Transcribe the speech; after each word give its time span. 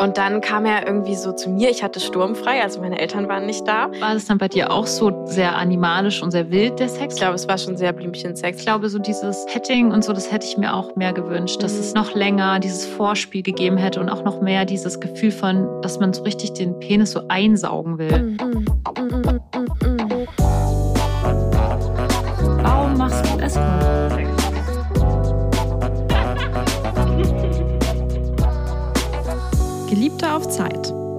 Und 0.00 0.16
dann 0.16 0.40
kam 0.40 0.64
er 0.64 0.86
irgendwie 0.86 1.16
so 1.16 1.32
zu 1.32 1.50
mir. 1.50 1.70
Ich 1.70 1.82
hatte 1.82 1.98
sturmfrei, 1.98 2.62
also 2.62 2.80
meine 2.80 3.00
Eltern 3.00 3.28
waren 3.28 3.46
nicht 3.46 3.66
da. 3.66 3.90
War 3.98 4.14
das 4.14 4.26
dann 4.26 4.38
bei 4.38 4.46
dir 4.46 4.70
auch 4.70 4.86
so 4.86 5.26
sehr 5.26 5.56
animalisch 5.56 6.22
und 6.22 6.30
sehr 6.30 6.52
wild, 6.52 6.78
der 6.78 6.88
Sex? 6.88 7.14
Ich 7.14 7.20
glaube, 7.20 7.34
es 7.34 7.48
war 7.48 7.58
schon 7.58 7.76
sehr 7.76 7.92
Blümchensex. 7.92 8.60
Ich 8.60 8.64
glaube, 8.64 8.88
so 8.90 9.00
dieses 9.00 9.44
Petting 9.46 9.90
und 9.90 10.04
so, 10.04 10.12
das 10.12 10.30
hätte 10.30 10.46
ich 10.46 10.56
mir 10.56 10.72
auch 10.72 10.94
mehr 10.94 11.12
gewünscht, 11.12 11.64
dass 11.64 11.74
mhm. 11.74 11.80
es 11.80 11.94
noch 11.94 12.14
länger 12.14 12.60
dieses 12.60 12.86
Vorspiel 12.86 13.42
gegeben 13.42 13.76
hätte 13.76 13.98
und 13.98 14.08
auch 14.08 14.22
noch 14.22 14.40
mehr 14.40 14.64
dieses 14.64 15.00
Gefühl 15.00 15.32
von, 15.32 15.82
dass 15.82 15.98
man 15.98 16.12
so 16.12 16.22
richtig 16.22 16.52
den 16.52 16.78
Penis 16.78 17.10
so 17.10 17.22
einsaugen 17.26 17.98
will. 17.98 18.22
Mhm. 18.22 18.36
mhm, 18.40 19.22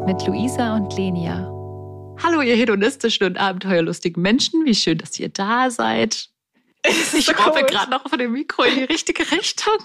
mit 0.09 0.25
Luisa 0.25 0.75
und 0.75 0.97
Lenia. 0.97 1.35
Hallo, 2.23 2.41
ihr 2.41 2.55
hedonistischen 2.55 3.27
und 3.27 3.37
abenteuerlustigen 3.37 4.23
Menschen. 4.23 4.65
Wie 4.65 4.73
schön, 4.73 4.97
dass 4.97 5.19
ihr 5.19 5.29
da 5.29 5.69
seid. 5.69 6.29
Ich 6.83 7.29
robbe 7.37 7.63
gerade 7.63 7.91
noch 7.91 8.09
von 8.09 8.17
dem 8.17 8.31
Mikro 8.31 8.63
in 8.63 8.73
die 8.73 8.83
richtige 8.85 9.31
Richtung. 9.31 9.75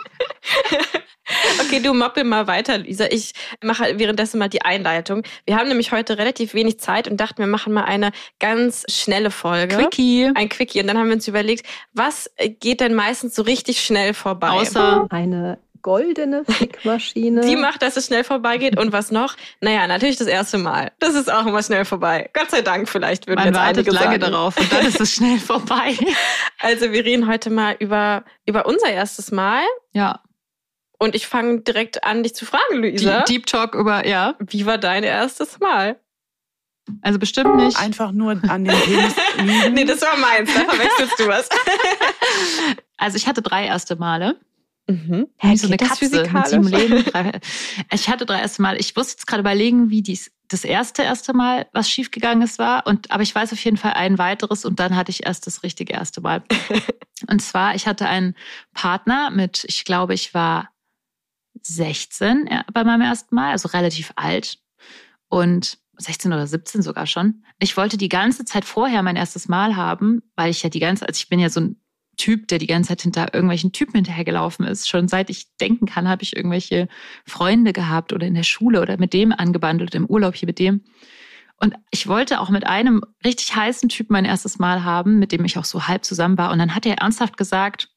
okay, 1.61 1.81
du 1.81 1.93
moppel 1.93 2.25
mal 2.25 2.47
weiter, 2.47 2.79
Lisa. 2.79 3.05
Ich 3.11 3.33
mache 3.63 3.99
währenddessen 3.99 4.39
mal 4.39 4.49
die 4.49 4.63
Einleitung. 4.63 5.25
Wir 5.45 5.59
haben 5.59 5.69
nämlich 5.69 5.93
heute 5.93 6.17
relativ 6.17 6.55
wenig 6.55 6.81
Zeit 6.81 7.07
und 7.07 7.19
dachten, 7.19 7.41
wir 7.41 7.47
machen 7.47 7.75
mal 7.75 7.85
eine 7.85 8.11
ganz 8.41 8.87
schnelle 8.89 9.31
Folge. 9.31 9.77
Quickie. 9.77 10.31
Ein 10.35 10.49
Quickie. 10.49 10.81
Und 10.81 10.87
dann 10.87 10.97
haben 10.97 11.09
wir 11.09 11.17
uns 11.17 11.29
überlegt, 11.29 11.67
was 11.93 12.31
geht 12.61 12.81
denn 12.81 12.95
meistens 12.95 13.35
so 13.35 13.43
richtig 13.43 13.85
schnell 13.85 14.15
vorbei? 14.15 14.49
Außer 14.49 15.07
eine 15.11 15.59
goldene 15.85 16.45
Fickmaschine. 16.47 17.43
Die 17.43 17.57
macht, 17.57 17.83
dass 17.83 17.97
es 17.97 18.07
schnell 18.07 18.25
vorbeigeht. 18.25 18.77
Und 18.81 18.93
was 18.93 19.13
noch? 19.13 19.37
Naja, 19.61 19.87
natürlich 19.87 20.17
das 20.17 20.27
erste 20.27 20.59
Mal. 20.59 20.91
Das 20.99 21.15
ist 21.15 21.31
auch 21.31 21.47
immer 21.47 21.63
schnell 21.63 21.85
vorbei. 21.85 22.31
Gott 22.33 22.51
sei 22.51 22.63
Dank 22.63 22.89
vielleicht 22.89 23.29
würden 23.29 23.39
Man 23.39 23.49
jetzt 23.49 23.57
wartet 23.57 23.77
einige 23.77 23.91
lange 23.93 24.19
sagen. 24.19 24.33
darauf 24.33 24.57
und 24.59 24.73
dann 24.73 24.87
ist 24.87 24.99
es 24.99 25.15
schnell 25.15 25.39
vorbei. 25.39 25.95
Also 26.59 26.91
wir 26.91 27.05
reden 27.05 27.29
heute 27.29 27.51
mal 27.51 27.77
über, 27.79 28.25
über 28.47 28.67
unser 28.67 28.89
erstes 28.89 29.31
Mal. 29.31 29.63
Ja. 29.93 30.21
Und 30.99 31.15
ich 31.15 31.27
fange 31.27 31.61
direkt 31.61 32.03
an, 32.03 32.23
dich 32.23 32.35
zu 32.35 32.47
fragen, 32.47 32.77
Luisa. 32.79 33.19
Deep, 33.19 33.27
Deep 33.27 33.47
Talk 33.47 33.75
über, 33.75 34.07
ja. 34.07 34.37
Wie 34.39 34.65
war 34.65 34.79
dein 34.79 35.05
erstes 35.05 35.61
Mal? 35.61 36.01
Also 37.03 37.19
bestimmt 37.19 37.57
nicht. 37.57 37.79
Einfach 37.79 38.11
nur 38.13 38.41
an 38.49 38.65
den 38.65 38.75
Penis 38.75 39.15
liegen. 39.39 39.75
nee, 39.75 39.85
das 39.85 40.01
war 40.01 40.17
meins. 40.17 40.53
Da 40.55 40.61
verwechselst 40.61 41.19
du 41.19 41.27
was. 41.29 41.49
also 42.97 43.17
ich 43.17 43.27
hatte 43.27 43.43
drei 43.43 43.67
erste 43.67 43.97
Male. 43.97 44.39
Mhm. 44.87 45.29
Wie 45.41 45.57
so 45.57 45.67
eine 45.67 45.77
Katze 45.79 46.11
mit 46.11 46.47
sieben 46.47 46.69
Leben. 46.69 47.05
Ich 47.93 48.09
hatte 48.09 48.27
drei 48.27 48.41
erste 48.41 48.61
Mal. 48.61 48.79
Ich 48.79 48.95
wusste 48.97 49.13
jetzt 49.13 49.27
gerade 49.27 49.41
überlegen, 49.41 49.89
wie 49.89 50.03
dies, 50.03 50.31
das 50.49 50.65
erste 50.65 51.03
erste 51.03 51.33
Mal, 51.33 51.67
was 51.73 51.89
schiefgegangen 51.89 52.43
ist, 52.43 52.59
war. 52.59 52.87
Und, 52.87 53.11
aber 53.11 53.23
ich 53.23 53.35
weiß 53.35 53.53
auf 53.53 53.65
jeden 53.65 53.79
Fall 53.79 53.95
ein 53.95 54.19
weiteres 54.19 54.65
und 54.65 54.79
dann 54.81 54.95
hatte 54.95 55.11
ich 55.11 55.25
erst 55.25 55.47
das 55.47 55.63
richtige 55.63 55.95
erste 55.95 56.21
Mal. 56.21 56.43
und 57.29 57.41
zwar, 57.41 57.75
ich 57.75 57.87
hatte 57.87 58.07
einen 58.07 58.35
Partner 58.75 59.31
mit, 59.31 59.65
ich 59.69 59.85
glaube, 59.85 60.13
ich 60.13 60.35
war 60.35 60.71
16 61.63 62.51
bei 62.73 62.85
meinem 62.85 63.01
ersten 63.01 63.35
Mal, 63.35 63.53
also 63.53 63.69
relativ 63.69 64.13
alt. 64.17 64.59
Und 65.29 65.79
16 65.97 66.33
oder 66.33 66.47
17 66.47 66.83
sogar 66.83 67.07
schon. 67.07 67.45
Ich 67.59 67.77
wollte 67.77 67.97
die 67.97 68.09
ganze 68.09 68.45
Zeit 68.45 68.65
vorher 68.65 69.03
mein 69.03 69.17
erstes 69.17 69.49
Mal 69.49 69.77
haben, 69.77 70.23
weil 70.37 70.51
ich 70.51 70.63
ja 70.63 70.69
die 70.69 70.81
ganze, 70.81 71.07
also 71.07 71.17
ich 71.17 71.29
bin 71.29 71.39
ja 71.39 71.49
so 71.49 71.61
ein 71.61 71.81
Typ, 72.17 72.49
der 72.49 72.59
die 72.59 72.67
ganze 72.67 72.89
Zeit 72.89 73.03
hinter 73.03 73.35
irgendwelchen 73.35 73.73
Typen 73.73 73.95
hinterhergelaufen 73.97 74.67
ist. 74.67 74.89
Schon 74.89 75.09
seit 75.09 75.31
ich 75.31 75.55
denken 75.57 75.87
kann, 75.87 76.09
habe 76.09 76.23
ich 76.23 76.37
irgendwelche 76.37 76.89
Freunde 77.27 77.73
gehabt 77.73 78.13
oder 78.13 78.27
in 78.27 78.35
der 78.35 78.43
Schule 78.43 78.81
oder 78.81 78.99
mit 78.99 79.13
dem 79.13 79.33
angebandelt, 79.33 79.95
im 79.95 80.07
Urlaub 80.07 80.35
hier 80.35 80.47
mit 80.47 80.59
dem. 80.59 80.83
Und 81.57 81.75
ich 81.91 82.09
wollte 82.09 82.41
auch 82.41 82.51
mit 82.51 82.67
einem 82.67 83.03
richtig 83.25 83.55
heißen 83.55 83.89
Typen 83.89 84.13
mein 84.13 84.25
erstes 84.25 84.59
Mal 84.59 84.85
haben, 84.85 85.19
mit 85.19 85.33
dem 85.33 85.45
ich 85.45 85.57
auch 85.57 85.65
so 85.65 85.87
halb 85.87 86.05
zusammen 86.05 86.37
war. 86.37 86.53
Und 86.53 86.59
dann 86.59 86.75
hat 86.75 86.85
er 86.85 86.99
ernsthaft 86.99 87.37
gesagt, 87.37 87.89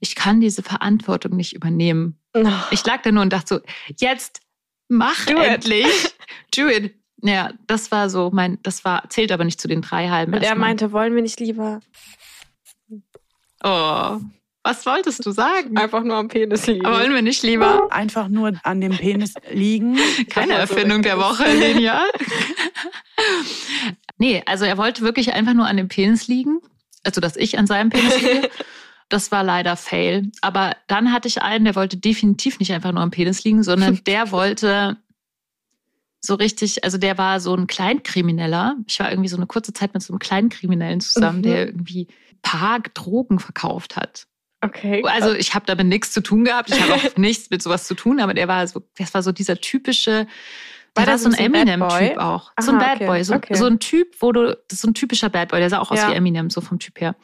ich 0.00 0.14
kann 0.14 0.40
diese 0.40 0.62
Verantwortung 0.62 1.36
nicht 1.36 1.52
übernehmen. 1.52 2.18
Oh. 2.34 2.48
Ich 2.70 2.84
lag 2.84 3.02
da 3.02 3.12
nur 3.12 3.22
und 3.22 3.32
dachte 3.32 3.56
so, 3.56 3.60
jetzt 3.98 4.40
mach 4.88 5.26
Do 5.26 5.36
endlich. 5.36 5.86
It. 5.86 6.16
Do 6.56 6.68
it. 6.68 6.94
Ja, 7.22 7.52
das 7.66 7.92
war 7.92 8.08
so 8.08 8.30
mein, 8.32 8.58
das 8.62 8.84
war, 8.84 9.08
zählt 9.10 9.30
aber 9.30 9.44
nicht 9.44 9.60
zu 9.60 9.68
den 9.68 9.82
drei 9.82 10.08
halben. 10.08 10.32
Und 10.32 10.42
er 10.42 10.54
meinte, 10.54 10.90
wollen 10.92 11.14
wir 11.14 11.22
nicht 11.22 11.38
lieber 11.38 11.80
Oh, 13.62 14.20
was 14.62 14.84
wolltest 14.84 15.24
du 15.24 15.30
sagen? 15.30 15.78
Einfach 15.78 16.02
nur 16.02 16.16
am 16.16 16.28
Penis 16.28 16.66
liegen. 16.66 16.84
Aber 16.84 16.98
wollen 16.98 17.14
wir 17.14 17.22
nicht 17.22 17.42
lieber? 17.42 17.90
Einfach 17.90 18.28
nur 18.28 18.52
an 18.62 18.80
dem 18.80 18.92
Penis 18.92 19.34
liegen. 19.50 19.98
Keine 20.28 20.52
Erfindung 20.52 21.00
der 21.02 21.18
Woche, 21.18 21.44
Lenia. 21.44 22.02
nee, 24.18 24.42
also 24.44 24.66
er 24.66 24.76
wollte 24.76 25.00
wirklich 25.02 25.32
einfach 25.32 25.54
nur 25.54 25.66
an 25.66 25.78
dem 25.78 25.88
Penis 25.88 26.28
liegen. 26.28 26.60
Also, 27.04 27.22
dass 27.22 27.36
ich 27.36 27.58
an 27.58 27.66
seinem 27.66 27.88
Penis 27.88 28.20
liege. 28.20 28.50
Das 29.08 29.32
war 29.32 29.42
leider 29.42 29.76
Fail. 29.76 30.30
Aber 30.42 30.76
dann 30.86 31.12
hatte 31.12 31.26
ich 31.26 31.42
einen, 31.42 31.64
der 31.64 31.74
wollte 31.74 31.96
definitiv 31.96 32.60
nicht 32.60 32.72
einfach 32.72 32.92
nur 32.92 33.02
am 33.02 33.10
Penis 33.10 33.42
liegen, 33.44 33.62
sondern 33.62 34.00
der 34.06 34.30
wollte 34.30 34.98
so 36.20 36.34
richtig, 36.34 36.84
also 36.84 36.98
der 36.98 37.16
war 37.16 37.40
so 37.40 37.54
ein 37.54 37.66
Kleinkrimineller. 37.66 38.76
Ich 38.86 39.00
war 39.00 39.10
irgendwie 39.10 39.30
so 39.30 39.36
eine 39.36 39.46
kurze 39.46 39.72
Zeit 39.72 39.94
mit 39.94 40.02
so 40.02 40.12
einem 40.12 40.18
Kleinkriminellen 40.18 41.00
zusammen, 41.00 41.38
mhm. 41.38 41.42
der 41.42 41.66
irgendwie 41.66 42.08
Park 42.42 42.94
Drogen 42.94 43.38
verkauft 43.38 43.96
hat. 43.96 44.26
Okay. 44.62 45.02
Also 45.06 45.32
ich 45.32 45.54
habe 45.54 45.64
damit 45.66 45.86
nichts 45.86 46.12
zu 46.12 46.22
tun 46.22 46.44
gehabt. 46.44 46.70
Ich 46.70 46.80
habe 46.80 46.94
auch 46.94 47.02
nichts 47.16 47.50
mit 47.50 47.62
sowas 47.62 47.86
zu 47.86 47.94
tun, 47.94 48.20
aber 48.20 48.34
der 48.34 48.46
war 48.46 48.66
so, 48.66 48.82
das 48.98 49.14
war 49.14 49.22
so 49.22 49.32
dieser 49.32 49.56
typische, 49.56 50.26
der 50.96 51.06
war, 51.06 51.12
war 51.12 51.18
so 51.18 51.30
ein 51.30 51.34
Eminem-Typ 51.34 52.18
auch. 52.18 52.52
Aha, 52.56 52.62
so 52.62 52.72
ein 52.72 52.78
Bad 52.78 52.96
okay, 52.96 53.06
Boy. 53.06 53.24
So, 53.24 53.34
okay. 53.34 53.54
so, 53.54 53.66
ein 53.66 53.78
Typ, 53.78 54.08
wo 54.20 54.32
du, 54.32 54.48
das 54.68 54.78
ist 54.78 54.80
so 54.82 54.88
ein 54.88 54.94
typischer 54.94 55.30
Bad 55.30 55.48
Boy, 55.48 55.60
der 55.60 55.70
sah 55.70 55.78
auch 55.78 55.90
aus 55.90 55.98
ja. 55.98 56.10
wie 56.10 56.14
Eminem, 56.14 56.50
so 56.50 56.60
vom 56.60 56.78
Typ 56.78 57.00
her. 57.00 57.16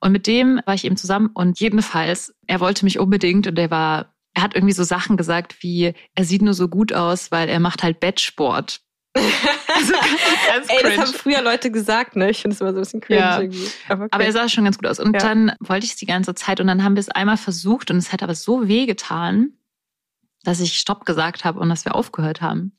Und 0.00 0.10
mit 0.10 0.26
dem 0.26 0.60
war 0.64 0.74
ich 0.74 0.84
eben 0.84 0.96
zusammen 0.96 1.30
und 1.32 1.60
jedenfalls, 1.60 2.34
er 2.46 2.60
wollte 2.60 2.84
mich 2.84 2.98
unbedingt 2.98 3.46
und 3.46 3.56
der 3.56 3.70
war, 3.70 4.14
er 4.34 4.42
hat 4.42 4.54
irgendwie 4.54 4.74
so 4.74 4.82
Sachen 4.82 5.16
gesagt 5.16 5.62
wie, 5.62 5.92
er 6.14 6.24
sieht 6.24 6.42
nur 6.42 6.54
so 6.54 6.68
gut 6.68 6.92
aus, 6.92 7.30
weil 7.30 7.48
er 7.48 7.60
macht 7.60 7.82
halt 7.82 8.00
Bettsport. 8.00 8.80
also 9.14 9.94
Ey, 10.82 10.96
das 10.96 11.06
haben 11.06 11.14
früher 11.14 11.42
Leute 11.42 11.70
gesagt, 11.70 12.16
ne? 12.16 12.30
Ich 12.30 12.42
finde 12.42 12.54
es 12.54 12.60
immer 12.60 12.72
so 12.72 12.78
ein 12.78 12.82
bisschen 12.82 13.00
cringe 13.00 13.20
ja. 13.20 13.40
irgendwie. 13.40 13.68
Aber, 13.88 14.04
okay. 14.04 14.10
aber, 14.12 14.24
er 14.24 14.32
sah 14.32 14.48
schon 14.48 14.64
ganz 14.64 14.78
gut 14.78 14.86
aus. 14.86 14.98
Und 14.98 15.14
ja. 15.14 15.20
dann 15.20 15.52
wollte 15.60 15.84
ich 15.86 15.92
es 15.92 15.96
die 15.96 16.06
ganze 16.06 16.34
Zeit 16.34 16.60
und 16.60 16.66
dann 16.66 16.84
haben 16.84 16.96
wir 16.96 17.00
es 17.00 17.08
einmal 17.08 17.36
versucht 17.36 17.90
und 17.90 17.96
es 17.96 18.12
hat 18.12 18.22
aber 18.22 18.34
so 18.34 18.68
weh 18.68 18.86
getan, 18.86 19.52
dass 20.42 20.60
ich 20.60 20.78
Stopp 20.78 21.04
gesagt 21.04 21.44
habe 21.44 21.60
und 21.60 21.68
dass 21.68 21.84
wir 21.84 21.94
aufgehört 21.94 22.40
haben. 22.40 22.72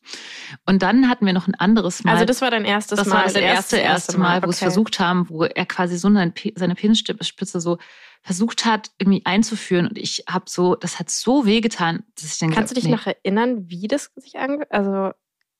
Und 0.65 0.81
dann 0.81 1.09
hatten 1.09 1.25
wir 1.25 1.33
noch 1.33 1.47
ein 1.47 1.55
anderes 1.55 2.03
Mal. 2.03 2.13
Also 2.13 2.25
das 2.25 2.41
war 2.41 2.49
dein 2.49 2.65
erstes 2.65 2.97
das 2.97 3.07
Mal. 3.07 3.23
Das 3.23 3.35
war 3.35 3.41
das 3.41 3.49
erste, 3.49 3.77
erste 3.77 4.17
Mal, 4.17 4.33
wo 4.33 4.37
okay. 4.37 4.47
wir 4.47 4.49
es 4.49 4.59
versucht 4.59 4.99
haben, 4.99 5.29
wo 5.29 5.43
er 5.43 5.65
quasi 5.65 5.97
so 5.97 6.11
seine, 6.11 6.33
seine 6.55 6.75
Penisspitze 6.75 7.61
so 7.61 7.77
versucht 8.23 8.65
hat, 8.65 8.91
irgendwie 8.97 9.25
einzuführen. 9.25 9.87
Und 9.87 9.97
ich 9.97 10.23
habe 10.27 10.45
so, 10.47 10.75
das 10.75 10.99
hat 10.99 11.09
so 11.09 11.45
weh 11.45 11.61
getan, 11.61 12.03
dass 12.15 12.25
ich 12.25 12.39
denke, 12.39 12.55
Kannst 12.55 12.71
du 12.71 12.75
dich 12.75 12.85
nee. 12.85 12.91
noch 12.91 13.05
erinnern, 13.05 13.69
wie 13.69 13.87
das 13.87 14.11
sich 14.15 14.37
ange... 14.37 14.65
Also 14.71 15.11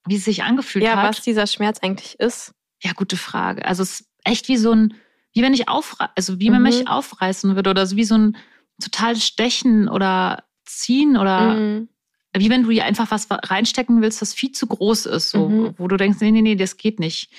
wie 0.07 0.15
es 0.15 0.25
sich 0.25 0.43
angefühlt 0.43 0.83
ja, 0.83 0.91
hat. 0.91 1.03
Ja, 1.03 1.09
was 1.09 1.21
dieser 1.21 1.47
Schmerz 1.47 1.79
eigentlich 1.81 2.19
ist. 2.19 2.53
Ja, 2.81 2.93
gute 2.93 3.17
Frage. 3.17 3.65
Also 3.65 3.83
es 3.83 4.01
ist 4.01 4.09
echt 4.23 4.47
wie 4.47 4.57
so 4.57 4.71
ein, 4.71 4.95
wie 5.33 5.41
wenn 5.41 5.53
ich 5.53 5.67
aufre 5.67 6.09
also 6.15 6.39
wie 6.39 6.49
mhm. 6.49 6.63
mich 6.63 6.87
aufreißen 6.87 7.55
würde 7.55 7.69
oder 7.69 7.85
so 7.85 7.95
wie 7.95 8.03
so 8.03 8.17
ein 8.17 8.37
totales 8.81 9.25
Stechen 9.25 9.87
oder 9.87 10.43
Ziehen 10.65 11.17
oder 11.17 11.53
mhm. 11.53 11.89
wie 12.35 12.49
wenn 12.49 12.63
du 12.63 12.71
hier 12.71 12.85
einfach 12.85 13.11
was 13.11 13.27
reinstecken 13.29 14.01
willst, 14.01 14.21
was 14.21 14.33
viel 14.33 14.51
zu 14.51 14.67
groß 14.67 15.05
ist, 15.07 15.29
so, 15.29 15.49
mhm. 15.49 15.75
wo 15.77 15.87
du 15.87 15.97
denkst, 15.97 16.19
nee, 16.21 16.31
nee, 16.31 16.41
nee, 16.41 16.55
das 16.55 16.77
geht 16.77 16.99
nicht. 16.99 17.31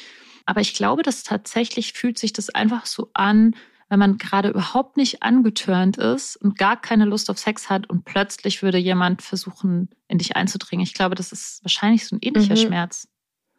Aber 0.45 0.61
ich 0.61 0.75
glaube, 0.75 1.03
dass 1.03 1.23
tatsächlich 1.23 1.93
fühlt 1.93 2.19
sich 2.19 2.33
das 2.33 2.51
einfach 2.51 2.87
so 2.87 3.11
an, 3.15 3.55
wenn 3.93 3.99
man 3.99 4.17
gerade 4.17 4.49
überhaupt 4.49 4.97
nicht 4.97 5.23
angetörnt 5.23 5.99
ist 5.99 6.37
und 6.37 6.57
gar 6.57 6.81
keine 6.81 7.05
Lust 7.05 7.29
auf 7.29 7.39
Sex 7.39 7.69
hat 7.69 7.91
und 7.91 8.07
plötzlich 8.07 8.63
würde 8.63 8.79
jemand 8.79 9.21
versuchen, 9.21 9.91
in 10.09 10.17
dich 10.17 10.35
einzudringen. 10.35 10.83
Ich 10.83 10.95
glaube, 10.95 11.15
das 11.15 11.31
ist 11.31 11.63
wahrscheinlich 11.63 12.07
so 12.07 12.17
ein 12.17 12.21
ähnlicher 12.23 12.55
mhm. 12.55 12.69
Schmerz. 12.69 13.07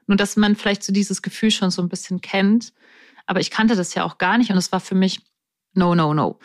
Nur, 0.07 0.17
dass 0.17 0.35
man 0.35 0.55
vielleicht 0.55 0.83
so 0.83 0.91
dieses 0.91 1.21
Gefühl 1.21 1.51
schon 1.51 1.69
so 1.69 1.83
ein 1.83 1.87
bisschen 1.87 2.21
kennt. 2.21 2.73
Aber 3.27 3.41
ich 3.41 3.51
kannte 3.51 3.75
das 3.75 3.93
ja 3.93 4.05
auch 4.05 4.17
gar 4.17 4.39
nicht 4.39 4.49
und 4.49 4.57
es 4.57 4.71
war 4.71 4.79
für 4.79 4.95
mich 4.95 5.21
no, 5.75 5.93
no, 5.93 6.15
no. 6.15 6.39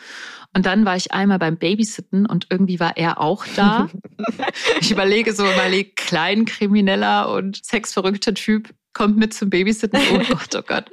Und 0.53 0.67
dann 0.67 0.85
war 0.85 0.95
ich 0.95 1.11
einmal 1.11 1.39
beim 1.39 1.57
Babysitten 1.57 2.27
und 2.27 2.45
irgendwie 2.51 2.79
war 2.79 2.95
er 2.95 3.19
auch 3.19 3.43
da. 3.55 3.89
ich 4.81 4.91
überlege 4.91 5.33
so, 5.33 5.51
überlege, 5.51 5.93
Kleinkrimineller 5.95 7.33
und 7.33 7.65
sexverrückter 7.65 8.35
Typ 8.35 8.71
kommt 8.93 9.17
mit 9.17 9.33
zum 9.33 9.49
Babysitten. 9.49 9.99
Oh 10.13 10.19
Gott, 10.29 10.55
oh 10.55 10.61
Gott. 10.61 10.91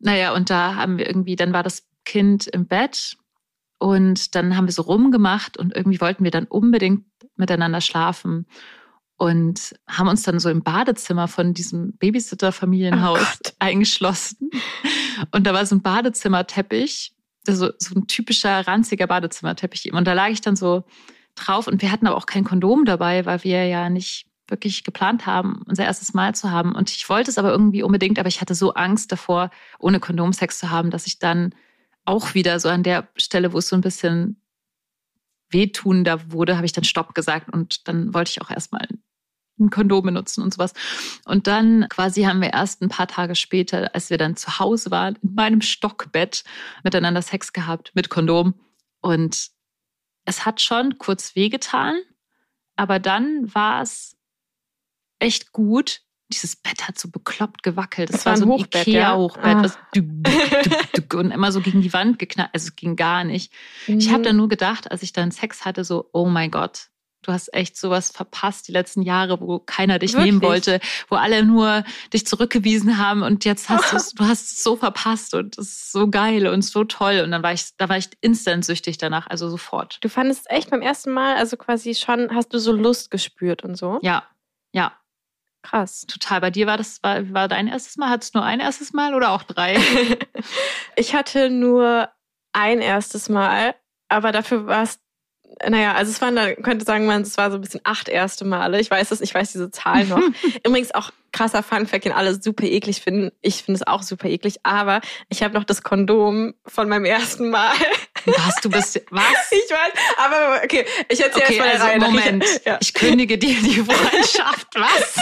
Naja, 0.00 0.34
und 0.34 0.50
da 0.50 0.74
haben 0.74 0.98
wir 0.98 1.06
irgendwie, 1.06 1.36
dann 1.36 1.52
war 1.52 1.62
das 1.62 1.86
Kind 2.04 2.46
im 2.48 2.66
Bett 2.66 3.16
und 3.78 4.34
dann 4.34 4.56
haben 4.56 4.66
wir 4.66 4.72
so 4.72 4.82
rumgemacht 4.82 5.56
und 5.56 5.74
irgendwie 5.74 6.00
wollten 6.00 6.24
wir 6.24 6.30
dann 6.30 6.44
unbedingt 6.44 7.04
miteinander 7.36 7.80
schlafen 7.80 8.46
und 9.16 9.74
haben 9.88 10.08
uns 10.08 10.22
dann 10.22 10.40
so 10.40 10.50
im 10.50 10.62
Badezimmer 10.62 11.28
von 11.28 11.54
diesem 11.54 11.96
Babysitter-Familienhaus 11.98 13.38
oh 13.46 13.50
eingeschlossen. 13.58 14.50
Und 15.30 15.46
da 15.46 15.54
war 15.54 15.64
so 15.64 15.76
ein 15.76 15.82
Badezimmerteppich, 15.82 17.12
also 17.46 17.70
so 17.78 17.94
ein 17.94 18.06
typischer 18.06 18.66
ranziger 18.66 19.06
Badezimmerteppich. 19.06 19.92
Und 19.92 20.06
da 20.06 20.12
lag 20.12 20.28
ich 20.28 20.40
dann 20.40 20.56
so 20.56 20.84
drauf 21.34 21.66
und 21.66 21.82
wir 21.82 21.92
hatten 21.92 22.06
aber 22.06 22.16
auch 22.16 22.26
kein 22.26 22.44
Kondom 22.44 22.84
dabei, 22.84 23.24
weil 23.26 23.44
wir 23.44 23.66
ja 23.66 23.90
nicht 23.90 24.26
wirklich 24.48 24.84
geplant 24.84 25.26
haben, 25.26 25.62
unser 25.66 25.84
erstes 25.84 26.14
Mal 26.14 26.34
zu 26.34 26.50
haben. 26.50 26.74
Und 26.74 26.90
ich 26.90 27.08
wollte 27.08 27.30
es 27.30 27.38
aber 27.38 27.50
irgendwie 27.50 27.82
unbedingt, 27.82 28.18
aber 28.18 28.28
ich 28.28 28.40
hatte 28.40 28.54
so 28.54 28.74
Angst 28.74 29.12
davor, 29.12 29.50
ohne 29.78 30.00
Kondom 30.00 30.32
Sex 30.32 30.58
zu 30.58 30.70
haben, 30.70 30.90
dass 30.90 31.06
ich 31.06 31.18
dann 31.18 31.54
auch 32.04 32.34
wieder 32.34 32.58
so 32.60 32.68
an 32.68 32.82
der 32.82 33.08
Stelle, 33.16 33.52
wo 33.52 33.58
es 33.58 33.68
so 33.68 33.76
ein 33.76 33.82
bisschen 33.82 34.40
wehtunender 35.50 36.32
wurde, 36.32 36.56
habe 36.56 36.66
ich 36.66 36.72
dann 36.72 36.84
Stopp 36.84 37.14
gesagt 37.14 37.52
und 37.52 37.86
dann 37.88 38.14
wollte 38.14 38.30
ich 38.30 38.42
auch 38.42 38.50
erstmal 38.50 38.88
ein 39.58 39.70
Kondom 39.70 40.04
benutzen 40.04 40.42
und 40.42 40.54
sowas. 40.54 40.72
Und 41.24 41.46
dann 41.46 41.86
quasi 41.88 42.22
haben 42.22 42.40
wir 42.40 42.52
erst 42.52 42.82
ein 42.82 42.88
paar 42.88 43.06
Tage 43.06 43.34
später, 43.34 43.94
als 43.94 44.10
wir 44.10 44.18
dann 44.18 44.36
zu 44.36 44.58
Hause 44.58 44.90
waren, 44.90 45.18
in 45.22 45.34
meinem 45.34 45.60
Stockbett 45.60 46.44
miteinander 46.82 47.22
Sex 47.22 47.52
gehabt 47.52 47.92
mit 47.94 48.08
Kondom. 48.08 48.54
Und 49.00 49.50
es 50.24 50.46
hat 50.46 50.60
schon 50.60 50.98
kurz 50.98 51.36
wehgetan, 51.36 52.00
aber 52.76 52.98
dann 52.98 53.54
war 53.54 53.82
es 53.82 54.16
echt 55.18 55.52
gut. 55.52 56.02
Dieses 56.32 56.56
Bett 56.56 56.88
hat 56.88 56.98
so 56.98 57.08
bekloppt 57.10 57.62
gewackelt. 57.62 58.08
Das, 58.08 58.16
Das 58.16 58.26
war 58.26 58.32
war, 58.32 58.36
so 58.38 58.44
ein 58.46 58.48
Hochbett, 58.50 58.86
Ikea-Hochbett. 58.86 59.44
ja? 59.44 59.58
Ah. 59.58 59.62
was 59.62 59.78
und 61.14 61.30
immer 61.30 61.52
so 61.52 61.60
gegen 61.60 61.82
die 61.82 61.92
Wand 61.92 62.18
geknallt. 62.18 62.50
Also 62.52 62.68
es 62.68 62.76
ging 62.76 62.96
gar 62.96 63.24
nicht. 63.24 63.52
Ich 63.86 64.08
Mhm. 64.08 64.12
habe 64.12 64.22
dann 64.22 64.36
nur 64.36 64.48
gedacht, 64.48 64.90
als 64.90 65.02
ich 65.02 65.12
dann 65.12 65.30
Sex 65.30 65.64
hatte, 65.64 65.84
so, 65.84 66.08
oh 66.12 66.26
mein 66.26 66.50
Gott, 66.50 66.88
du 67.22 67.32
hast 67.32 67.52
echt 67.54 67.76
sowas 67.76 68.10
verpasst 68.10 68.66
die 68.66 68.72
letzten 68.72 69.02
Jahre, 69.02 69.40
wo 69.40 69.58
keiner 69.60 69.98
dich 69.98 70.12
Wirklich? 70.14 70.26
nehmen 70.32 70.42
wollte, 70.42 70.80
wo 71.08 71.16
alle 71.16 71.44
nur 71.44 71.84
dich 72.12 72.26
zurückgewiesen 72.26 72.98
haben 72.98 73.22
und 73.22 73.44
jetzt 73.44 73.68
hast 73.68 73.92
du's, 73.92 74.10
du 74.12 74.24
hast 74.24 74.50
es 74.52 74.62
so 74.62 74.74
verpasst 74.76 75.34
und 75.34 75.56
es 75.58 75.68
ist 75.68 75.92
so 75.92 76.08
geil 76.08 76.46
und 76.48 76.62
so 76.62 76.82
toll. 76.84 77.20
Und 77.22 77.30
dann 77.30 77.42
war 77.42 77.52
ich, 77.52 77.76
da 77.76 77.88
war 77.88 77.96
ich 77.98 78.08
instant 78.22 78.64
süchtig 78.64 78.98
danach, 78.98 79.26
also 79.28 79.48
sofort. 79.50 79.98
Du 80.00 80.08
fandest 80.08 80.50
echt 80.50 80.70
beim 80.70 80.82
ersten 80.82 81.12
Mal, 81.12 81.36
also 81.36 81.56
quasi 81.56 81.94
schon, 81.94 82.34
hast 82.34 82.52
du 82.54 82.58
so 82.58 82.72
Lust 82.72 83.10
gespürt 83.10 83.62
und 83.62 83.76
so? 83.76 83.98
Ja, 84.02 84.24
ja, 84.72 84.92
Krass. 85.62 86.06
total. 86.06 86.40
Bei 86.40 86.50
dir 86.50 86.66
war 86.66 86.76
das, 86.76 87.02
war, 87.02 87.32
war 87.32 87.48
dein 87.48 87.68
erstes 87.68 87.96
Mal? 87.96 88.10
Hattest 88.10 88.34
du 88.34 88.38
nur 88.38 88.46
ein 88.46 88.60
erstes 88.60 88.92
Mal 88.92 89.14
oder 89.14 89.30
auch 89.30 89.42
drei? 89.44 89.78
ich 90.96 91.14
hatte 91.14 91.50
nur 91.50 92.08
ein 92.52 92.80
erstes 92.80 93.28
Mal, 93.28 93.74
aber 94.08 94.32
dafür 94.32 94.66
war 94.66 94.82
es, 94.82 94.98
naja, 95.68 95.94
also 95.94 96.10
es 96.10 96.20
waren, 96.20 96.36
da 96.36 96.54
könnte 96.54 96.84
sagen 96.84 97.06
man, 97.06 97.22
es 97.22 97.36
war 97.38 97.50
so 97.50 97.58
ein 97.58 97.60
bisschen 97.60 97.80
acht 97.84 98.08
erste 98.08 98.44
Male. 98.44 98.80
Ich 98.80 98.90
weiß 98.90 99.10
das, 99.10 99.20
ich 99.20 99.34
weiß 99.34 99.52
diese 99.52 99.70
Zahl 99.70 100.06
noch. 100.06 100.20
Übrigens 100.66 100.94
auch 100.94 101.10
krasser 101.32 101.62
Funfact, 101.62 102.04
den 102.04 102.12
alle 102.12 102.40
super 102.40 102.64
eklig 102.64 103.00
finden. 103.00 103.30
Ich 103.40 103.62
finde 103.62 103.78
es 103.80 103.86
auch 103.86 104.02
super 104.02 104.28
eklig, 104.28 104.56
aber 104.64 105.00
ich 105.28 105.42
habe 105.42 105.54
noch 105.54 105.64
das 105.64 105.82
Kondom 105.82 106.54
von 106.66 106.88
meinem 106.88 107.04
ersten 107.04 107.50
Mal. 107.50 107.74
Was, 108.24 108.56
du 108.62 108.70
bist, 108.70 109.00
was? 109.10 109.22
Ich 109.50 109.70
weiß, 109.70 109.92
aber 110.16 110.60
okay, 110.64 110.84
ich 111.08 111.20
erzähle 111.20 111.44
Okay, 111.44 111.56
erst 111.56 111.78
mal 111.80 111.90
also. 111.90 112.06
Moment. 112.06 112.44
Ich, 112.44 112.64
ja. 112.64 112.78
Ich 112.80 112.94
kündige 112.94 113.38
dir 113.38 113.54
die 113.54 113.82
Freundschaft. 113.82 114.68
Was? 114.74 115.14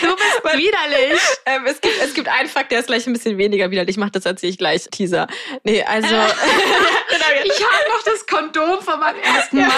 Du 0.00 0.16
bist 0.16 0.56
widerlich. 0.56 1.20
Ähm, 1.44 1.66
es, 1.66 1.80
gibt, 1.80 2.00
es 2.02 2.14
gibt 2.14 2.28
einen 2.28 2.48
Fakt, 2.48 2.72
der 2.72 2.80
ist 2.80 2.86
gleich 2.86 3.06
ein 3.06 3.12
bisschen 3.12 3.36
weniger 3.38 3.70
widerlich 3.70 3.96
macht, 3.96 4.16
das 4.16 4.24
erzähle 4.24 4.52
ich 4.52 4.58
gleich, 4.58 4.88
Teaser. 4.90 5.26
Nee, 5.64 5.82
also. 5.82 6.08
genau, 6.08 7.26
Ich 7.44 7.64
habe 7.64 7.90
noch 7.90 8.02
das 8.04 8.26
Kondom 8.26 8.80
von 8.80 8.98
meinem 8.98 9.20
ersten. 9.20 9.58
Mal. 9.58 9.68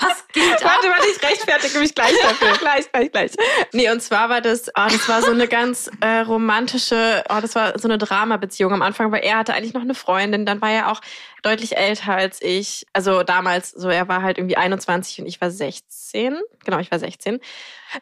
Was 0.00 0.24
geht 0.32 0.52
ab? 0.52 0.60
Warte, 0.62 0.88
warte, 0.88 1.06
ich 1.14 1.22
rechtfertige 1.22 1.78
mich 1.78 1.94
gleich 1.94 2.14
dafür. 2.22 2.56
gleich, 2.58 2.90
gleich, 2.92 3.10
gleich. 3.10 3.32
Nee, 3.72 3.90
und 3.90 4.00
zwar 4.00 4.28
war 4.28 4.40
das, 4.40 4.68
oh, 4.68 4.88
das 4.90 5.08
war 5.08 5.22
so 5.22 5.30
eine 5.30 5.48
ganz 5.48 5.90
äh, 6.00 6.18
romantische, 6.20 7.24
oh, 7.28 7.40
das 7.40 7.54
war 7.54 7.78
so 7.78 7.88
eine 7.88 7.98
Drama-Beziehung 7.98 8.72
am 8.72 8.82
Anfang, 8.82 9.10
weil 9.12 9.22
er 9.24 9.38
hatte 9.38 9.54
eigentlich 9.54 9.74
noch 9.74 9.82
eine 9.82 9.94
Freundin, 9.94 10.46
dann 10.46 10.60
war 10.60 10.70
er 10.70 10.90
auch 10.90 11.00
deutlich 11.42 11.76
älter 11.76 12.14
als 12.14 12.40
ich. 12.40 12.86
Also 12.92 13.22
damals, 13.22 13.70
so 13.70 13.88
er 13.88 14.08
war 14.08 14.22
halt 14.22 14.38
irgendwie 14.38 14.56
21 14.56 15.20
und 15.20 15.26
ich 15.26 15.40
war 15.40 15.50
16. 15.50 16.38
Genau, 16.64 16.78
ich 16.78 16.90
war 16.90 16.98
16. 16.98 17.40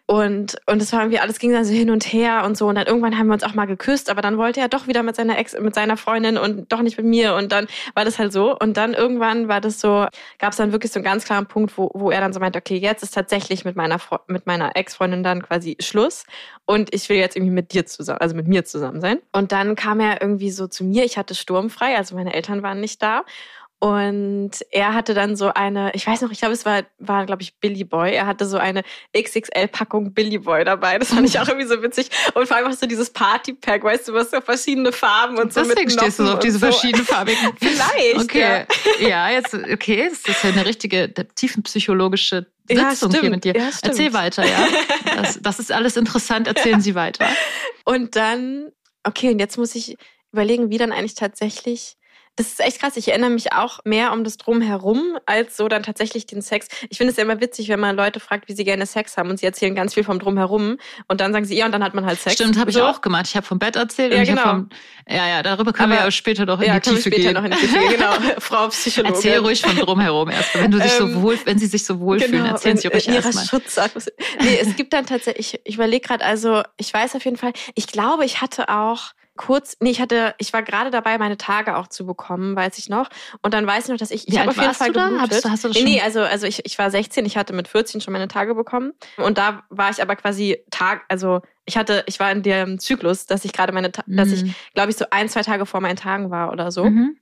Und, 0.07 0.57
und 0.67 0.83
es 0.83 0.93
war 0.93 1.01
irgendwie, 1.01 1.19
alles 1.19 1.39
ging 1.39 1.53
dann 1.53 1.65
so 1.65 1.73
hin 1.73 1.91
und 1.91 2.05
her 2.13 2.45
und 2.45 2.57
so. 2.57 2.69
Und 2.69 2.77
dann 2.77 2.87
irgendwann 2.87 3.19
haben 3.19 3.27
wir 3.27 3.35
uns 3.35 3.43
auch 3.43 3.55
mal 3.55 3.67
geküsst, 3.67 4.11
aber 4.11 4.23
dann 4.23 4.39
wollte 4.39 4.61
er 4.61 4.69
doch 4.69 4.87
wieder 4.87 5.03
mit 5.03 5.17
seiner 5.17 5.39
Ex, 5.39 5.59
mit 5.59 5.75
seiner 5.75 5.97
Freundin 5.97 6.37
und 6.37 6.71
doch 6.73 6.83
nicht 6.83 6.97
mit 6.97 7.07
mir. 7.07 7.35
Und 7.35 7.51
dann 7.53 7.67
war 7.95 8.05
das 8.05 8.19
halt 8.19 8.33
so. 8.33 8.57
Und 8.57 8.77
dann 8.77 8.95
irgendwann 8.95 9.49
war 9.49 9.61
das 9.61 9.81
so, 9.81 10.07
gab 10.39 10.53
es 10.53 10.57
dann 10.59 10.73
wirklich 10.73 10.93
so 10.93 10.99
einen 10.99 11.05
ganz 11.05 11.25
klaren 11.25 11.47
Punkt, 11.47 11.77
wo, 11.77 11.91
wo 11.95 12.11
er 12.11 12.21
dann 12.21 12.33
so 12.33 12.41
meinte, 12.41 12.59
okay, 12.59 12.77
jetzt 12.77 13.03
ist 13.03 13.15
tatsächlich 13.15 13.65
mit 13.65 13.77
meiner, 13.77 13.99
mit 14.27 14.47
meiner 14.47 14.77
Ex-Freundin 14.77 15.23
dann 15.23 15.43
quasi 15.43 15.77
Schluss. 15.81 16.25
Und 16.67 16.95
ich 16.95 17.09
will 17.09 17.17
jetzt 17.17 17.37
irgendwie 17.37 17.53
mit 17.53 17.73
dir 17.73 17.85
zusammen, 17.87 18.21
also 18.21 18.37
mit 18.37 18.47
mir 18.47 18.65
zusammen 18.65 19.01
sein. 19.01 19.19
Und 19.33 19.51
dann 19.51 19.75
kam 19.75 19.99
er 19.99 20.23
irgendwie 20.23 20.53
so 20.53 20.69
zu 20.69 20.85
mir. 20.85 21.05
Ich 21.05 21.19
hatte 21.19 21.35
sturmfrei, 21.35 21.97
also 21.97 22.15
meine 22.15 22.33
Eltern 22.33 22.63
waren 22.63 22.81
nicht 22.81 23.03
da. 23.03 23.25
Und 23.83 24.51
er 24.73 24.93
hatte 24.93 25.15
dann 25.15 25.37
so 25.37 25.55
eine, 25.55 25.91
ich 25.95 26.07
weiß 26.07 26.21
noch, 26.21 26.31
ich 26.31 26.39
glaube, 26.41 26.53
es 26.53 26.67
war, 26.67 26.83
war 26.99 27.25
glaube 27.25 27.41
ich, 27.41 27.55
Billy 27.61 27.83
Boy. 27.85 28.13
Er 28.13 28.27
hatte 28.27 28.45
so 28.45 28.59
eine 28.59 28.83
XXL-Packung 29.17 30.13
Billy 30.13 30.37
Boy 30.37 30.67
dabei. 30.67 30.99
Das 30.99 31.09
fand 31.15 31.27
ich 31.27 31.39
auch 31.41 31.49
irgendwie 31.49 31.67
so 31.67 31.83
witzig. 31.83 32.11
Und 32.35 32.47
vor 32.47 32.59
allem 32.59 32.67
auch 32.67 32.77
so 32.77 32.85
dieses 32.87 33.09
Party-Pack, 33.09 33.83
weißt 33.83 34.09
du, 34.09 34.13
was 34.13 34.33
so 34.33 34.43
verschiedene 34.43 34.93
Farben 34.93 35.39
und 35.39 35.55
so 35.55 35.61
Deswegen 35.61 35.87
mit 35.89 35.93
stehst 35.93 36.19
du 36.19 36.27
so 36.27 36.33
auf 36.35 36.41
diese 36.41 36.59
so. 36.59 36.67
verschiedenfarbigen. 36.67 37.53
Vielleicht, 37.59 38.19
Okay. 38.21 38.67
Ja. 39.01 39.31
jetzt, 39.31 39.55
okay, 39.55 40.11
das 40.11 40.19
ist 40.27 40.45
ja 40.45 40.51
eine 40.51 40.67
richtige 40.67 41.15
tiefenpsychologische 41.35 42.47
Ja, 42.69 42.91
Sitzung 42.91 43.13
hier 43.13 43.19
stimmt. 43.21 43.35
mit 43.37 43.45
dir. 43.45 43.57
Ja. 43.57 43.71
Erzähl 43.81 44.13
weiter, 44.13 44.45
ja. 44.47 44.69
Das, 45.17 45.39
das 45.41 45.59
ist 45.59 45.73
alles 45.73 45.97
interessant. 45.97 46.49
Erzählen 46.49 46.83
Sie 46.83 46.95
weiter. 46.95 47.27
Und 47.85 48.15
dann, 48.15 48.71
okay, 49.05 49.31
und 49.31 49.39
jetzt 49.39 49.57
muss 49.57 49.75
ich 49.75 49.97
überlegen, 50.33 50.69
wie 50.69 50.77
dann 50.77 50.93
eigentlich 50.93 51.15
tatsächlich. 51.15 51.97
Das 52.37 52.47
ist 52.47 52.61
echt 52.61 52.81
krass. 52.81 52.97
Ich 52.97 53.09
erinnere 53.09 53.29
mich 53.31 53.53
auch 53.53 53.81
mehr 53.85 54.13
um 54.13 54.25
das 54.25 54.39
Drumherum 54.39 55.19
als 55.27 55.59
so 55.59 55.69
dann 55.69 55.83
tatsächlich 55.83 56.25
den 56.27 56.41
Sex. 56.41 56.69
Ich 56.89 56.97
finde 56.97 57.11
es 57.11 57.17
ja 57.19 57.25
immer 57.25 57.41
witzig, 57.41 57.69
wenn 57.69 57.81
man 57.81 57.97
Leute 57.97 58.19
fragt, 58.19 58.49
wie 58.49 58.55
sie 58.55 58.65
gerne 58.65 58.87
Sex 58.87 59.19
haben 59.19 59.29
und 59.29 59.39
sie 59.39 59.45
erzählen 59.47 59.75
ganz 59.75 59.93
viel 59.93 60.05
vom 60.05 60.19
Drumherum 60.19 60.79
und 61.09 61.21
dann 61.21 61.33
sagen 61.35 61.45
sie 61.45 61.55
ja 61.57 61.67
und 61.67 61.73
dann 61.73 61.85
hat 61.85 61.93
man 61.93 62.07
halt 62.07 62.19
Sex. 62.19 62.37
Stimmt, 62.37 62.57
habe 62.59 62.71
ich 62.71 62.81
auch 62.81 63.03
gemacht. 63.03 63.27
Ich 63.29 63.37
habe 63.37 63.45
vom 63.45 63.59
Bett 63.59 63.77
erzählt 63.77 64.15
Ja, 64.15 64.25
genau. 64.25 64.43
vom. 64.43 64.69
Ja, 65.07 65.29
ja, 65.29 65.43
darüber 65.43 65.73
können 65.75 65.91
wir 65.91 65.97
Aber- 65.99 66.07
ja 66.07 66.11
später 66.13 66.47
noch 66.47 66.61
in 66.61 66.69
Ja, 66.69 66.75
die 66.75 66.81
können 66.81 66.97
wir 66.97 67.03
Tiefe 67.03 67.15
später 67.17 67.33
gehen. 67.33 67.35
noch 67.35 67.45
in 67.45 67.51
die 67.51 67.59
Tiefe. 67.59 67.95
Genau, 67.97 68.13
Frau 68.41 68.69
Psychologin. 68.69 69.15
Erzähl 69.15 69.39
ruhig 69.39 69.61
von 69.61 69.77
drumherum 69.77 70.31
erst. 70.31 70.55
Wenn 70.55 70.71
du 70.71 70.79
dich 70.79 70.93
so 70.93 71.05
Ähm, 71.05 71.21
wohl, 71.23 71.39
wenn 71.45 71.59
sie 71.59 71.67
sich 71.67 71.85
so 71.85 72.01
wohlfühlen, 72.01 72.33
Genau, 72.43 72.47
erzählen 72.55 72.77
sie 72.79 72.89
ruhig 72.89 73.07
ihrer 73.09 73.17
erstmal. 73.25 73.91
Nee, 74.41 74.59
es 74.63 74.77
gibt 74.77 74.93
dann 74.93 75.05
tatsächlich, 75.05 75.55
ich, 75.55 75.61
ich 75.65 75.75
überlege 75.75 76.07
gerade, 76.07 76.25
also 76.25 76.63
ich 76.79 76.95
weiß 76.95 77.17
auf 77.17 77.25
jeden 77.25 77.37
Fall, 77.37 77.53
ich 77.75 77.87
glaube, 77.89 78.25
ich 78.25 78.41
hatte 78.41 78.69
auch 78.69 79.11
kurz, 79.37 79.77
nee, 79.81 79.91
ich 79.91 80.01
hatte, 80.01 80.35
ich 80.39 80.53
war 80.53 80.63
gerade 80.63 80.91
dabei, 80.91 81.17
meine 81.19 81.39
Tage 81.39 81.77
auch 81.77 81.87
zu 81.87 82.05
bekommen, 82.05 82.55
weiß 82.57 82.77
ich 82.79 82.89
noch. 82.89 83.09
Und 83.43 83.55
dann 83.55 83.67
weiß 83.67 83.85
ich 83.85 83.91
noch, 83.91 83.97
dass 83.97 84.11
ich, 84.11 84.29
ich 84.29 84.39
habe 84.39 84.51
auf 84.51 84.57
jeden 84.57 84.75
Fall 84.75 84.89
du 84.89 84.95
da? 84.95 85.05
geblutet. 85.05 85.23
Hattest 85.23 85.45
du- 85.45 85.51
hast 85.51 85.65
du 85.65 85.69
das 85.69 85.77
nee, 85.77 85.83
schon- 85.83 85.91
nee, 85.93 86.01
also, 86.03 86.21
also 86.21 86.47
ich, 86.47 86.65
ich 86.67 86.79
war 86.79 86.91
16, 86.91 87.25
ich 87.25 87.37
hatte 87.37 87.53
mit 87.53 87.69
14 87.69 88.01
schon 88.01 88.13
meine 88.13 88.29
Tage 88.29 88.55
bekommen. 88.55 88.93
Und 89.17 89.39
da 89.39 89.63
war 89.71 89.91
ich 89.91 90.03
aber 90.03 90.17
quasi 90.17 90.63
Tag, 90.71 91.03
also 91.09 91.41
ich 91.65 91.77
hatte, 91.77 92.05
ich 92.07 92.21
war 92.21 92.31
in 92.33 92.43
dem 92.43 92.79
Zyklus, 92.79 93.27
dass 93.27 93.45
ich 93.45 93.53
gerade 93.53 93.73
meine, 93.73 93.93
Ta- 93.93 94.05
dass 94.07 94.31
ich, 94.33 94.45
Mhm. 94.45 94.55
glaube 94.75 94.91
ich, 94.91 94.97
so 94.97 95.07
ein, 95.11 95.29
zwei 95.29 95.43
Tage 95.43 95.65
vor 95.67 95.81
meinen 95.81 95.97
Tagen 95.97 96.31
war 96.31 96.53
oder 96.53 96.71
so. 96.71 96.85
Mhm. 96.85 97.17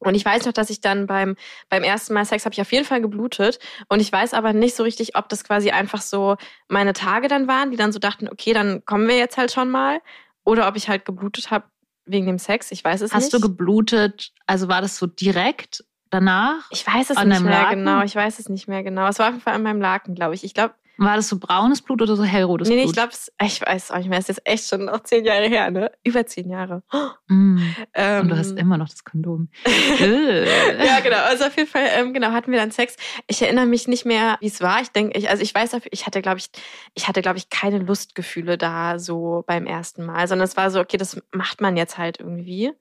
Und 0.00 0.14
ich 0.14 0.24
weiß 0.24 0.46
noch, 0.46 0.52
dass 0.52 0.70
ich 0.70 0.80
dann 0.80 1.08
beim, 1.08 1.34
beim 1.68 1.82
ersten 1.82 2.14
Mal 2.14 2.24
Sex 2.24 2.44
habe 2.44 2.52
ich 2.52 2.60
auf 2.60 2.70
jeden 2.70 2.84
Fall 2.84 3.00
geblutet. 3.00 3.58
Und 3.88 3.98
ich 3.98 4.12
weiß 4.12 4.32
aber 4.32 4.52
nicht 4.52 4.76
so 4.76 4.84
richtig, 4.84 5.16
ob 5.16 5.28
das 5.28 5.42
quasi 5.42 5.70
einfach 5.70 6.00
so 6.00 6.36
meine 6.68 6.92
Tage 6.92 7.26
dann 7.26 7.48
waren, 7.48 7.72
die 7.72 7.76
dann 7.76 7.90
so 7.90 7.98
dachten, 7.98 8.28
okay, 8.28 8.52
dann 8.52 8.84
kommen 8.84 9.08
wir 9.08 9.18
jetzt 9.18 9.36
halt 9.36 9.50
schon 9.50 9.68
mal. 9.70 10.00
Oder 10.48 10.66
ob 10.66 10.76
ich 10.76 10.88
halt 10.88 11.04
geblutet 11.04 11.50
habe 11.50 11.66
wegen 12.06 12.24
dem 12.24 12.38
Sex. 12.38 12.72
Ich 12.72 12.82
weiß 12.82 13.02
es 13.02 13.12
Hast 13.12 13.24
nicht. 13.24 13.34
du 13.34 13.40
geblutet? 13.40 14.32
Also 14.46 14.68
war 14.68 14.80
das 14.80 14.96
so 14.96 15.06
direkt 15.06 15.84
danach? 16.08 16.66
ich 16.70 16.86
weiß 16.86 17.10
es 17.10 17.22
nicht 17.22 17.42
mehr 17.42 17.50
Laken? 17.50 17.80
genau. 17.80 18.02
Ich 18.02 18.16
weiß 18.16 18.38
es 18.38 18.48
nicht 18.48 18.66
mehr 18.66 18.82
genau. 18.82 19.06
Es 19.08 19.18
war 19.18 19.26
auf 19.26 19.32
jeden 19.32 19.42
Fall 19.42 19.52
an 19.52 19.62
meinem 19.62 19.82
Laken, 19.82 20.14
glaube 20.14 20.34
ich. 20.34 20.44
Ich 20.44 20.54
glaube, 20.54 20.74
War 21.00 21.14
das 21.14 21.28
so 21.28 21.38
braunes 21.38 21.80
Blut 21.80 22.02
oder 22.02 22.16
so 22.16 22.24
hellrotes 22.24 22.68
nee, 22.68 22.74
nee, 22.74 22.80
ich 22.80 22.86
Blut? 22.92 22.96
glaube, 22.96 23.12
ich 23.46 23.60
weiß 23.60 23.92
auch 23.92 23.98
nicht 23.98 24.08
mehr. 24.08 24.18
Es 24.18 24.28
ist 24.28 24.38
jetzt 24.38 24.48
echt 24.48 24.68
schon 24.68 24.86
noch 24.86 25.04
zehn 25.04 25.24
Jahre 25.24 25.46
her, 25.46 25.70
ne? 25.70 25.92
Über 26.02 26.26
zehn 26.26 26.50
Jahre. 26.50 26.82
Mm. 27.28 27.58
Ähm, 27.94 28.22
Und 28.22 28.28
du 28.30 28.36
hast 28.36 28.58
immer 28.58 28.76
noch 28.78 28.88
das 28.88 29.04
Kondom. 29.04 29.48
Äh. 30.00 30.86
ja, 30.86 31.00
genau. 31.00 31.18
Also 31.18 31.44
auf 31.44 31.56
jeden 31.56 31.68
Fall, 31.68 31.86
ähm, 31.94 32.12
genau, 32.12 32.32
hatten 32.32 32.50
wir 32.50 32.58
dann 32.58 32.72
Sex. 32.72 32.96
Ich 33.28 33.40
erinnere 33.42 33.66
mich 33.66 33.86
nicht 33.86 34.06
mehr, 34.06 34.38
wie 34.40 34.48
es 34.48 34.60
war. 34.60 34.80
Ich 34.82 34.88
denke, 34.88 35.16
ich, 35.16 35.30
also 35.30 35.42
ich 35.42 35.54
weiß, 35.54 35.76
ich 35.90 36.06
hatte, 36.06 36.20
glaube 36.20 36.38
ich, 36.38 36.50
ich 36.94 37.06
hatte, 37.06 37.22
glaube 37.22 37.38
ich, 37.38 37.48
keine 37.48 37.78
Lustgefühle 37.78 38.58
da 38.58 38.98
so 38.98 39.44
beim 39.46 39.66
ersten 39.66 40.04
Mal, 40.04 40.26
sondern 40.26 40.46
es 40.46 40.56
war 40.56 40.70
so, 40.70 40.80
okay, 40.80 40.96
das 40.96 41.20
macht 41.32 41.60
man 41.60 41.76
jetzt 41.76 41.96
halt 41.96 42.18
irgendwie. 42.18 42.72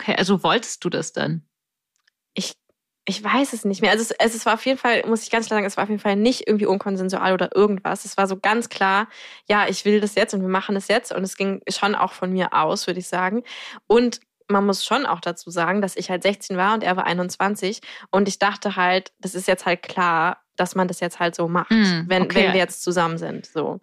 Okay, 0.00 0.14
also 0.16 0.42
wolltest 0.42 0.84
du 0.84 0.88
das 0.88 1.12
dann? 1.12 1.42
Ich, 2.34 2.54
ich 3.04 3.22
weiß 3.22 3.52
es 3.52 3.64
nicht 3.64 3.82
mehr. 3.82 3.90
Also 3.90 4.02
es, 4.02 4.10
es, 4.12 4.34
es 4.36 4.46
war 4.46 4.54
auf 4.54 4.64
jeden 4.64 4.78
Fall, 4.78 5.02
muss 5.06 5.22
ich 5.24 5.30
ganz 5.30 5.46
klar 5.46 5.56
sagen, 5.56 5.66
es 5.66 5.76
war 5.76 5.84
auf 5.84 5.90
jeden 5.90 6.00
Fall 6.00 6.14
nicht 6.16 6.46
irgendwie 6.46 6.66
unkonsensual 6.66 7.32
oder 7.32 7.54
irgendwas. 7.54 8.04
Es 8.04 8.16
war 8.16 8.28
so 8.28 8.36
ganz 8.38 8.68
klar, 8.68 9.08
ja, 9.48 9.66
ich 9.68 9.84
will 9.84 10.00
das 10.00 10.14
jetzt 10.14 10.34
und 10.34 10.40
wir 10.42 10.48
machen 10.48 10.76
es 10.76 10.86
jetzt. 10.88 11.12
Und 11.12 11.24
es 11.24 11.36
ging 11.36 11.62
schon 11.68 11.94
auch 11.96 12.12
von 12.12 12.32
mir 12.32 12.52
aus, 12.52 12.86
würde 12.86 13.00
ich 13.00 13.08
sagen. 13.08 13.42
Und 13.88 14.20
man 14.48 14.64
muss 14.66 14.84
schon 14.84 15.04
auch 15.06 15.20
dazu 15.20 15.50
sagen, 15.50 15.80
dass 15.82 15.96
ich 15.96 16.10
halt 16.10 16.22
16 16.22 16.56
war 16.56 16.74
und 16.74 16.82
er 16.84 16.96
war 16.96 17.06
21. 17.06 17.80
Und 18.10 18.28
ich 18.28 18.38
dachte 18.38 18.76
halt, 18.76 19.12
das 19.18 19.34
ist 19.34 19.48
jetzt 19.48 19.66
halt 19.66 19.82
klar, 19.82 20.38
dass 20.56 20.74
man 20.74 20.86
das 20.86 21.00
jetzt 21.00 21.18
halt 21.18 21.34
so 21.34 21.48
macht, 21.48 21.70
Hm, 21.70 22.04
wenn, 22.06 22.22
okay. 22.22 22.44
wenn 22.46 22.52
wir 22.52 22.60
jetzt 22.60 22.82
zusammen 22.84 23.18
sind. 23.18 23.46
So. 23.46 23.80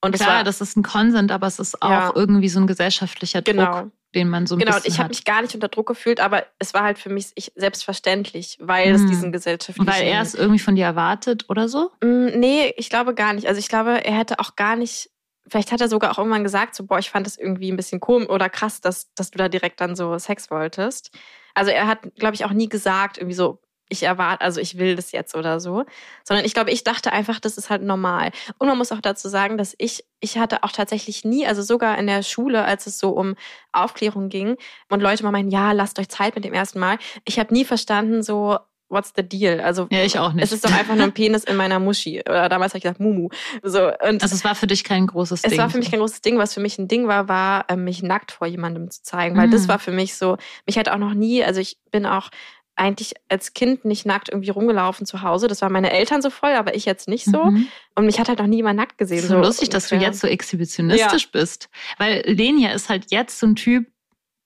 Und 0.00 0.12
Klar, 0.14 0.18
das 0.18 0.26
war 0.26 0.44
das 0.44 0.60
ist 0.60 0.76
ein 0.76 0.82
Konsent, 0.82 1.32
aber 1.32 1.46
es 1.48 1.58
ist 1.58 1.82
auch 1.82 1.90
Ja. 1.90 2.12
irgendwie 2.14 2.48
so 2.48 2.60
ein 2.60 2.66
gesellschaftlicher 2.66 3.42
Druck. 3.42 3.56
genau. 3.56 3.90
Den 4.14 4.28
man 4.28 4.46
so 4.46 4.54
ein 4.54 4.58
genau, 4.60 4.72
bisschen 4.74 4.92
ich 4.92 4.98
habe 4.98 5.08
mich 5.08 5.24
gar 5.24 5.42
nicht 5.42 5.54
unter 5.54 5.68
Druck 5.68 5.86
gefühlt, 5.88 6.20
aber 6.20 6.44
es 6.58 6.72
war 6.74 6.82
halt 6.82 6.98
für 6.98 7.10
mich 7.10 7.32
ich, 7.34 7.52
selbstverständlich, 7.56 8.56
weil 8.60 8.92
es 8.92 9.02
Mhm. 9.02 9.08
diesen 9.08 9.32
gesellschaftlichen... 9.32 9.86
Weil 9.86 10.02
er 10.04 10.22
es 10.22 10.34
irgendwie 10.34 10.58
von 10.58 10.74
dir 10.76 10.84
erwartet 10.84 11.44
oder 11.48 11.68
so? 11.68 11.90
Mm, 12.02 12.26
Nee, 12.38 12.72
ich 12.76 12.90
glaube 12.90 13.14
gar 13.14 13.32
nicht. 13.32 13.46
Also 13.46 13.58
ich 13.58 13.68
glaube, 13.68 14.04
er 14.04 14.16
hätte 14.16 14.38
auch 14.38 14.56
gar 14.56 14.76
nicht, 14.76 15.10
vielleicht 15.46 15.72
hat 15.72 15.80
er 15.80 15.88
sogar 15.88 16.12
auch 16.12 16.18
irgendwann 16.18 16.44
gesagt, 16.44 16.74
so, 16.74 16.84
boah, 16.86 16.98
ich 16.98 17.10
fand 17.10 17.26
das 17.26 17.36
irgendwie 17.36 17.70
ein 17.70 17.76
bisschen 17.76 18.00
komisch 18.00 18.28
oder 18.28 18.48
krass, 18.48 18.80
dass, 18.80 19.12
dass 19.14 19.30
du 19.30 19.38
da 19.38 19.48
direkt 19.48 19.80
dann 19.80 19.96
so 19.96 20.16
Sex 20.18 20.50
wolltest. 20.50 21.10
Also 21.54 21.70
er 21.70 21.86
hat, 21.86 22.00
glaube 22.16 22.34
ich, 22.34 22.44
auch 22.44 22.52
nie 22.52 22.68
gesagt, 22.68 23.18
irgendwie 23.18 23.34
so, 23.34 23.60
ich 23.94 24.02
erwarte, 24.04 24.42
also 24.44 24.60
ich 24.60 24.76
will 24.78 24.94
das 24.96 25.10
jetzt 25.12 25.34
oder 25.34 25.58
so. 25.60 25.84
Sondern 26.24 26.44
ich 26.44 26.52
glaube, 26.54 26.70
ich 26.70 26.84
dachte 26.84 27.12
einfach, 27.12 27.40
das 27.40 27.56
ist 27.56 27.70
halt 27.70 27.82
normal. 27.82 28.30
Und 28.58 28.68
man 28.68 28.76
muss 28.78 28.92
auch 28.92 29.00
dazu 29.00 29.28
sagen, 29.28 29.56
dass 29.56 29.74
ich, 29.78 30.04
ich 30.20 30.36
hatte 30.38 30.62
auch 30.62 30.72
tatsächlich 30.72 31.24
nie, 31.24 31.46
also 31.46 31.62
sogar 31.62 31.96
in 31.98 32.06
der 32.06 32.22
Schule, 32.22 32.64
als 32.64 32.86
es 32.86 32.98
so 32.98 33.10
um 33.10 33.34
Aufklärung 33.72 34.28
ging 34.28 34.56
und 34.90 35.00
Leute 35.00 35.22
mal 35.24 35.30
meinen, 35.32 35.50
ja, 35.50 35.72
lasst 35.72 35.98
euch 35.98 36.08
Zeit 36.08 36.34
mit 36.34 36.44
dem 36.44 36.52
ersten 36.54 36.78
Mal. 36.78 36.98
Ich 37.24 37.38
habe 37.38 37.52
nie 37.54 37.64
verstanden, 37.64 38.22
so, 38.22 38.58
what's 38.90 39.12
the 39.16 39.26
deal? 39.26 39.60
Also 39.60 39.88
Ja, 39.90 40.04
ich 40.04 40.18
auch 40.18 40.32
nicht. 40.34 40.44
es 40.44 40.52
ist 40.52 40.64
doch 40.64 40.72
einfach 40.72 40.94
nur 40.94 41.04
ein 41.04 41.12
Penis 41.12 41.42
in 41.42 41.56
meiner 41.56 41.80
Muschi. 41.80 42.20
Oder 42.20 42.48
damals 42.48 42.72
habe 42.72 42.78
ich 42.78 42.82
gesagt, 42.84 43.00
Mumu. 43.00 43.28
So, 43.62 43.86
und 43.86 44.22
Also 44.22 44.34
es 44.36 44.44
war 44.44 44.54
für 44.54 44.66
dich 44.68 44.84
kein 44.84 45.06
großes 45.08 45.42
es 45.42 45.50
Ding. 45.50 45.58
war 45.58 45.68
für 45.70 45.78
mich 45.78 45.90
kein 45.90 45.98
großes 46.00 46.20
Ding. 46.20 46.38
Was 46.38 46.54
für 46.54 46.60
mich 46.60 46.78
ein 46.78 46.86
Ding 46.86 47.08
war, 47.08 47.26
war, 47.28 47.64
ähm, 47.68 47.82
mich 47.84 48.02
nackt 48.02 48.30
vor 48.30 48.46
jemandem 48.46 48.90
zu 48.90 49.02
zeigen. 49.02 49.36
Weil 49.36 49.48
Mhm. 49.48 49.52
das 49.52 49.66
war 49.68 49.78
für 49.80 49.90
mich 49.90 50.14
so, 50.14 50.36
mich 50.66 50.78
hat 50.78 50.88
auch 50.88 50.98
noch 50.98 51.14
nie, 51.14 51.42
also 51.42 51.60
ich 51.60 51.78
bin 51.90 52.06
auch 52.06 52.28
eigentlich 52.76 53.14
als 53.28 53.52
Kind 53.54 53.84
nicht 53.84 54.04
nackt 54.06 54.28
irgendwie 54.28 54.50
rumgelaufen 54.50 55.06
zu 55.06 55.22
Hause. 55.22 55.48
Das 55.48 55.62
waren 55.62 55.72
meine 55.72 55.92
Eltern 55.92 56.22
so 56.22 56.30
voll, 56.30 56.52
aber 56.52 56.74
ich 56.74 56.84
jetzt 56.84 57.08
nicht 57.08 57.24
so. 57.24 57.44
Mhm. 57.44 57.68
Und 57.94 58.06
mich 58.06 58.18
hat 58.18 58.28
halt 58.28 58.40
noch 58.40 58.46
nie 58.46 58.56
jemand 58.56 58.76
nackt 58.78 59.00
Das 59.00 59.08
gesehen. 59.10 59.24
ist 59.24 59.28
so 59.28 59.38
lustig, 59.38 59.68
dass 59.70 59.88
du 59.88 59.96
jetzt 59.96 60.20
so 60.20 60.26
exhibitionistisch 60.26 61.30
bist. 61.30 61.68
Weil 61.98 62.22
Lenia 62.26 62.72
ist 62.72 62.88
halt 62.88 63.10
jetzt 63.10 63.38
so 63.38 63.46
ein 63.46 63.54
Typ, 63.54 63.86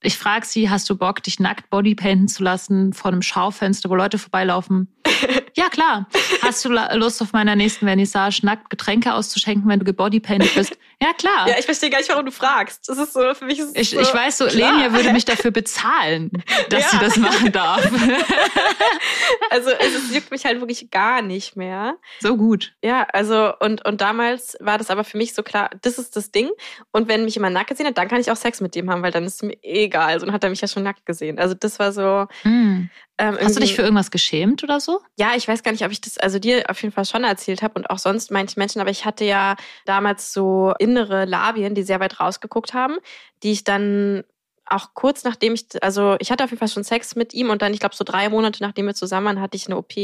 ich 0.00 0.16
frage 0.16 0.46
sie, 0.46 0.70
hast 0.70 0.88
du 0.88 0.96
Bock, 0.96 1.22
dich 1.24 1.40
nackt 1.40 1.70
bodypainten 1.70 2.28
zu 2.28 2.44
lassen 2.44 2.92
vor 2.92 3.10
einem 3.10 3.22
Schaufenster, 3.22 3.90
wo 3.90 3.96
Leute 3.96 4.18
vorbeilaufen? 4.18 4.94
ja, 5.56 5.68
klar. 5.68 6.08
Hast 6.42 6.64
du 6.64 6.68
Lust 6.68 7.20
auf 7.20 7.32
meiner 7.32 7.56
nächsten 7.56 7.86
Vernissage 7.86 8.40
nackt 8.44 8.70
Getränke 8.70 9.14
auszuschenken, 9.14 9.68
wenn 9.68 9.80
du 9.80 9.84
gebodypainted 9.84 10.54
bist? 10.54 10.78
Ja, 11.00 11.12
klar. 11.12 11.48
Ja, 11.48 11.54
ich 11.58 11.64
verstehe 11.64 11.90
gar 11.90 11.98
nicht, 11.98 12.08
warum 12.10 12.24
du 12.26 12.32
fragst. 12.32 12.88
Das 12.88 12.98
ist 12.98 13.12
so, 13.12 13.32
für 13.34 13.44
mich 13.44 13.60
ist 13.60 13.76
Ich, 13.78 13.90
so, 13.90 14.00
ich 14.00 14.12
weiß 14.12 14.38
so, 14.38 14.46
klar. 14.46 14.72
Lenia 14.72 14.92
würde 14.92 15.12
mich 15.12 15.24
dafür 15.26 15.52
bezahlen, 15.52 16.30
dass 16.70 16.82
Ja. 16.82 16.88
sie 16.90 16.98
das 16.98 17.16
machen 17.16 17.52
darf. 17.52 17.88
Also 19.50 19.70
es, 19.70 20.14
juckt 20.14 20.30
mich 20.30 20.44
halt 20.44 20.60
wirklich 20.60 20.90
gar 20.90 21.22
nicht 21.22 21.56
mehr. 21.56 21.96
so 22.20 22.36
gut. 22.36 22.74
Ja, 22.82 23.06
also 23.12 23.52
und, 23.60 23.84
und 23.86 24.00
damals 24.00 24.56
war 24.60 24.78
das 24.78 24.90
aber 24.90 25.04
für 25.04 25.16
mich 25.16 25.34
so 25.34 25.42
klar, 25.42 25.70
das 25.82 25.98
ist 25.98 26.16
das 26.16 26.30
Ding. 26.30 26.50
Und 26.92 27.08
wenn 27.08 27.24
mich 27.24 27.34
jemand 27.34 27.54
nackt 27.54 27.70
gesehen 27.70 27.86
hat, 27.86 27.96
dann 27.98 28.08
kann 28.08 28.20
ich 28.20 28.30
auch 28.30 28.36
Sex 28.36 28.60
mit 28.60 28.74
dem 28.74 28.90
haben, 28.90 29.02
weil 29.02 29.12
dann 29.12 29.24
ist 29.24 29.36
es 29.36 29.42
mir 29.42 29.56
egal. 29.62 30.08
Also, 30.08 30.26
dann 30.26 30.34
hat 30.34 30.44
er 30.44 30.50
mich 30.50 30.60
ja 30.60 30.68
schon 30.68 30.82
nackt 30.82 31.06
gesehen. 31.06 31.38
Also 31.38 31.54
das 31.54 31.78
war 31.78 31.92
so. 31.92 32.26
Hm. 32.42 32.90
Ähm, 33.18 33.36
Hast 33.40 33.56
du 33.56 33.60
dich 33.60 33.74
für 33.74 33.82
irgendwas 33.82 34.10
geschämt 34.12 34.62
oder 34.62 34.78
so? 34.78 35.00
Ja, 35.18 35.32
ich 35.36 35.48
weiß 35.48 35.64
gar 35.64 35.72
nicht, 35.72 35.84
ob 35.84 35.90
ich 35.90 36.00
das 36.00 36.18
also 36.18 36.38
dir 36.38 36.64
auf 36.68 36.80
jeden 36.82 36.94
Fall 36.94 37.04
schon 37.04 37.24
erzählt 37.24 37.62
habe 37.62 37.74
und 37.74 37.90
auch 37.90 37.98
sonst 37.98 38.30
manche 38.30 38.58
Menschen, 38.58 38.80
aber 38.80 38.90
ich 38.90 39.04
hatte 39.04 39.24
ja 39.24 39.56
damals 39.86 40.32
so 40.32 40.72
innere 40.78 41.24
Labien, 41.24 41.74
die 41.74 41.82
sehr 41.82 41.98
weit 41.98 42.20
rausgeguckt 42.20 42.74
haben, 42.74 42.96
die 43.42 43.50
ich 43.52 43.64
dann 43.64 44.22
auch 44.70 44.94
kurz 44.94 45.24
nachdem 45.24 45.54
ich, 45.54 45.66
also 45.82 46.16
ich 46.20 46.30
hatte 46.30 46.44
auf 46.44 46.50
jeden 46.50 46.58
Fall 46.58 46.68
schon 46.68 46.84
Sex 46.84 47.16
mit 47.16 47.34
ihm 47.34 47.50
und 47.50 47.62
dann, 47.62 47.72
ich 47.72 47.80
glaube, 47.80 47.94
so 47.94 48.04
drei 48.04 48.28
Monate 48.28 48.62
nachdem 48.62 48.86
wir 48.86 48.94
zusammen 48.94 49.26
waren, 49.26 49.40
hatte 49.40 49.56
ich 49.56 49.66
eine 49.66 49.76
OP, 49.76 49.94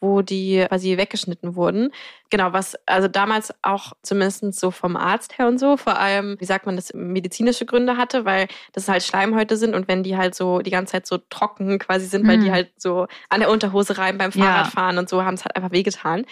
wo 0.00 0.22
die 0.22 0.64
quasi 0.68 0.96
weggeschnitten 0.96 1.54
wurden. 1.56 1.92
Genau, 2.30 2.52
was 2.54 2.74
also 2.86 3.06
damals 3.08 3.52
auch 3.62 3.92
zumindest 4.02 4.58
so 4.58 4.70
vom 4.70 4.96
Arzt 4.96 5.36
her 5.38 5.46
und 5.48 5.58
so, 5.58 5.76
vor 5.76 5.98
allem, 5.98 6.36
wie 6.40 6.44
sagt 6.46 6.64
man 6.64 6.76
das, 6.76 6.94
medizinische 6.94 7.66
Gründe 7.66 7.98
hatte, 7.98 8.24
weil 8.24 8.48
das 8.72 8.88
halt 8.88 9.02
Schleimhäute 9.02 9.56
sind 9.58 9.74
und 9.74 9.88
wenn 9.88 10.02
die 10.02 10.16
halt 10.16 10.34
so 10.34 10.60
die 10.60 10.70
ganze 10.70 10.92
Zeit 10.92 11.06
so 11.06 11.18
trocken 11.28 11.78
quasi 11.78 12.06
sind, 12.06 12.26
weil 12.26 12.38
die 12.38 12.48
Mhm. 12.48 12.52
halt 12.52 12.72
so 12.78 13.06
an 13.28 13.40
der 13.40 13.50
Unterhose 13.50 13.98
reiben 13.98 14.16
beim 14.16 14.32
Ja. 14.32 14.44
Fahrradfahren 14.46 14.96
und 14.96 15.08
so, 15.10 15.22
haben 15.24 15.34
es 15.34 15.44
halt 15.44 15.54
einfach 15.56 15.72
wehgetan. 15.72 16.24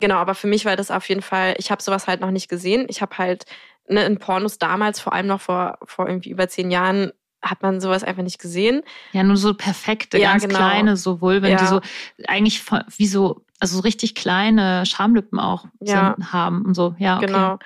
Genau, 0.00 0.16
aber 0.16 0.34
für 0.36 0.46
mich 0.46 0.64
war 0.64 0.76
das 0.76 0.90
auf 0.92 1.08
jeden 1.08 1.22
Fall, 1.22 1.54
ich 1.58 1.70
habe 1.72 1.82
sowas 1.82 2.06
halt 2.06 2.20
noch 2.20 2.30
nicht 2.30 2.48
gesehen. 2.48 2.86
Ich 2.88 3.02
habe 3.02 3.18
halt 3.18 3.44
ne, 3.88 4.04
in 4.04 4.18
Pornos 4.18 4.58
damals, 4.58 5.00
vor 5.00 5.12
allem 5.12 5.26
noch 5.26 5.40
vor, 5.40 5.78
vor 5.84 6.06
irgendwie 6.08 6.30
über 6.30 6.48
zehn 6.48 6.70
Jahren, 6.70 7.12
hat 7.42 7.62
man 7.62 7.80
sowas 7.80 8.02
einfach 8.02 8.22
nicht 8.22 8.38
gesehen. 8.40 8.82
Ja, 9.12 9.22
nur 9.22 9.36
so 9.36 9.54
perfekte, 9.54 10.18
Ja, 10.18 10.30
ganz 10.30 10.42
genau. 10.44 10.56
kleine, 10.58 10.96
so 10.96 11.20
Vulven, 11.20 11.50
Ja. 11.50 11.56
die 11.58 11.66
so 11.66 11.80
eigentlich 12.28 12.62
wie 12.96 13.06
so, 13.06 13.44
also 13.60 13.76
so 13.76 13.82
richtig 13.82 14.14
kleine 14.14 14.84
Schamlippen 14.86 15.38
auch 15.38 15.66
Ja. 15.80 16.14
sind, 16.16 16.32
haben 16.32 16.64
und 16.64 16.74
so. 16.74 16.94
Ja, 16.98 17.18
okay. 17.18 17.26
Genau. 17.26 17.58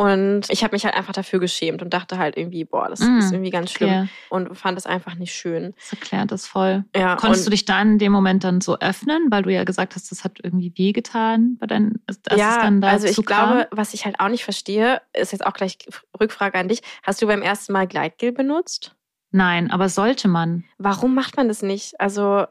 Und 0.00 0.42
ich 0.48 0.62
habe 0.62 0.76
mich 0.76 0.84
halt 0.84 0.94
einfach 0.94 1.12
dafür 1.12 1.40
geschämt 1.40 1.82
und 1.82 1.92
dachte 1.92 2.18
halt 2.18 2.36
irgendwie, 2.36 2.64
boah, 2.64 2.88
das 2.88 3.00
Mm, 3.00 3.18
ist 3.18 3.32
irgendwie 3.32 3.50
ganz 3.50 3.72
schlimm. 3.72 3.90
Okay. 3.90 4.08
Und 4.30 4.56
fand 4.56 4.78
es 4.78 4.86
einfach 4.86 5.16
nicht 5.16 5.34
schön. 5.34 5.74
Das 5.76 5.92
erklärt 5.92 6.30
das 6.30 6.46
voll. 6.46 6.84
Ja, 6.94 7.16
Konntest 7.16 7.44
du 7.46 7.50
dich 7.50 7.64
dann 7.64 7.92
in 7.94 7.98
dem 7.98 8.12
Moment 8.12 8.44
dann 8.44 8.60
so 8.60 8.78
öffnen, 8.78 9.26
weil 9.30 9.42
du 9.42 9.52
ja 9.52 9.64
gesagt 9.64 9.96
hast, 9.96 10.12
das 10.12 10.22
hat 10.22 10.38
irgendwie 10.40 10.72
wehgetan 10.76 11.56
bei 11.58 11.66
deinen, 11.66 12.00
als 12.06 12.20
es 12.30 12.38
ja, 12.38 12.60
also 12.82 13.08
ich 13.08 13.16
kam? 13.16 13.24
glaube, 13.24 13.68
was 13.72 13.92
ich 13.92 14.04
halt 14.04 14.20
auch 14.20 14.28
nicht 14.28 14.44
verstehe, 14.44 15.02
ist 15.14 15.32
jetzt 15.32 15.44
auch 15.44 15.52
gleich 15.52 15.78
Rückfrage 16.20 16.56
an 16.60 16.68
dich. 16.68 16.82
Hast 17.02 17.20
du 17.20 17.26
beim 17.26 17.42
ersten 17.42 17.72
Mal 17.72 17.88
Gleitgel 17.88 18.30
benutzt? 18.30 18.94
Nein, 19.32 19.68
aber 19.72 19.88
sollte 19.88 20.28
man. 20.28 20.62
Warum 20.78 21.12
macht 21.16 21.36
man 21.36 21.48
das 21.48 21.62
nicht? 21.62 22.00
Also 22.00 22.46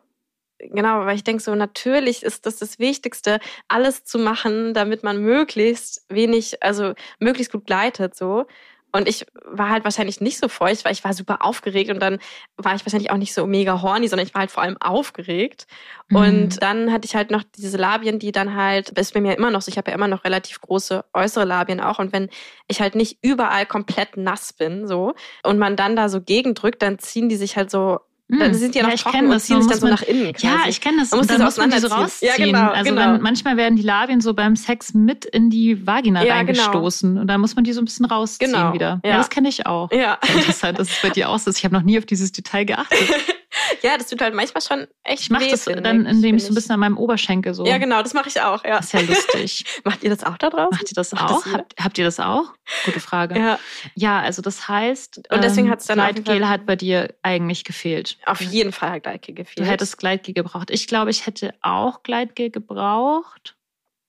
genau, 0.60 1.06
weil 1.06 1.16
ich 1.16 1.24
denke 1.24 1.42
so, 1.42 1.56
natürlich 1.56 2.24
ist 2.24 2.46
das 2.46 2.58
das 2.58 2.80
Wichtigste, 2.80 3.40
alles 3.68 4.04
zu 4.04 4.20
machen, 4.20 4.74
damit 4.74 5.04
man 5.04 5.22
möglichst 5.22 6.06
wenig, 6.10 6.64
also 6.64 6.94
möglichst 7.20 7.52
gut 7.52 7.66
gleitet 7.66 8.16
so. 8.16 8.46
Und 8.94 9.08
ich 9.08 9.26
war 9.46 9.70
halt 9.70 9.84
wahrscheinlich 9.84 10.22
nicht 10.22 10.40
so 10.40 10.48
feucht, 10.48 10.86
weil 10.86 10.94
ich 10.94 11.04
war 11.04 11.14
super 11.14 11.44
aufgeregt 11.44 11.92
und 11.92 12.00
dann 12.00 12.20
war 12.56 12.74
ich 12.74 12.86
wahrscheinlich 12.86 13.12
auch 13.12 13.18
nicht 13.18 13.34
so 13.34 13.46
mega 13.46 13.82
horny, 13.82 14.08
sondern 14.08 14.26
ich 14.26 14.34
war 14.34 14.40
halt 14.40 14.52
vor 14.52 14.64
allem 14.64 14.78
aufgeregt. 14.80 15.68
Mhm. 16.08 16.16
Und 16.16 16.64
dann 16.64 16.92
hatte 16.92 17.06
ich 17.06 17.16
halt 17.16 17.30
noch 17.30 17.44
diese 17.58 17.78
Labien, 17.78 18.18
die 18.18 18.32
dann 18.32 18.56
halt, 18.56 18.98
das 18.98 19.08
ist 19.08 19.14
bei 19.14 19.22
mir 19.22 19.38
immer 19.38 19.52
noch 19.52 19.62
so, 19.62 19.70
ich 19.70 19.78
habe 19.78 19.92
ja 19.92 19.96
immer 19.96 20.08
noch 20.08 20.24
relativ 20.24 20.62
große 20.62 21.04
äußere 21.14 21.44
Labien 21.44 21.82
auch. 21.82 22.00
Und 22.00 22.14
wenn 22.14 22.30
ich 22.68 22.80
halt 22.82 22.96
nicht 22.96 23.20
überall 23.22 23.66
komplett 23.66 24.16
nass 24.16 24.54
bin, 24.54 24.88
so, 24.88 25.14
und 25.44 25.60
man 25.60 25.76
dann 25.76 25.96
da 25.98 26.08
so 26.08 26.22
gegendrückt, 26.22 26.82
dann 26.82 26.98
ziehen 26.98 27.28
die 27.28 27.36
sich 27.36 27.58
halt 27.58 27.70
so, 27.70 28.00
dann 28.30 28.52
Mhm. 28.52 28.54
sind 28.56 28.76
ja 28.76 28.84
noch 28.84 28.94
ich 28.94 29.02
trocken 29.02 29.30
das. 29.30 29.46
ziehen 29.46 29.62
sich 29.62 29.70
muss 29.72 29.80
dann 29.80 29.90
so 29.90 29.96
nach 29.96 30.02
innen. 30.04 30.34
Quasi. 30.34 30.46
Ja, 30.48 30.60
ich 30.68 30.82
kenne 30.82 30.98
das. 31.00 31.12
Man 31.12 31.20
muss 31.20 31.30
Und 31.30 31.32
dann 31.40 31.46
muss 31.46 31.58
man 31.58 31.70
die 31.70 31.80
so 31.80 31.88
rausziehen. 31.88 32.32
Ja, 32.38 32.46
genau, 32.46 32.72
also 32.72 32.90
genau. 32.90 33.02
Dann, 33.02 33.22
manchmal 33.22 33.56
werden 33.58 33.76
die 33.78 33.84
Labien 33.84 34.20
so 34.22 34.34
beim 34.34 34.56
Sex 34.56 34.94
mit 34.94 35.24
in 35.26 35.50
die 35.50 35.88
Vagina 35.88 36.20
Ja, 36.24 36.42
genau. 36.44 36.64
reingestoßen. 36.64 37.18
Und 37.18 37.28
dann 37.28 37.40
muss 37.40 37.56
man 37.56 37.64
die 37.64 37.72
so 37.74 37.82
ein 37.82 37.86
bisschen 37.86 38.06
rausziehen 38.06 38.52
Genau, 38.52 38.74
wieder. 38.74 39.00
Ja, 39.04 39.12
ja. 39.12 39.18
das 39.18 39.30
kenne 39.30 39.48
ich 39.50 39.66
auch. 39.66 39.92
Ja. 39.92 40.18
Interessant, 40.36 40.78
dass 40.80 40.90
es 40.90 41.02
bei 41.02 41.10
dir 41.10 41.30
auch 41.30 41.40
so 41.40 41.50
ist. 41.50 41.58
Ich 41.60 41.64
habe 41.66 41.74
noch 41.76 41.84
nie 41.84 41.98
auf 41.98 42.06
dieses 42.06 42.32
Detail 42.34 42.66
geachtet. 42.66 42.98
ja, 43.82 43.98
das 43.98 44.08
tut 44.08 44.22
halt 44.22 44.34
manchmal 44.34 44.62
schon 44.62 44.88
echt 45.04 45.24
Ich 45.24 45.30
mache 45.30 45.50
das 45.50 45.66
dann, 45.66 46.06
indem 46.06 46.36
ich 46.38 46.44
so 46.46 46.52
ein 46.52 46.56
bisschen 46.56 46.72
an 46.74 46.80
meinem 46.80 46.98
Oberschenkel 46.98 47.54
so. 47.54 47.66
Ja, 47.66 47.78
genau, 47.78 48.02
das 48.02 48.14
mache 48.14 48.30
ich 48.30 48.42
auch, 48.42 48.64
ja. 48.64 48.78
Das 48.78 48.88
ist 48.88 48.94
ja 48.94 49.02
lustig. 49.02 49.66
Macht 49.84 50.04
ihr 50.04 50.10
das 50.10 50.24
auch 50.24 50.38
da 50.38 50.50
draußen? 50.50 50.70
Macht 50.72 50.92
ihr 50.92 50.96
das 50.96 51.12
Macht 51.14 51.32
auch? 51.32 51.46
jeder? 51.46 51.58
habt, 51.60 51.76
habt 51.84 51.98
ihr 51.98 52.06
das 52.06 52.20
auch? 52.20 52.46
Gute 52.86 53.00
Frage. 53.00 53.38
Ja, 53.40 53.60
Ja, 53.96 54.20
also 54.22 54.42
das 54.42 54.68
heißt, 54.68 55.30
Und 55.32 55.44
deswegen 55.44 55.68
ähm, 55.68 55.74
hat's 55.74 55.86
dann 55.88 55.96
Gleitgel 55.98 56.48
hat 56.50 56.66
bei 56.66 56.76
dir 56.76 57.14
eigentlich 57.24 57.64
gefehlt. 57.64 58.18
auf 58.26 58.42
jeden 58.42 58.72
Fall 58.72 58.92
hat 58.92 59.04
Gleitgel 59.04 59.36
Du 59.36 59.42
gefehlt. 59.44 59.68
hättest 59.68 59.98
Gleitgel 59.98 60.34
gebraucht. 60.34 60.70
Ich 60.72 60.88
glaube, 60.88 61.10
ich 61.12 61.26
hätte 61.26 61.54
auch 61.62 62.04
Gleitgel 62.04 62.50
gebraucht. 62.50 63.56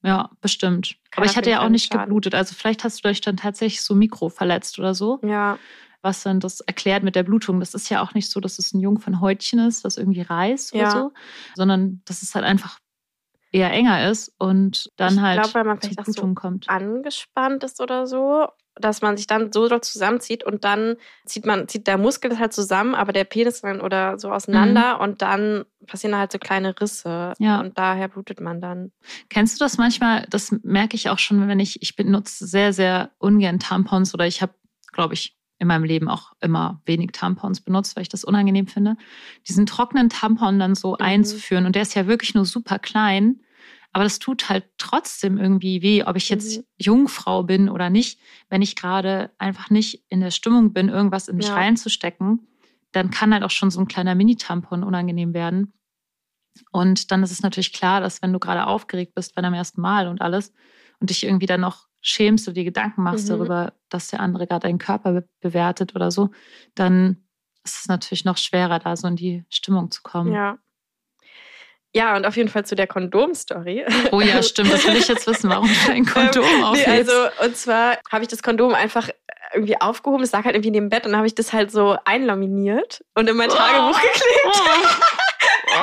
Ja, 0.02 0.31
bestimmt. 0.40 0.97
Kann 1.11 1.23
Aber 1.23 1.31
ich 1.31 1.37
hatte 1.37 1.50
ja 1.50 1.61
auch 1.64 1.69
nicht 1.69 1.93
schaden. 1.93 2.05
geblutet. 2.07 2.35
Also 2.35 2.55
vielleicht 2.55 2.85
hast 2.85 3.05
du 3.05 3.09
dich 3.09 3.21
dann 3.21 3.37
tatsächlich 3.37 3.83
so 3.83 3.95
mikro 3.97 4.28
verletzt 4.28 4.78
oder 4.78 4.95
so, 4.95 5.19
ja, 5.25 5.59
was 6.02 6.23
dann 6.23 6.40
das 6.40 6.61
erklärt 6.61 7.02
mit 7.02 7.17
der 7.17 7.23
Blutung. 7.25 7.61
Das 7.61 7.75
ist 7.75 7.88
ja 7.88 8.02
auch 8.02 8.14
nicht 8.14 8.31
so, 8.31 8.40
dass 8.40 8.59
es 8.59 8.73
ein 8.73 8.81
Jungfernhäutchen 8.81 9.59
ist, 9.61 9.85
was 9.85 9.97
irgendwie 9.97 10.23
reißt 10.23 10.73
oder 10.75 10.83
Ja. 10.83 10.90
so, 10.90 11.12
sondern 11.55 12.02
dass 12.05 12.23
es 12.23 12.35
halt 12.35 12.45
einfach 12.45 12.78
eher 13.50 13.73
enger 13.73 14.11
ist 14.11 14.33
und 14.38 14.90
dann 14.97 15.14
Ich 15.14 15.21
halt 15.21 15.40
glaub, 15.43 15.55
weil 15.55 15.64
man 15.64 15.78
vielleicht 15.81 15.99
auch 16.00 16.05
so 16.05 16.12
Blutung 16.12 16.35
kommt. 16.35 16.69
angespannt 16.69 17.64
ist 17.64 17.81
oder 17.81 18.07
so, 18.07 18.47
dass 18.76 19.00
man 19.00 19.17
sich 19.17 19.26
dann 19.26 19.52
so 19.52 19.69
dort 19.69 19.85
zusammenzieht 19.87 20.45
und 20.45 20.64
dann 20.64 20.97
zieht 21.25 21.47
man, 21.47 21.67
zieht 21.67 21.87
der 21.87 21.97
Muskel 21.99 22.31
das 22.31 22.38
halt 22.38 22.52
zusammen, 22.52 22.95
aber 22.95 23.12
der 23.12 23.25
Penis 23.25 23.62
dann 23.62 23.81
oder 23.81 24.19
so 24.19 24.31
auseinander 24.31 25.00
und 25.00 25.23
dann 25.23 25.64
passieren 25.87 26.14
halt 26.17 26.31
so 26.31 26.38
kleine 26.38 26.78
Risse 26.81 27.33
Mhm. 27.38 27.45
Ja. 27.45 27.61
und 27.61 27.78
daher 27.78 28.09
blutet 28.09 28.38
man 28.40 28.61
dann. 28.61 28.93
Kennst 29.31 29.59
du 29.59 29.64
das 29.64 29.78
manchmal? 29.78 30.26
Das 30.28 30.52
merke 30.62 30.95
ich 30.95 31.09
auch 31.09 31.19
schon, 31.19 31.49
wenn 31.49 31.59
ich, 31.59 31.81
ich 31.83 31.97
benutze 31.97 32.47
sehr, 32.47 32.73
sehr 32.75 33.11
ungern 33.19 33.59
Tampons 33.59 34.12
oder 34.14 34.26
ich 34.26 34.43
habe, 34.43 34.52
glaube 34.93 35.14
ich, 35.14 35.38
in 35.59 35.67
meinem 35.69 35.85
Leben 35.85 36.09
auch 36.09 36.33
immer 36.41 36.81
wenig 36.87 37.11
Tampons 37.12 37.61
benutzt, 37.61 37.97
weil 37.97 38.03
ich 38.03 38.09
das 38.09 38.25
unangenehm 38.25 38.67
finde. 38.67 38.97
Diesen 39.49 39.67
trockenen 39.67 40.09
Tampon 40.09 40.59
dann 40.59 40.75
so 40.75 40.93
Mhm. 40.93 41.05
einzuführen 41.05 41.67
und 41.67 41.75
der 41.75 41.83
ist 41.83 41.95
ja 41.95 42.07
wirklich 42.07 42.35
nur 42.35 42.45
super 42.45 42.79
klein, 42.79 43.41
aber 43.93 44.05
das 44.05 44.19
tut 44.19 44.49
halt 44.49 44.65
trotzdem 44.79 45.38
irgendwie 45.38 45.83
weh, 45.83 46.05
ob 46.05 46.17
ich 46.17 46.29
jetzt 46.29 46.59
Mhm. 46.59 46.65
Jungfrau 46.79 47.43
bin 47.43 47.69
oder 47.69 47.91
nicht. 47.91 48.21
Wenn 48.49 48.62
ich 48.62 48.77
gerade 48.77 49.33
einfach 49.38 49.71
nicht 49.71 50.05
in 50.09 50.21
der 50.21 50.31
Stimmung 50.31 50.73
bin, 50.73 50.88
irgendwas 50.88 51.29
in 51.29 51.37
mich 51.37 51.49
Ja. 51.49 51.55
reinzustecken, 51.57 52.47
dann 52.93 53.11
kann 53.11 53.33
halt 53.33 53.43
auch 53.43 53.50
schon 53.50 53.71
so 53.71 53.81
ein 53.81 53.88
kleiner 53.88 54.15
Mini-Tampon 54.15 54.83
unangenehm 54.85 55.35
werden. 55.35 55.73
Und 56.71 57.11
dann 57.11 57.23
ist 57.23 57.31
es 57.33 57.43
natürlich 57.43 57.73
klar, 57.73 58.00
dass 58.00 58.23
wenn 58.23 58.33
du 58.33 58.38
gerade 58.38 58.67
aufgeregt 58.67 59.15
bist 59.15 59.35
bei 59.35 59.43
deinem 59.43 59.55
ersten 59.55 59.81
Mal 59.81 60.09
und 60.09 60.21
alles 60.21 60.53
und 61.00 61.11
dich 61.11 61.25
irgendwie 61.25 61.47
dann 61.47 61.61
noch 61.61 61.88
schämst 62.00 62.47
oder 62.49 62.55
dir 62.55 62.64
Gedanken 62.64 63.02
machst 63.02 63.25
Mhm. 63.28 63.33
darüber, 63.38 63.73
dass 63.88 64.09
der 64.09 64.21
andere 64.21 64.47
gerade 64.47 64.67
deinen 64.67 64.78
Körper 64.78 65.12
be 65.12 65.28
bewertet 65.40 65.95
oder 65.95 66.11
so, 66.11 66.31
dann 66.75 67.25
ist 67.64 67.81
es 67.81 67.88
natürlich 67.88 68.25
noch 68.25 68.37
schwerer, 68.38 68.78
da 68.78 68.97
so 68.97 69.09
in 69.09 69.17
die 69.17 69.45
Stimmung 69.50 69.90
zu 69.90 70.02
kommen. 70.02 70.33
Ja. 70.33 70.59
Ja, 71.95 72.17
und 72.17 72.26
auf 72.26 72.37
jeden 72.37 72.50
Fall 72.50 72.67
zu 72.67 72.76
der 72.76 72.87
Kondom-Story. 72.87 73.85
Oh 74.12 74.21
ja, 74.21 74.43
stimmt. 74.43 74.71
Das 74.73 74.87
will 74.87 74.97
ich 74.97 75.09
jetzt 75.09 75.26
wissen, 75.26 75.49
warum 75.50 75.69
du 75.87 75.93
ein 75.93 76.05
Kondom 76.05 76.45
Ähm, 76.45 76.73
nee, 76.75 76.85
also, 76.85 77.12
und 77.45 77.57
zwar 77.57 77.99
habe 78.11 78.23
ich 78.23 78.28
das 78.28 78.43
Kondom 78.43 78.75
einfach 78.75 79.09
irgendwie 79.55 79.81
aufgehoben. 79.81 80.23
Es 80.23 80.33
lag 80.33 80.45
halt 80.45 80.55
irgendwie 80.55 80.71
neben 80.71 80.87
dem 80.87 80.90
Bett 80.90 81.05
und 81.07 81.12
dann 81.12 81.19
habe 81.19 81.26
ich 81.26 81.35
das 81.35 81.55
halt 81.55 81.71
so 81.73 81.97
einlaminiert 82.05 83.02
und 83.14 83.28
in 83.28 83.37
mein 83.37 83.49
Tagebuch 83.49 83.99
geklebt. 84.00 84.55
Ich 84.55 84.61
bin 84.61 85.83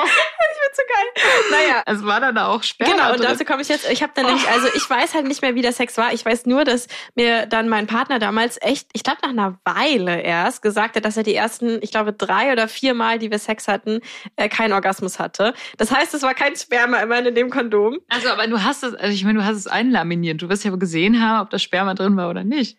so 0.76 0.82
geil. 0.88 1.24
Naja. 1.50 1.82
Es 1.86 2.04
war 2.04 2.20
dann 2.20 2.36
auch 2.38 2.62
Sperma 2.62 2.92
Genau, 2.92 3.10
und 3.12 3.18
drin. 3.20 3.28
dazu 3.30 3.44
komme 3.44 3.62
ich 3.62 3.68
jetzt. 3.68 3.88
Ich 3.90 4.02
habe 4.02 4.12
dann 4.14 4.26
nämlich, 4.26 4.46
also 4.48 4.68
ich 4.74 4.88
weiß 4.88 5.14
halt 5.14 5.26
nicht 5.26 5.40
mehr, 5.42 5.54
wie 5.54 5.62
der 5.62 5.72
Sex 5.72 5.96
war. 5.96 6.12
Ich 6.12 6.24
weiß 6.24 6.46
nur, 6.46 6.64
dass 6.64 6.88
mir 7.14 7.46
dann 7.46 7.68
mein 7.68 7.86
Partner 7.86 8.18
damals 8.18 8.58
echt, 8.60 8.88
ich 8.92 9.02
glaube 9.02 9.18
nach 9.22 9.30
einer 9.30 9.58
Weile 9.64 10.20
erst 10.20 10.62
gesagt 10.62 10.96
hat, 10.96 11.04
dass 11.04 11.16
er 11.16 11.22
die 11.22 11.34
ersten, 11.34 11.78
ich 11.82 11.90
glaube 11.90 12.12
drei 12.12 12.52
oder 12.52 12.68
vier 12.68 12.94
Mal, 12.94 13.18
die 13.18 13.30
wir 13.30 13.38
Sex 13.38 13.68
hatten, 13.68 14.00
äh, 14.36 14.48
keinen 14.48 14.72
Orgasmus 14.72 15.18
hatte. 15.18 15.54
Das 15.78 15.90
heißt, 15.90 16.12
es 16.14 16.22
war 16.22 16.34
kein 16.34 16.56
Sperma 16.56 16.98
immerhin 16.98 17.26
in 17.26 17.34
dem 17.34 17.50
Kondom. 17.50 17.98
Also, 18.08 18.28
aber 18.28 18.46
du 18.46 18.62
hast 18.62 18.82
es, 18.82 18.94
also 18.94 19.12
ich 19.14 19.24
meine, 19.24 19.38
du 19.38 19.44
hast 19.44 19.56
es 19.56 19.66
einlaminiert. 19.66 20.42
Du 20.42 20.48
wirst 20.48 20.64
ja 20.64 20.72
wohl 20.72 20.78
gesehen 20.78 21.22
haben, 21.22 21.42
ob 21.44 21.50
da 21.50 21.58
Sperma 21.58 21.94
drin 21.94 22.16
war 22.16 22.28
oder 22.30 22.44
nicht. 22.44 22.78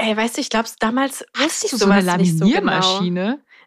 Ey, 0.00 0.16
weißt 0.16 0.36
du, 0.36 0.40
ich 0.40 0.48
glaube, 0.48 0.68
damals 0.78 1.24
wusste 1.34 1.66
ich 1.66 1.72
du 1.72 1.76
so 1.78 1.86
eine 1.90 2.02
sowas 2.02 2.16
nicht 2.18 2.38
so 2.38 2.44
genau. 2.46 3.00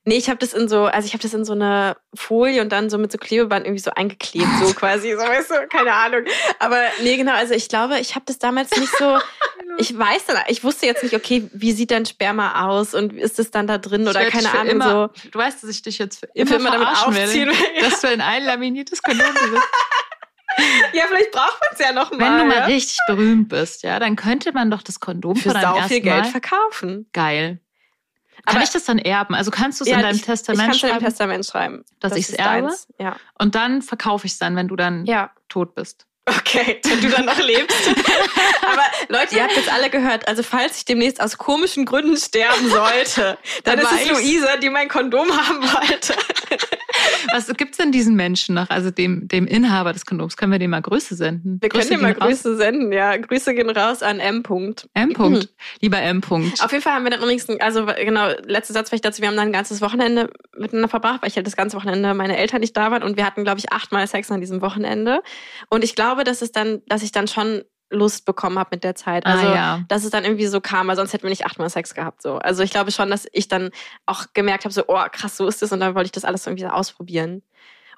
Nee, 0.03 0.15
ich 0.15 0.29
habe 0.29 0.39
das 0.39 0.53
in 0.53 0.67
so, 0.67 0.86
also 0.86 1.05
ich 1.05 1.13
habe 1.13 1.22
das 1.22 1.34
in 1.36 1.46
so 1.46 1.53
eine 1.53 1.96
Folie 2.15 2.62
und 2.62 2.72
dann 2.72 2.89
so 2.89 2.98
mit 2.98 3.12
so 3.12 3.20
Klebeband 3.20 3.65
irgendwie 3.67 3.84
so 3.84 3.91
eingeklebt, 3.91 4.48
so 4.63 4.74
quasi, 4.75 5.12
so 5.12 5.20
weißt 5.20 5.51
du, 5.51 5.67
keine 5.67 5.93
Ahnung. 5.93 6.22
Aber 6.58 6.81
nee, 7.03 7.17
genau, 7.17 7.34
also 7.34 7.53
ich 7.53 7.70
glaube, 7.70 8.00
ich 8.00 8.15
habe 8.15 8.25
das 8.25 8.39
damals 8.39 8.75
nicht 8.77 8.91
so, 8.98 9.20
ich 9.77 9.96
weiß 9.96 10.25
dann, 10.25 10.38
ich 10.48 10.63
wusste 10.63 10.88
jetzt 10.88 11.03
nicht, 11.03 11.15
okay, 11.15 11.48
wie 11.53 11.72
sieht 11.72 11.91
dein 11.91 12.08
Sperma 12.08 12.67
aus 12.67 12.96
und 12.96 13.13
ist 13.13 13.38
es 13.38 13.51
dann 13.51 13.67
da 13.67 13.77
drin 13.77 14.08
oder 14.08 14.25
keine 14.25 14.51
Ahnung 14.51 14.67
immer, 14.67 15.12
so. 15.15 15.29
Du 15.29 15.38
weißt, 15.38 15.62
dass 15.62 15.70
ich 15.70 15.84
dich 15.84 16.00
jetzt 16.00 16.20
für 16.20 16.27
Für 16.27 16.34
immer, 16.34 16.55
immer 16.55 16.72
damit 16.72 16.88
aufziehen 16.88 17.50
will, 17.50 17.55
ja. 17.75 17.89
dass 17.89 18.01
du 18.01 18.08
ein 18.08 18.22
einlaminiertes 18.22 19.03
Kondom 19.03 19.34
besitzt. 19.34 19.63
Ja, 20.91 21.05
vielleicht 21.08 21.31
braucht 21.31 21.60
man 21.62 21.70
es 21.72 21.79
ja 21.79 21.93
noch 21.93 22.12
mal. 22.12 22.20
Wenn 22.20 22.50
du 22.50 22.53
mal 22.53 22.63
richtig 22.65 22.98
berühmt 23.08 23.48
bist, 23.48 23.84
ja, 23.84 24.00
dann 24.00 24.17
könnte 24.17 24.51
man 24.51 24.70
doch 24.70 24.81
das 24.81 25.00
Kondom 25.00 25.38
für 25.38 25.51
von 25.51 25.62
deinem 25.62 25.88
viel 25.88 26.01
Geld 26.01 26.24
Mal 26.24 26.29
verkaufen. 26.29 27.08
geil. 27.13 27.62
Kann 28.45 28.55
Aber- 28.57 28.63
ich 28.63 28.69
das 28.71 28.83
dann 28.86 28.98
erben? 28.98 29.36
Also 29.36 29.51
kannst 29.51 29.79
du 29.79 29.83
es 29.83 29.89
Ja, 29.89 29.98
in 29.98 30.01
deinem 30.03 30.15
ich, 30.15 30.21
Testament 30.24 30.60
ich 30.60 30.65
kann's 30.65 30.75
in 30.75 30.79
schreiben 30.89 31.00
deinem 31.00 31.10
Testament 31.10 31.45
schreiben. 31.45 31.86
dass 32.00 32.10
Das 32.12 32.19
ich's 32.19 32.29
ist 32.29 32.39
erbe? 32.39 32.67
deins. 32.67 32.88
Ja. 33.00 33.15
und 33.39 33.55
dann 33.55 33.81
verkaufe 33.81 34.25
ich 34.25 34.33
es 34.33 34.39
dann, 34.39 34.55
wenn 34.55 34.67
du 34.67 34.75
dann 34.75 35.05
Ja. 35.05 35.31
tot 35.50 35.75
bist. 35.75 36.05
Okay, 36.27 36.79
wenn 36.83 37.01
du 37.01 37.10
dann 37.10 37.25
noch 37.25 37.39
lebst. 37.39 37.75
Aber 38.62 38.83
Leute, 39.10 39.36
ihr 39.36 39.43
habt 39.43 39.55
jetzt 39.55 39.71
alle 39.74 39.89
gehört, 39.89 40.27
also 40.27 40.43
falls 40.43 40.77
ich 40.77 40.86
demnächst 40.86 41.19
aus 41.19 41.38
komischen 41.38 41.83
Gründen 41.86 42.15
sterben 42.15 42.69
sollte, 42.69 43.38
dann, 43.63 43.77
Dann 43.79 43.86
ist 43.98 44.03
es 44.03 44.10
Luise, 44.10 44.48
die 44.62 44.69
mein 44.69 44.88
Kondom 44.88 45.27
haben 45.31 45.63
wollte. 45.63 46.13
Was 47.34 47.48
gibt's 47.55 47.77
denn 47.77 47.91
diesen 47.91 48.15
Menschen 48.15 48.55
noch, 48.55 48.70
also 48.70 48.91
dem, 48.91 49.27
dem 49.27 49.48
Inhaber 49.48 49.93
des 49.93 50.05
Kondoms? 50.05 50.38
Können 50.38 50.51
wir 50.51 50.60
dem 50.60 50.72
mal 50.72 50.81
Grüße 50.81 51.15
senden? 51.15 51.62
Wir 51.62 51.70
können 51.70 51.81
Grüße 51.81 51.96
dir 51.96 52.01
mal 52.01 52.13
gehen 52.13 52.24
raus. 52.24 52.29
Grüße 52.29 52.58
senden, 52.58 52.91
ja. 52.91 53.17
Grüße 53.17 53.53
gehen 53.53 53.70
raus 53.70 54.03
an 54.03 54.20
M. 54.20 54.43
-Punkt. 54.43 54.88
M. 54.93 55.10
-Punkt. 55.12 55.50
Lieber 55.81 56.01
M. 56.01 56.22
-Punkt. 56.22 56.63
Auf 56.63 56.72
jeden 56.72 56.84
Fall 56.84 56.93
haben 56.93 57.03
wir 57.03 57.12
dann 57.12 57.22
übrigens, 57.22 57.48
also 57.60 57.86
genau, 57.86 58.29
letzter 58.46 58.74
Satz 58.74 58.89
vielleicht 58.89 59.05
dazu, 59.05 59.22
wir 59.22 59.29
haben 59.29 59.36
dann 59.36 59.50
ein 59.50 59.53
ganzes 59.53 59.81
Wochenende 59.81 60.29
miteinander 60.58 60.89
verbracht, 60.89 61.22
weil 61.22 61.29
ich 61.29 61.36
halt 61.36 61.48
das 61.48 61.55
ganze 61.55 61.77
Wochenende 61.77 62.13
meine 62.13 62.38
Eltern 62.38 62.62
nicht 62.62 62.75
da 62.75 62.91
waren 62.91 63.03
und 63.03 63.17
wir 63.17 63.25
hatten, 63.25 63.43
glaube 63.43 63.60
ich, 63.60 63.72
achtmal 63.72 64.08
Sex 64.08 64.31
an 64.31 64.41
diesem 64.41 64.62
Wochenende. 64.62 65.22
Und 65.70 65.84
ich 65.84 65.96
glaube, 65.96 66.24
dass 66.24 66.41
es 66.41 66.51
dann, 66.51 66.81
dass 66.88 67.03
ich 67.03 67.12
dann 67.12 67.27
schon 67.27 67.63
Lust 67.91 68.25
bekommen 68.25 68.57
habe 68.57 68.69
mit 68.71 68.83
der 68.83 68.95
Zeit. 68.95 69.25
Also 69.25 69.48
ah, 69.48 69.55
ja. 69.55 69.83
dass 69.88 70.03
es 70.03 70.10
dann 70.10 70.24
irgendwie 70.24 70.48
so 70.48 70.62
kam, 70.62 70.88
weil 70.88 70.95
sonst 70.95 71.13
hätten 71.13 71.24
wir 71.24 71.29
nicht 71.29 71.45
achtmal 71.45 71.69
Sex 71.69 71.93
gehabt. 71.93 72.21
So. 72.21 72.38
Also 72.38 72.63
ich 72.63 72.71
glaube 72.71 72.91
schon, 72.91 73.10
dass 73.10 73.27
ich 73.31 73.48
dann 73.48 73.69
auch 74.05 74.25
gemerkt 74.33 74.63
habe, 74.65 74.74
so, 74.74 74.83
oh 74.88 75.03
krass, 75.12 75.38
so 75.38 75.48
ist 75.48 75.62
es 75.62 75.71
und 75.71 75.79
dann 75.79 75.95
wollte 75.95 76.05
ich 76.07 76.12
das 76.12 76.25
alles 76.25 76.48
irgendwie 76.48 76.63
so 76.63 76.69
ausprobieren. 76.69 77.43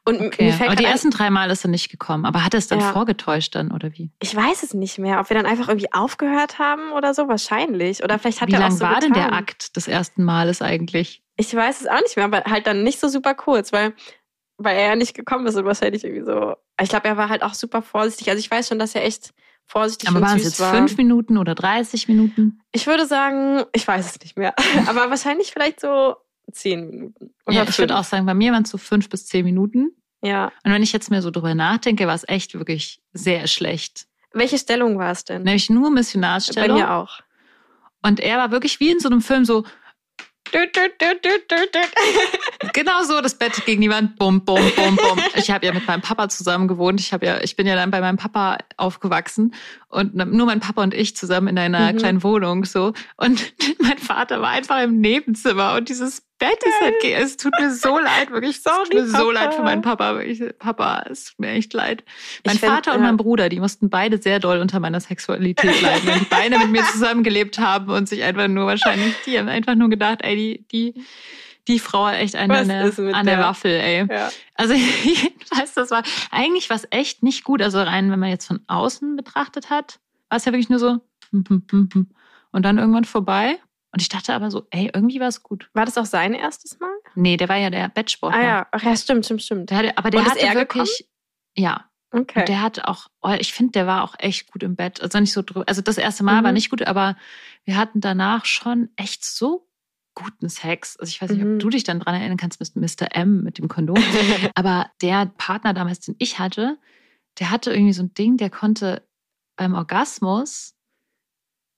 Und 0.05 0.19
Okay. 0.19 0.47
mir 0.47 0.53
fällt 0.53 0.69
Aber 0.69 0.75
die 0.75 0.83
ersten 0.83 1.12
drei 1.12 1.29
Mal 1.29 1.50
ist 1.50 1.63
er 1.63 1.69
nicht 1.69 1.89
gekommen. 1.89 2.25
Aber 2.25 2.43
hat 2.43 2.53
er 2.53 2.57
es 2.57 2.67
dann 2.67 2.79
Ja. 2.81 2.91
vorgetäuscht 2.91 3.55
dann, 3.55 3.71
oder 3.71 3.93
wie? 3.93 4.12
ich 4.19 4.35
weiß 4.35 4.63
es 4.63 4.73
nicht 4.73 5.00
mehr, 5.00 5.19
ob 5.21 5.29
wir 5.29 5.38
dann 5.38 5.45
einfach 5.45 5.69
irgendwie 5.69 5.93
aufgehört 5.93 6.59
haben 6.59 6.91
oder 6.91 7.13
so, 7.13 7.29
wahrscheinlich. 7.29 8.03
Oder 8.03 8.19
vielleicht 8.19 8.41
hat 8.41 8.50
wie 8.50 8.53
er 8.53 8.67
auch 8.67 8.71
so 8.71 8.81
war 8.81 9.00
denn 9.00 9.13
der 9.13 9.25
getan. 9.25 9.39
Akt 9.39 9.75
des 9.77 9.88
ersten 9.88 10.23
Males 10.25 10.62
eigentlich? 10.62 11.23
Ich 11.38 11.55
weiß 11.55 11.79
es 11.81 11.88
auch 11.88 12.01
nicht 12.01 12.17
mehr, 12.17 12.25
aber 12.25 12.43
halt 12.43 12.67
dann 12.67 12.84
nicht 12.84 12.99
so 12.99 13.08
super 13.08 13.34
kurz, 13.34 13.71
weil, 13.71 13.93
weil 14.58 14.75
er 14.77 14.89
ja 14.89 14.95
nicht 14.97 15.13
gekommen 15.13 15.47
ist 15.47 15.56
und 15.56 15.63
wahrscheinlich 15.65 16.03
irgendwie 16.03 16.25
so. 16.25 16.56
Ich 16.82 16.89
glaube, 16.89 17.08
er 17.08 17.15
war 17.15 17.29
halt 17.29 17.41
auch 17.41 17.53
super 17.53 17.82
vorsichtig. 17.82 18.29
Also 18.29 18.39
ich 18.39 18.51
weiß 18.51 18.67
schon, 18.67 18.79
dass 18.79 18.95
er 18.95 19.06
echt 19.06 19.34
vorsichtig 19.65 20.10
Aber 20.10 20.21
waren 20.21 20.38
es 20.38 20.43
jetzt 20.43 20.60
war. 20.60 20.73
fünf 20.73 20.97
Minuten 20.97 21.38
oder 21.38 21.56
30 21.56 22.08
Minuten? 22.08 22.62
Ich 22.71 22.88
würde 22.88 23.06
sagen, 23.06 23.63
ich 23.73 23.88
weiß 23.88 24.06
es 24.06 24.19
nicht 24.21 24.38
mehr. 24.38 24.54
aber 24.88 25.10
wahrscheinlich 25.10 25.52
vielleicht 25.52 25.80
so 25.80 26.15
zehn 26.52 26.89
Minuten. 26.89 27.32
Ja, 27.49 27.63
ich 27.63 27.78
würde 27.78 27.97
auch 27.97 28.04
sagen, 28.04 28.26
bei 28.26 28.34
mir 28.34 28.52
waren 28.52 28.63
es 28.63 28.69
so 28.69 28.78
fünf 28.78 29.10
bis 29.10 29.26
zehn 29.26 29.45
Minuten. 29.45 29.91
Ja. 30.21 30.52
Und 30.63 30.71
wenn 30.71 30.84
ich 30.84 30.93
jetzt 30.93 31.12
mir 31.12 31.21
so 31.21 31.32
drüber 31.32 31.54
nachdenke, 31.54 32.08
war 32.08 32.15
es 32.15 32.28
echt 32.28 32.54
wirklich 32.54 33.02
sehr 33.12 33.47
schlecht. 33.47 34.08
Welche 34.32 34.58
Stellung 34.58 34.97
war 34.97 35.12
es 35.12 35.26
denn? 35.26 35.43
Nämlich 35.43 35.69
nur 35.69 35.89
Bei 35.89 35.95
Missionarsstellung. 35.95 36.78
mir 36.78 36.91
auch. 36.91 37.19
Und 38.02 38.19
er 38.19 38.38
war 38.38 38.52
wirklich 38.52 38.80
wie 38.80 38.91
in 38.91 38.99
so 38.99 39.10
einem 39.10 39.21
Film 39.21 39.45
so, 39.45 39.63
genau 42.73 43.03
so, 43.03 43.21
das 43.21 43.35
Bett 43.35 43.65
gegen 43.65 43.81
die 43.81 43.89
Wand, 43.89 44.17
bum, 44.17 44.45
bum, 44.45 44.61
bum, 44.75 44.95
bum. 44.95 45.19
Ich 45.35 45.49
habe 45.49 45.65
ja 45.65 45.73
mit 45.73 45.87
meinem 45.87 46.01
Papa 46.01 46.29
zusammen 46.29 46.67
gewohnt. 46.67 46.99
Ich 46.99 47.11
habe 47.11 47.25
ja, 47.25 47.41
ich 47.41 47.55
bin 47.55 47.65
ja 47.67 47.75
dann 47.75 47.91
bei 47.91 48.01
meinem 48.01 48.17
Papa 48.17 48.57
aufgewachsen 48.77 49.53
und 49.93 50.15
nur 50.15 50.45
mein 50.45 50.60
Papa 50.60 50.84
und 50.84 50.93
ich 50.93 51.15
zusammen 51.15 51.47
in 51.49 51.58
einer 51.58 51.93
Mhm. 51.93 51.97
kleinen 51.97 52.23
Wohnung 52.23 52.65
so. 52.65 52.93
Und 53.17 53.53
mein 53.79 53.97
Vater 53.97 54.41
war 54.41 54.49
einfach 54.49 54.82
im 54.84 54.99
Nebenzimmer 55.01 55.75
und 55.75 55.89
dieses 55.89 56.21
Bett 56.39 56.58
ist 56.62 56.82
halt, 56.82 56.95
es 57.03 57.38
tut 57.38 57.53
mir 57.60 57.71
so 57.73 57.97
leid, 57.97 58.29
wirklich, 58.32 58.58
es 58.58 58.63
tut 58.63 58.93
mir 58.93 59.06
so 59.08 59.13
Papa. 59.17 59.32
leid 59.32 59.53
für 59.53 59.62
meinen 59.62 59.82
Papa. 59.82 60.15
Wirklich, 60.15 60.41
Papa, 60.60 61.03
es 61.10 61.25
tut 61.25 61.39
mir 61.39 61.51
echt 61.51 61.71
leid. 61.73 62.03
Mein 62.45 62.56
Ich 62.56 62.60
find, 62.60 62.71
Vater 62.73 62.91
und 62.95 62.99
ja. 63.01 63.06
mein 63.08 63.17
Bruder, 63.17 63.47
die 63.47 63.60
mussten 63.62 63.89
beide 63.89 64.21
sehr 64.21 64.39
doll 64.39 64.58
unter 64.58 64.79
meiner 64.82 64.99
Sexualität 64.99 65.82
leiden, 65.82 66.06
weil 66.08 66.19
die 66.19 66.25
beide 66.29 66.58
mit 66.58 66.69
mir 66.71 66.84
zusammengelebt 66.91 67.60
haben 67.60 67.89
und 67.91 68.10
sich 68.10 68.23
einfach 68.23 68.47
nur 68.49 68.65
wahrscheinlich, 68.65 69.13
die 69.25 69.39
haben 69.39 69.47
einfach 69.47 69.75
nur 69.75 69.89
gedacht, 69.89 70.19
ey, 70.23 70.36
die, 70.36 70.67
die, 70.71 71.03
die 71.67 71.80
Frau 71.80 72.06
hat 72.06 72.15
echt 72.15 72.36
eine 72.36 72.60
an 72.60 72.67
der, 72.67 72.91
der? 73.23 73.39
Waffel, 73.39 73.71
ey. 73.71 74.06
Ja. 74.10 74.30
Also 74.56 74.73
jedenfalls, 75.04 75.73
das 75.73 75.91
war 75.91 76.04
eigentlich 76.32 76.69
was 76.69 76.86
echt 76.91 77.23
nicht 77.23 77.43
gut. 77.43 77.62
Also 77.62 77.82
rein, 77.82 78.12
wenn 78.12 78.19
man 78.19 78.30
jetzt 78.30 78.47
von 78.47 78.62
außen 78.67 79.15
betrachtet 79.15 79.69
hat, 79.69 79.99
war 80.30 80.38
es 80.38 80.45
ja 80.45 80.52
wirklich 80.52 80.69
nur 80.69 80.80
so 80.80 80.99
hm, 81.32 81.43
hm, 81.47 81.89
hm, 81.93 82.10
und 82.52 82.63
dann 82.63 82.78
irgendwann 82.78 83.06
vorbei. 83.06 83.60
Und 83.91 84.02
ich 84.02 84.10
dachte 84.10 84.34
aber 84.34 84.49
so, 84.49 84.65
ey, 84.71 84.89
irgendwie 84.93 85.19
war 85.19 85.28
es 85.28 85.43
gut. 85.43 85.69
War 85.73 85.86
das 85.86 85.97
auch 85.99 86.06
sein 86.06 86.34
erstes 86.34 86.80
Mal? 86.80 86.89
Nee, 87.15 87.38
der 87.38 87.47
war 87.47 87.58
ja 87.58 87.69
der 87.69 87.89
Bettsportler. 87.89 88.39
Ah 88.39 88.43
ja, 88.43 88.67
ach 88.71 88.82
ja, 88.82 88.95
stimmt, 88.95 89.26
stimmt, 89.26 89.43
stimmt. 89.43 89.69
Der 89.69 89.78
hatte, 89.78 89.97
aber 89.97 90.10
der 90.10 90.21
Und 90.21 90.26
ist 90.26 90.43
hatte 90.43 90.56
wirklich, 90.58 91.08
ja, 91.56 91.86
Okay. 92.12 92.41
und 92.41 92.47
der 92.47 92.62
hat 92.62 92.86
auch, 92.86 93.08
oh, 93.21 93.36
ich 93.39 93.54
finde, 93.54 93.71
der 93.73 93.88
war 93.88 94.04
auch 94.04 94.15
echt 94.19 94.52
gut 94.52 94.62
im 94.63 94.76
Bett. 94.76 95.02
Also 95.02 95.19
nicht 95.19 95.34
so 95.34 95.41
drüber. 95.41 95.63
Also 95.67 95.82
das 95.82 95.97
erste 95.97 96.23
Mal 96.23 96.41
Mhm. 96.41 96.45
war 96.45 96.52
nicht 96.52 96.69
gut, 96.69 96.84
aber 96.84 97.15
wir 97.65 97.76
hatten 97.78 98.02
danach 98.02 98.45
schon 98.45 98.89
echt 98.95 99.26
so 99.26 99.67
guten 100.15 100.49
Sex. 100.49 100.97
Also 100.97 101.10
ich 101.10 101.21
weiß 101.21 101.32
nicht, 101.32 101.43
Mhm. 101.43 101.54
ob 101.56 101.60
du 101.60 101.69
dich 101.69 101.84
dann 101.84 101.99
dran 101.99 102.15
erinnern 102.15 102.38
kannst 102.38 102.60
mit 102.60 102.76
Mr. 102.76 103.15
M, 103.15 103.43
mit 103.43 103.58
dem 103.58 103.67
Kondom. 103.67 103.95
aber 104.56 104.89
der 105.02 105.26
Partner 105.38 105.73
damals, 105.73 105.99
den 106.02 106.15
ich 106.19 106.39
hatte, 106.39 106.78
der 107.39 107.49
hatte 107.49 107.71
irgendwie 107.73 107.93
so 107.93 108.04
ein 108.04 108.13
Ding, 108.13 108.38
der 108.38 108.49
konnte 108.49 109.08
beim 109.56 109.73
Orgasmus 109.73 110.76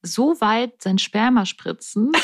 so 0.02 0.40
weit 0.42 0.82
sein 0.82 0.98
Sperma 1.00 1.46
spritzen, 1.46 2.12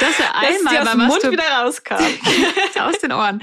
dass 0.00 0.18
er 0.18 0.26
Dass 0.32 0.34
einmal 0.34 0.78
aus 0.78 0.84
beim 0.84 0.98
dem 0.98 1.08
Mund 1.08 1.22
wieder 1.30 1.48
rauskam. 1.62 1.94
aus 2.80 2.98
den 2.98 3.12
Ohren. 3.12 3.42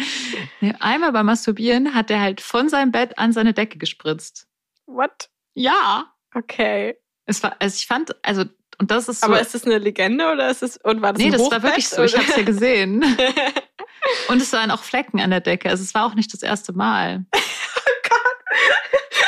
Nee, 0.61 0.73
einmal 0.79 1.11
beim 1.11 1.25
Masturbieren 1.27 1.93
hat 1.93 2.09
er 2.11 2.19
halt 2.19 2.41
von 2.41 2.67
seinem 2.69 2.91
Bett 2.91 3.17
an 3.17 3.31
seine 3.31 3.53
Decke 3.53 3.77
gespritzt. 3.77 4.47
What? 4.85 5.29
Ja. 5.53 6.11
Okay. 6.33 6.97
Es 7.25 7.41
war, 7.43 7.55
also 7.59 7.75
ich 7.75 7.85
fand, 7.87 8.15
also, 8.25 8.45
und 8.79 8.91
das 8.91 9.07
ist 9.07 9.21
so. 9.21 9.27
Aber 9.27 9.41
ist 9.41 9.53
das 9.53 9.65
eine 9.65 9.77
Legende 9.77 10.31
oder 10.31 10.49
ist 10.49 10.63
es 10.63 10.77
und 10.77 11.01
war 11.01 11.13
das 11.13 11.21
nee, 11.21 11.29
das 11.29 11.39
war 11.41 11.47
Hochbett, 11.47 11.63
wirklich 11.63 11.89
so. 11.89 12.03
Ich 12.03 12.15
habe 12.15 12.25
es 12.27 12.35
ja 12.35 12.43
gesehen. 12.43 13.03
Und 14.27 14.41
es 14.41 14.53
waren 14.53 14.71
auch 14.71 14.81
Flecken 14.81 15.19
an 15.19 15.29
der 15.29 15.41
Decke. 15.41 15.69
Also 15.69 15.83
es 15.83 15.93
war 15.93 16.05
auch 16.05 16.15
nicht 16.15 16.33
das 16.33 16.41
erste 16.41 16.73
Mal. 16.73 17.25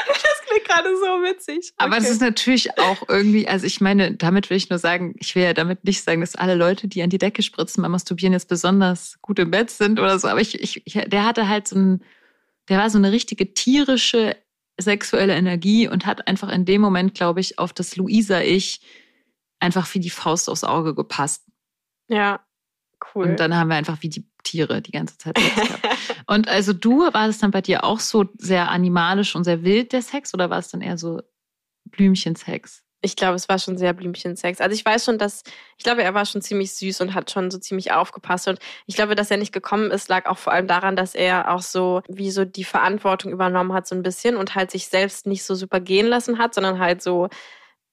Das 0.04 0.42
klingt 0.48 0.68
gerade 0.68 0.90
so 0.98 1.06
witzig. 1.24 1.74
Aber 1.78 1.96
okay. 1.96 2.04
es 2.04 2.10
ist 2.10 2.22
natürlich 2.22 2.78
auch 2.80 3.08
irgendwie, 3.08 3.48
also 3.48 3.66
ich 3.66 3.80
meine, 3.80 4.16
damit 4.16 4.50
will 4.50 4.58
ich 4.58 4.70
nur 4.70 4.80
sagen, 4.80 5.16
ich 5.20 5.36
will 5.36 5.44
ja 5.44 5.54
damit 5.54 5.86
nicht 5.86 6.04
sagen, 6.04 6.22
dass 6.22 6.36
alle 6.36 6.56
Leute, 6.56 6.88
die 6.88 7.04
an 7.04 7.10
die 7.10 7.20
Decke 7.20 7.44
spritzen 7.44 7.84
beim 7.84 7.92
Masturbieren 7.92 8.34
jetzt 8.34 8.50
besonders 8.50 9.18
gut 9.22 9.40
im 9.40 9.52
Bett 9.52 9.70
sind 9.70 10.00
oder 10.00 10.18
so. 10.20 10.28
Aber 10.28 10.42
ich, 10.42 10.60
ich 10.60 10.84
der 11.08 11.24
hatte 11.24 11.48
halt 11.48 11.68
so 11.68 11.78
ein, 11.78 12.04
der 12.68 12.80
war 12.80 12.90
so 12.90 12.98
eine 12.98 13.12
richtige 13.12 13.54
tierische 13.54 14.36
sexuelle 14.78 15.36
Energie 15.36 15.88
und 15.88 16.06
hat 16.06 16.28
einfach 16.28 16.50
in 16.50 16.66
dem 16.66 16.82
Moment, 16.82 17.14
glaube 17.14 17.40
ich, 17.40 17.60
auf 17.60 17.72
das 17.72 17.96
Luisa-Ich 17.96 18.82
einfach 19.62 19.94
wie 19.94 20.00
die 20.00 20.10
Faust 20.10 20.50
aufs 20.50 20.64
Auge 20.64 20.94
gepasst. 20.96 21.46
Ja, 22.08 22.42
cool. 23.14 23.26
Und 23.26 23.40
dann 23.40 23.56
haben 23.56 23.70
wir 23.70 23.78
einfach 23.78 24.02
wie 24.02 24.10
die 24.10 24.30
Tiere 24.44 24.82
die 24.82 24.92
ganze 24.92 25.18
Zeit 25.18 25.38
Sex 25.38 25.56
gehabt. 25.56 25.88
Und 26.28 26.48
also 26.48 26.74
du, 26.74 27.02
war 27.14 27.28
es 27.28 27.40
dann 27.40 27.52
bei 27.52 27.62
dir 27.62 27.84
auch 27.84 28.00
so 28.00 28.26
sehr 28.38 28.70
animalisch 28.70 29.36
und 29.36 29.44
sehr 29.44 29.64
wild, 29.64 29.94
der 29.94 30.02
Sex, 30.02 30.34
oder 30.34 30.50
war 30.50 30.60
es 30.60 30.70
dann 30.70 30.82
eher 30.82 30.98
so 30.98 31.22
Blümchensex? 31.86 32.84
Ich 33.04 33.16
glaube, 33.16 33.36
es 33.36 33.50
war 33.50 33.58
schon 33.58 33.78
sehr 33.80 33.94
Blümchensex. 33.94 34.62
Also 34.62 34.76
ich 34.76 34.86
weiß 34.86 35.06
schon, 35.06 35.18
dass, 35.18 35.42
ich 35.78 35.84
glaube, 35.84 36.04
er 36.04 36.14
war 36.14 36.26
schon 36.26 36.42
ziemlich 36.42 36.74
süß 36.74 37.02
und 37.02 37.16
hat 37.16 37.32
schon 37.32 37.50
so 37.50 37.58
ziemlich 37.58 37.92
aufgepasst. 37.92 38.48
Und 38.48 38.60
ich 38.86 38.96
glaube, 38.96 39.16
dass 39.16 39.32
er 39.32 39.38
nicht 39.38 39.52
gekommen 39.52 39.90
ist, 39.90 40.08
lag 40.08 40.28
auch 40.28 40.38
vor 40.38 40.54
allem 40.54 40.68
daran, 40.68 40.96
dass 40.96 41.16
er 41.16 41.52
auch 41.52 41.64
so, 41.64 42.04
wie 42.08 42.30
so 42.30 42.46
die 42.46 42.64
Verantwortung 42.64 43.32
übernommen 43.32 43.74
hat, 43.74 43.88
so 43.88 43.96
ein 43.96 44.04
bisschen 44.04 44.38
und 44.38 44.54
halt 44.54 44.70
sich 44.70 44.88
selbst 44.88 45.26
nicht 45.26 45.44
so 45.44 45.56
super 45.56 45.80
gehen 45.80 46.06
lassen 46.06 46.38
hat, 46.38 46.54
sondern 46.54 46.78
halt 46.78 47.02
so 47.02 47.30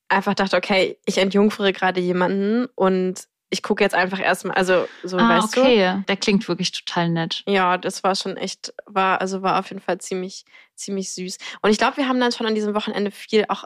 einfach 0.08 0.34
dachte, 0.34 0.56
okay, 0.56 0.98
ich 1.04 1.18
entjungfere 1.18 1.72
gerade 1.72 2.00
jemanden 2.00 2.66
und 2.74 3.26
ich 3.50 3.62
gucke 3.62 3.82
jetzt 3.82 3.94
einfach 3.94 4.20
erstmal, 4.20 4.56
also 4.56 4.86
so 5.02 5.16
ah, 5.16 5.28
weißt 5.28 5.56
okay. 5.56 5.78
du. 5.78 6.04
Der 6.06 6.16
klingt 6.16 6.46
wirklich 6.48 6.72
total 6.72 7.08
nett. 7.08 7.42
Ja, 7.46 7.78
das 7.78 8.04
war 8.04 8.14
schon 8.14 8.36
echt, 8.36 8.74
war, 8.86 9.20
also 9.20 9.42
war 9.42 9.58
auf 9.58 9.70
jeden 9.70 9.80
Fall 9.80 9.98
ziemlich, 9.98 10.44
ziemlich 10.74 11.12
süß. 11.12 11.38
Und 11.62 11.70
ich 11.70 11.78
glaube, 11.78 11.96
wir 11.96 12.08
haben 12.08 12.20
dann 12.20 12.32
schon 12.32 12.46
an 12.46 12.54
diesem 12.54 12.74
Wochenende 12.74 13.10
viel 13.10 13.46
auch 13.48 13.64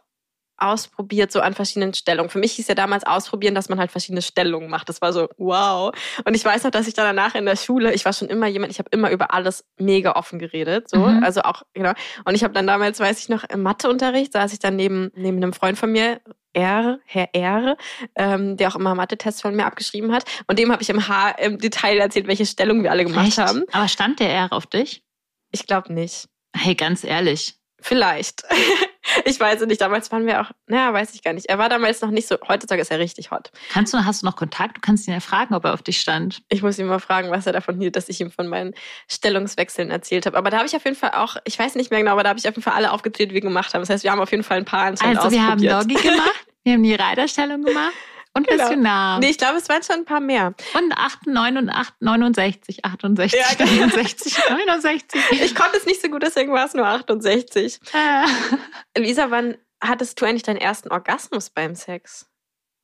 ausprobiert, 0.63 1.33
so 1.33 1.41
an 1.41 1.55
verschiedenen 1.55 1.95
Stellungen. 1.95 2.31
Für 2.31 2.39
mich 2.39 2.53
hieß 2.53 2.69
ja 2.69 2.75
damals 2.75 3.05
ausprobieren, 3.05 3.55
dass 3.55 3.69
man 3.69 3.79
halt 3.79 3.91
verschiedene 3.91 4.23
Stellungen 4.23 4.71
macht. 4.71 4.89
Das 4.89 5.03
war 5.03 5.13
so, 5.13 5.29
wow. 5.37 5.93
Und 6.25 6.35
ich 6.35 6.45
weiß 6.45 6.65
noch, 6.65 6.71
dass 6.71 6.89
ich 6.89 6.95
dann 6.95 7.05
danach 7.05 7.35
in 7.35 7.45
der 7.45 7.57
Schule, 7.57 7.93
ich 7.93 8.05
war 8.05 8.13
schon 8.13 8.29
immer 8.29 8.47
jemand, 8.47 8.73
ich 8.73 8.79
habe 8.79 8.89
immer 8.93 9.11
über 9.11 9.35
alles 9.35 9.65
mega 9.79 10.13
offen 10.13 10.39
geredet. 10.39 10.89
So, 10.89 10.99
mhm. 10.99 11.23
also 11.23 11.43
auch, 11.43 11.63
genau. 11.75 11.93
Und 12.25 12.35
ich 12.35 12.45
habe 12.45 12.55
dann 12.55 12.67
damals, 12.67 13.01
weiß 13.01 13.21
ich 13.21 13.29
noch, 13.29 13.45
im 13.45 13.63
Matheunterricht 13.63 14.33
saß 14.33 14.53
ich 14.53 14.59
dann 14.59 14.77
neben, 14.77 15.11
neben 15.15 15.39
einem 15.39 15.53
Freund 15.53 15.79
von 15.79 15.91
mir, 15.91 16.21
R, 16.55 16.99
Herr 17.07 17.35
R, 17.35 17.77
ähm, 18.15 18.57
der 18.57 18.69
auch 18.69 18.77
immer 18.77 18.95
Mathe-Tests 18.95 19.41
von 19.41 19.55
mir 19.55 19.65
abgeschrieben 19.65 20.13
hat. 20.13 20.25
Und 20.47 20.59
dem 20.59 20.71
habe 20.71 20.83
ich 20.83 20.91
im, 20.91 21.09
Haar, 21.09 21.39
im 21.39 21.59
Detail 21.59 21.99
erzählt, 21.99 22.27
welche 22.27 22.47
Stellung 22.47 22.83
wir 22.83 22.91
alle 22.91 23.05
gemacht 23.05 23.29
Echt? 23.29 23.39
haben. 23.39 23.65
Aber 23.73 23.89
stand 23.89 24.21
der 24.21 24.31
R 24.31 24.53
auf 24.53 24.67
dich? 24.67 25.03
Ich 25.51 25.67
glaube 25.67 25.93
nicht. 25.93 26.29
Hey, 26.55 26.75
ganz 26.75 27.05
ehrlich. 27.05 27.55
Vielleicht. 27.81 28.45
ich 29.25 29.39
weiß 29.39 29.61
es 29.61 29.67
nicht. 29.67 29.81
Damals 29.81 30.11
waren 30.13 30.27
wir 30.27 30.41
auch, 30.41 30.51
naja, 30.67 30.93
weiß 30.93 31.15
ich 31.15 31.23
gar 31.23 31.33
nicht. 31.33 31.47
Er 31.47 31.59
war 31.59 31.69
damals 31.69 32.01
noch 32.01 32.11
nicht 32.11 32.29
so, 32.29 32.37
heutzutage 32.49 32.81
ist 32.81 32.91
er 32.91 32.99
richtig 32.99 33.31
hot. 33.31 33.51
Kannst 33.71 33.93
du, 33.93 34.05
hast 34.05 34.23
du 34.23 34.27
noch 34.27 34.37
Kontakt? 34.37 34.77
Du 34.77 34.81
kannst 34.81 35.07
ihn 35.09 35.15
ja 35.15 35.21
fragen, 35.21 35.55
ob 35.55 35.65
er 35.65 35.75
auf 35.75 35.83
dich 35.83 36.01
stand. 36.01 36.43
Ich 36.49 36.63
muss 36.63 36.79
ihn 36.79 36.87
mal 36.87 36.99
fragen, 36.99 37.31
was 37.31 37.47
er 37.47 37.53
davon 37.53 37.79
hielt, 37.79 37.97
dass 37.97 38.09
ich 38.09 38.21
ihm 38.21 38.31
von 38.31 38.49
meinen 38.49 38.75
Stellungswechseln 39.09 39.91
erzählt 39.91 40.27
habe. 40.27 40.37
Aber 40.37 40.51
da 40.51 40.59
habe 40.59 40.67
ich 40.67 40.77
auf 40.77 40.85
jeden 40.85 40.97
Fall 40.97 41.13
auch, 41.13 41.37
ich 41.45 41.59
weiß 41.59 41.75
nicht 41.75 41.91
mehr 41.91 42.01
genau, 42.01 42.13
aber 42.13 42.23
da 42.23 42.31
habe 42.31 42.39
ich 42.39 42.49
auf 42.49 42.55
jeden 42.55 42.63
Fall 42.63 42.75
alle 42.75 42.93
aufgezählt, 42.93 43.31
wie 43.31 43.35
wir 43.35 43.41
gemacht 43.41 43.75
haben. 43.75 43.83
Das 43.83 43.91
heißt, 43.91 44.05
wir 44.05 44.13
haben 44.13 44.21
auf 44.21 44.31
jeden 44.31 44.45
Fall 44.45 44.59
ein 44.59 44.65
paar 44.65 44.85
anscheinend 44.85 45.19
Also 45.19 45.31
wir 45.31 45.47
haben 45.47 45.63
Doggy 45.63 45.95
gemacht, 45.95 46.47
wir 46.65 46.75
haben 46.75 46.83
die 46.83 46.95
Reiterstellung 46.95 47.63
gemacht. 47.63 47.93
Und 48.35 48.47
genau. 48.47 48.65
Missionar. 48.65 49.19
Nee, 49.19 49.31
ich 49.31 49.39
glaube, 49.39 49.59
es 49.59 49.69
waren 49.69 49.83
schon 49.83 49.97
ein 49.97 50.05
paar 50.05 50.21
mehr. 50.21 50.55
Und 50.75 50.93
8, 50.97 51.27
9 51.27 51.59
und 51.59 51.69
8, 51.69 52.01
69, 52.01 52.85
68, 52.85 53.39
ja, 53.39 53.55
genau. 53.55 53.87
69, 53.87 54.39
69. 54.49 55.21
Ich 55.43 55.55
konnte 55.55 55.77
es 55.77 55.87
nicht 55.87 56.01
so 56.01 56.09
gut, 56.09 56.23
deswegen 56.23 56.53
war 56.53 56.65
es 56.65 56.75
nur 56.75 56.87
68. 56.87 57.81
Äh. 57.93 59.01
Lisa, 59.01 59.31
wann 59.31 59.57
hattest 59.83 60.21
du 60.21 60.25
eigentlich 60.25 60.45
deinen 60.45 60.57
ersten 60.57 60.91
Orgasmus 60.91 61.51
beim 61.51 61.75
Sex? 61.75 62.27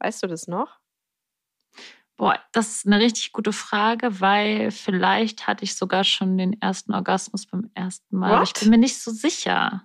Weißt 0.01 0.23
du 0.23 0.27
das 0.27 0.49
noch? 0.49 0.79
Boah, 2.19 2.39
das 2.53 2.69
ist 2.69 2.87
eine 2.87 2.99
richtig 2.99 3.33
gute 3.33 3.53
Frage, 3.53 4.21
weil 4.21 4.73
vielleicht 4.73 5.47
hatte 5.47 5.65
ich 5.65 5.77
sogar 5.77 6.03
schon 6.03 6.37
den 6.37 6.61
ersten 6.61 6.93
Orgasmus 6.93 7.47
beim 7.47 7.71
ersten 7.75 8.19
Mal. 8.19 8.35
Aber 8.35 8.43
ich 8.43 8.53
bin 8.55 8.71
mir 8.71 8.79
nicht 8.79 9.01
so 9.01 9.13
sicher. 9.13 9.85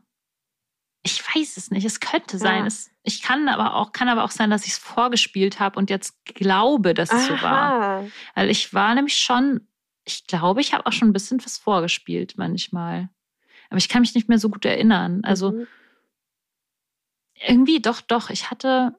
Ich 1.06 1.22
weiß 1.22 1.58
es 1.58 1.70
nicht. 1.70 1.86
Es 1.86 2.00
könnte 2.00 2.38
sein. 2.38 2.62
Ja. 2.62 2.66
Es, 2.66 2.90
ich 3.04 3.22
kann 3.22 3.50
aber 3.50 3.76
auch, 3.76 3.92
kann 3.92 4.08
aber 4.08 4.24
auch 4.24 4.32
sein, 4.32 4.50
dass 4.50 4.66
ich 4.66 4.72
es 4.74 4.78
vorgespielt 4.78 5.60
habe 5.60 5.78
und 5.78 5.90
jetzt 5.90 6.24
glaube, 6.26 6.94
dass 6.94 7.12
es 7.12 7.30
Aha. 7.30 7.38
so 7.38 7.42
war. 7.42 8.06
Weil 8.36 8.50
ich 8.50 8.74
war 8.74 8.96
nämlich 8.96 9.18
schon, 9.18 9.68
ich 10.06 10.26
glaube, 10.28 10.62
ich 10.62 10.74
habe 10.74 10.86
auch 10.86 10.94
schon 10.94 11.10
ein 11.10 11.14
bisschen 11.14 11.44
was 11.44 11.58
vorgespielt 11.58 12.36
manchmal. 12.38 13.10
Aber 13.70 13.78
ich 13.78 13.90
kann 13.90 14.02
mich 14.02 14.16
nicht 14.16 14.30
mehr 14.30 14.40
so 14.40 14.50
gut 14.50 14.64
erinnern. 14.64 15.22
Also 15.26 15.52
mhm. 15.52 15.68
irgendwie 17.48 17.82
doch, 17.82 18.00
doch. 18.00 18.30
Ich 18.30 18.50
hatte, 18.50 18.96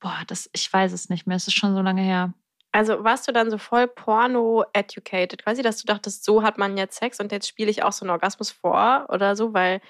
boah, 0.00 0.22
das, 0.26 0.50
ich 0.52 0.70
weiß 0.70 0.92
es 0.92 1.08
nicht 1.08 1.26
mehr. 1.26 1.36
Es 1.36 1.48
ist 1.48 1.54
schon 1.54 1.74
so 1.74 1.80
lange 1.80 2.02
her. 2.02 2.34
Also 2.70 3.02
warst 3.02 3.26
du 3.26 3.32
dann 3.32 3.50
so 3.50 3.56
voll 3.56 3.88
porno-educated, 3.88 5.42
quasi, 5.42 5.62
dass 5.62 5.78
du 5.78 5.86
dachtest, 5.86 6.24
so 6.24 6.42
hat 6.42 6.58
man 6.58 6.76
jetzt 6.76 6.98
Sex 6.98 7.18
und 7.18 7.32
jetzt 7.32 7.48
spiele 7.48 7.70
ich 7.70 7.82
auch 7.82 7.92
so 7.92 8.04
einen 8.04 8.10
Orgasmus 8.10 8.50
vor 8.50 9.06
oder 9.08 9.36
so, 9.36 9.54
weil 9.54 9.80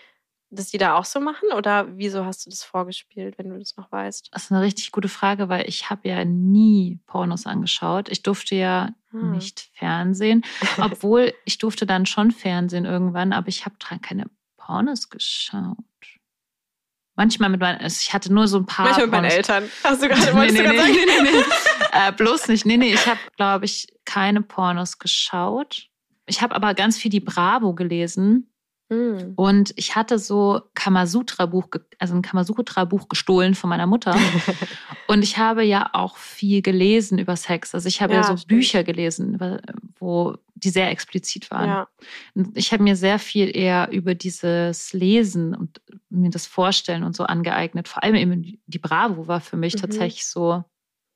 das 0.50 0.70
die 0.70 0.78
da 0.78 0.96
auch 0.96 1.04
so 1.04 1.20
machen? 1.20 1.52
Oder 1.54 1.86
wieso 1.96 2.24
hast 2.24 2.46
du 2.46 2.50
das 2.50 2.62
vorgespielt, 2.62 3.38
wenn 3.38 3.50
du 3.50 3.58
das 3.58 3.76
noch 3.76 3.90
weißt? 3.92 4.28
Das 4.32 4.44
ist 4.44 4.52
eine 4.52 4.62
richtig 4.62 4.92
gute 4.92 5.08
Frage, 5.08 5.48
weil 5.48 5.68
ich 5.68 5.90
habe 5.90 6.08
ja 6.08 6.24
nie 6.24 7.00
Pornos 7.06 7.46
angeschaut. 7.46 8.08
Ich 8.08 8.22
durfte 8.22 8.54
ja 8.54 8.90
hm. 9.10 9.32
nicht 9.32 9.70
Fernsehen, 9.74 10.44
obwohl 10.78 11.34
ich 11.44 11.58
durfte 11.58 11.86
dann 11.86 12.06
schon 12.06 12.30
Fernsehen 12.30 12.84
irgendwann, 12.84 13.32
aber 13.32 13.48
ich 13.48 13.64
habe 13.64 13.76
keine 14.00 14.26
Pornos 14.56 15.10
geschaut. 15.10 15.76
Manchmal 17.14 17.50
mit 17.50 17.60
meinen, 17.60 17.80
also 17.80 17.98
ich 18.00 18.14
hatte 18.14 18.32
nur 18.32 18.46
so 18.46 18.58
ein 18.58 18.66
paar. 18.66 18.86
Manchmal 18.86 19.06
mit 19.06 19.12
meinen 19.12 19.30
Eltern. 19.30 19.68
Hast 19.82 20.02
du 20.02 20.08
gerade 20.08 20.32
nee, 20.34 20.52
nee, 20.52 20.68
nee, 20.68 20.76
nee, 20.76 21.04
nee, 21.04 21.30
nee. 21.32 21.44
äh, 21.90 22.12
bloß 22.12 22.46
nicht. 22.46 22.64
Nee, 22.64 22.76
nee, 22.76 22.94
ich 22.94 23.06
habe, 23.06 23.18
glaube 23.36 23.64
ich, 23.64 23.88
keine 24.04 24.40
Pornos 24.40 24.98
geschaut. 24.98 25.88
Ich 26.26 26.42
habe 26.42 26.54
aber 26.54 26.74
ganz 26.74 26.96
viel 26.96 27.10
die 27.10 27.18
Bravo 27.18 27.74
gelesen. 27.74 28.52
Mhm. 28.88 29.34
Und 29.36 29.72
ich 29.76 29.96
hatte 29.96 30.18
so 30.18 30.62
Kamasutra-Buch, 30.74 31.68
also 31.98 32.14
ein 32.14 32.22
Kamasutra-Buch 32.22 33.08
gestohlen 33.08 33.54
von 33.54 33.68
meiner 33.68 33.86
Mutter. 33.86 34.16
und 35.08 35.22
ich 35.22 35.36
habe 35.36 35.62
ja 35.62 35.90
auch 35.92 36.16
viel 36.16 36.62
gelesen 36.62 37.18
über 37.18 37.36
Sex. 37.36 37.74
Also 37.74 37.86
ich 37.88 38.00
habe 38.00 38.14
ja, 38.14 38.20
ja 38.20 38.26
so 38.26 38.36
stimmt. 38.36 38.48
Bücher 38.48 38.84
gelesen, 38.84 39.38
wo 39.98 40.36
die 40.54 40.70
sehr 40.70 40.90
explizit 40.90 41.50
waren. 41.50 41.68
Ja. 41.68 41.88
Ich 42.54 42.72
habe 42.72 42.82
mir 42.82 42.96
sehr 42.96 43.18
viel 43.18 43.54
eher 43.54 43.90
über 43.90 44.14
dieses 44.14 44.92
Lesen 44.92 45.54
und 45.54 45.80
mir 46.08 46.30
das 46.30 46.46
Vorstellen 46.46 47.04
und 47.04 47.14
so 47.14 47.24
angeeignet. 47.24 47.88
Vor 47.88 48.02
allem 48.02 48.14
eben 48.14 48.58
die 48.66 48.78
Bravo 48.78 49.28
war 49.28 49.40
für 49.40 49.56
mich 49.56 49.74
mhm. 49.74 49.80
tatsächlich 49.80 50.26
so 50.26 50.64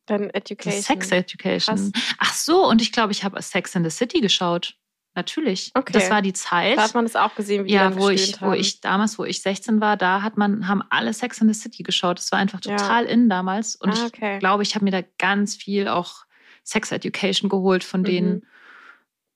dann 0.07 0.31
Education. 0.31 0.83
Sex 0.83 1.11
Education. 1.11 1.77
Krass. 1.77 2.15
Ach 2.19 2.35
so, 2.35 2.69
und 2.69 2.83
ich 2.83 2.93
glaube, 2.93 3.13
ich 3.13 3.25
habe 3.25 3.41
Sex 3.41 3.75
in 3.75 3.85
the 3.85 3.91
City 3.91 4.21
geschaut. 4.21 4.77
Natürlich. 5.14 5.70
Okay. 5.75 5.92
Das 5.92 6.11
war 6.11 6.22
die 6.22 6.33
Zeit. 6.33 6.79
Da 6.79 6.85
hat 6.85 6.94
man 6.94 7.05
das 7.05 7.16
auch 7.16 7.35
gesehen, 7.35 7.66
wie 7.66 7.72
ja, 7.72 7.94
wo 7.96 8.09
ich, 8.09 8.40
haben. 8.40 8.51
wo 8.51 8.55
ich 8.55 8.81
damals, 8.81 9.18
wo 9.18 9.25
ich 9.25 9.42
16 9.42 9.81
war, 9.81 9.96
da 9.98 10.22
hat 10.22 10.38
man, 10.38 10.68
haben 10.68 10.83
alle 10.88 11.12
Sex 11.12 11.40
in 11.40 11.53
the 11.53 11.59
City 11.59 11.83
geschaut. 11.83 12.18
Das 12.18 12.33
war 12.33 12.38
einfach 12.38 12.61
total 12.61 13.05
ja. 13.05 13.11
in 13.11 13.29
damals. 13.29 13.77
Und 13.77 13.90
ah, 13.90 14.07
okay. 14.07 14.35
ich 14.35 14.40
glaube, 14.40 14.62
ich 14.62 14.75
habe 14.75 14.85
mir 14.85 14.90
da 14.90 15.03
ganz 15.18 15.55
viel 15.55 15.88
auch 15.88 16.25
Sex 16.64 16.92
Education 16.92 17.51
geholt 17.51 17.85
von 17.85 18.05
denen. 18.05 18.35
Mhm. 18.37 18.42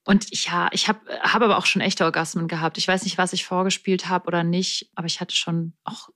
Und 0.06 0.32
ich, 0.32 0.46
ja, 0.46 0.68
ich 0.72 0.88
habe 0.88 1.00
hab 1.20 1.42
aber 1.42 1.58
auch 1.58 1.66
schon 1.66 1.82
echte 1.82 2.04
Orgasmen 2.04 2.48
gehabt. 2.48 2.78
Ich 2.78 2.86
weiß 2.86 3.04
nicht, 3.04 3.18
was 3.18 3.32
ich 3.32 3.44
vorgespielt 3.44 4.08
habe 4.08 4.28
oder 4.28 4.44
nicht, 4.44 4.90
aber 4.94 5.06
ich 5.06 5.20
hatte 5.20 5.34
schon 5.34 5.74
auch 5.84 6.08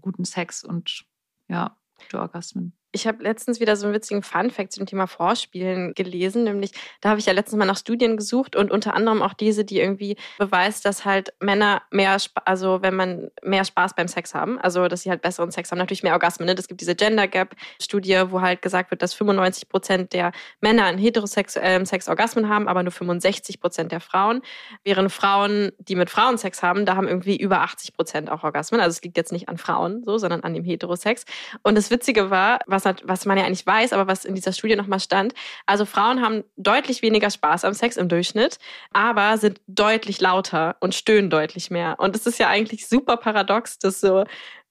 guten 0.00 0.24
Sex 0.24 0.62
und 0.64 1.04
ja, 1.48 1.78
gute 1.96 2.18
Orgasmen. 2.18 2.76
Ich 2.96 3.06
habe 3.06 3.22
letztens 3.22 3.60
wieder 3.60 3.76
so 3.76 3.84
einen 3.84 3.94
witzigen 3.94 4.22
Fun-Fact 4.22 4.72
zum 4.72 4.86
Thema 4.86 5.06
Vorspielen 5.06 5.92
gelesen, 5.92 6.44
nämlich 6.44 6.70
da 7.02 7.10
habe 7.10 7.20
ich 7.20 7.26
ja 7.26 7.34
letztens 7.34 7.58
mal 7.58 7.66
nach 7.66 7.76
Studien 7.76 8.16
gesucht 8.16 8.56
und 8.56 8.70
unter 8.70 8.94
anderem 8.94 9.20
auch 9.20 9.34
diese, 9.34 9.66
die 9.66 9.78
irgendwie 9.80 10.16
beweist, 10.38 10.86
dass 10.86 11.04
halt 11.04 11.34
Männer 11.38 11.82
mehr, 11.90 12.16
also 12.46 12.80
wenn 12.80 12.96
man 12.96 13.30
mehr 13.42 13.66
Spaß 13.66 13.94
beim 13.96 14.08
Sex 14.08 14.34
haben, 14.34 14.58
also 14.58 14.88
dass 14.88 15.02
sie 15.02 15.10
halt 15.10 15.20
besseren 15.20 15.50
Sex 15.50 15.70
haben, 15.70 15.76
natürlich 15.76 16.04
mehr 16.04 16.14
Orgasmen. 16.14 16.46
Ne? 16.46 16.54
Es 16.56 16.68
gibt 16.68 16.80
diese 16.80 16.94
Gender 16.94 17.28
Gap-Studie, 17.28 18.22
wo 18.30 18.40
halt 18.40 18.62
gesagt 18.62 18.90
wird, 18.90 19.02
dass 19.02 19.12
95 19.12 19.68
Prozent 19.68 20.14
der 20.14 20.32
Männer 20.62 20.88
in 20.88 20.96
heterosexuellem 20.96 21.84
Sex 21.84 22.08
Orgasmen 22.08 22.48
haben, 22.48 22.66
aber 22.66 22.82
nur 22.82 22.92
65 22.92 23.60
Prozent 23.60 23.92
der 23.92 24.00
Frauen. 24.00 24.40
Während 24.84 25.12
Frauen, 25.12 25.72
die 25.78 25.96
mit 25.96 26.08
Frauen 26.08 26.38
Sex 26.38 26.62
haben, 26.62 26.86
da 26.86 26.96
haben 26.96 27.08
irgendwie 27.08 27.36
über 27.36 27.60
80 27.60 27.92
Prozent 27.92 28.30
auch 28.30 28.42
Orgasmen. 28.42 28.80
Also 28.80 28.96
es 28.96 29.02
liegt 29.02 29.18
jetzt 29.18 29.32
nicht 29.32 29.50
an 29.50 29.58
Frauen 29.58 30.02
so, 30.06 30.16
sondern 30.16 30.40
an 30.44 30.54
dem 30.54 30.64
Heterosex. 30.64 31.26
Und 31.62 31.76
das 31.76 31.90
Witzige 31.90 32.30
war, 32.30 32.60
was 32.66 32.85
was 33.04 33.26
man 33.26 33.38
ja 33.38 33.44
eigentlich 33.44 33.66
weiß, 33.66 33.92
aber 33.92 34.06
was 34.06 34.24
in 34.24 34.34
dieser 34.34 34.52
Studie 34.52 34.76
nochmal 34.76 35.00
stand. 35.00 35.34
Also 35.66 35.84
Frauen 35.84 36.22
haben 36.22 36.44
deutlich 36.56 37.02
weniger 37.02 37.30
Spaß 37.30 37.64
am 37.64 37.74
Sex 37.74 37.96
im 37.96 38.08
Durchschnitt, 38.08 38.58
aber 38.92 39.38
sind 39.38 39.60
deutlich 39.66 40.20
lauter 40.20 40.76
und 40.80 40.94
stöhnen 40.94 41.30
deutlich 41.30 41.70
mehr. 41.70 41.96
Und 41.98 42.16
es 42.16 42.26
ist 42.26 42.38
ja 42.38 42.48
eigentlich 42.48 42.86
super 42.88 43.16
paradox, 43.16 43.78
dass 43.78 44.00
so 44.00 44.24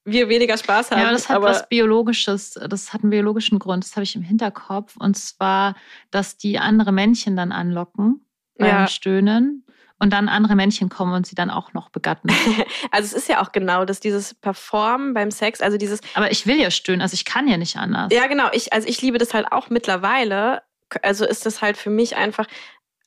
wir 0.06 0.30
weniger 0.30 0.58
Spaß 0.58 0.92
haben. 0.92 1.02
Ja, 1.02 1.12
das 1.12 1.30
hat 1.30 1.42
was 1.42 1.68
Biologisches, 1.68 2.54
das 2.54 2.94
hat 2.94 3.02
einen 3.02 3.10
biologischen 3.10 3.60
Grund, 3.60 3.84
das 3.84 3.96
habe 3.96 4.04
ich 4.04 4.16
im 4.16 4.22
Hinterkopf. 4.22 4.96
Und 4.98 5.18
zwar, 5.18 5.76
dass 6.12 6.38
die 6.38 6.60
andere 6.60 6.92
Männchen 6.92 7.36
dann 7.36 7.52
anlocken 7.52 8.26
beim 8.58 8.70
ja. 8.70 8.88
Stöhnen 8.88 9.65
und 10.00 10.12
dann 10.12 10.28
andere 10.28 10.56
Männchen 10.56 10.90
kommen 10.90 11.14
und 11.14 11.26
sie 11.26 11.36
dann 11.36 11.50
auch 11.50 11.74
noch 11.74 11.90
begatten. 11.90 12.30
also 12.92 13.06
es 13.06 13.14
ist 13.14 13.30
ja 13.30 13.42
auch 13.42 13.52
genau 13.52 13.86
das, 13.86 14.00
dieses 14.00 14.34
Performen 14.34 15.14
beim 15.14 15.32
Sex, 15.32 15.62
also 15.62 15.78
dieses. 15.78 16.02
Aber 16.14 16.32
ich 16.32 16.46
will 16.48 16.60
ja 16.60 16.72
stöhnen, 16.72 17.02
also 17.02 17.14
ich 17.14 17.26
kann 17.26 17.48
ja 17.48 17.58
nicht 17.58 17.78
anders. 17.78 18.12
Ja, 18.12 18.28
genau. 18.28 18.50
Ich, 18.52 18.74
also 18.74 18.88
ich 18.88 19.02
liebe 19.02 19.18
das 19.18 19.34
halt 19.34 19.52
auch 19.52 19.70
mittlerweile. 19.70 20.64
Also 21.02 21.26
ist 21.26 21.46
das 21.46 21.62
halt 21.62 21.78
für 21.78 21.90
mich 21.90 22.16
einfach. 22.16 22.48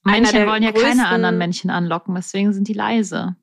Männchen 0.02 0.46
wollen 0.46 0.62
ja 0.62 0.72
keine 0.72 1.08
anderen 1.08 1.38
Männchen 1.38 1.70
anlocken, 1.70 2.14
deswegen 2.14 2.52
sind 2.52 2.68
die 2.68 2.72
leise. 2.72 3.36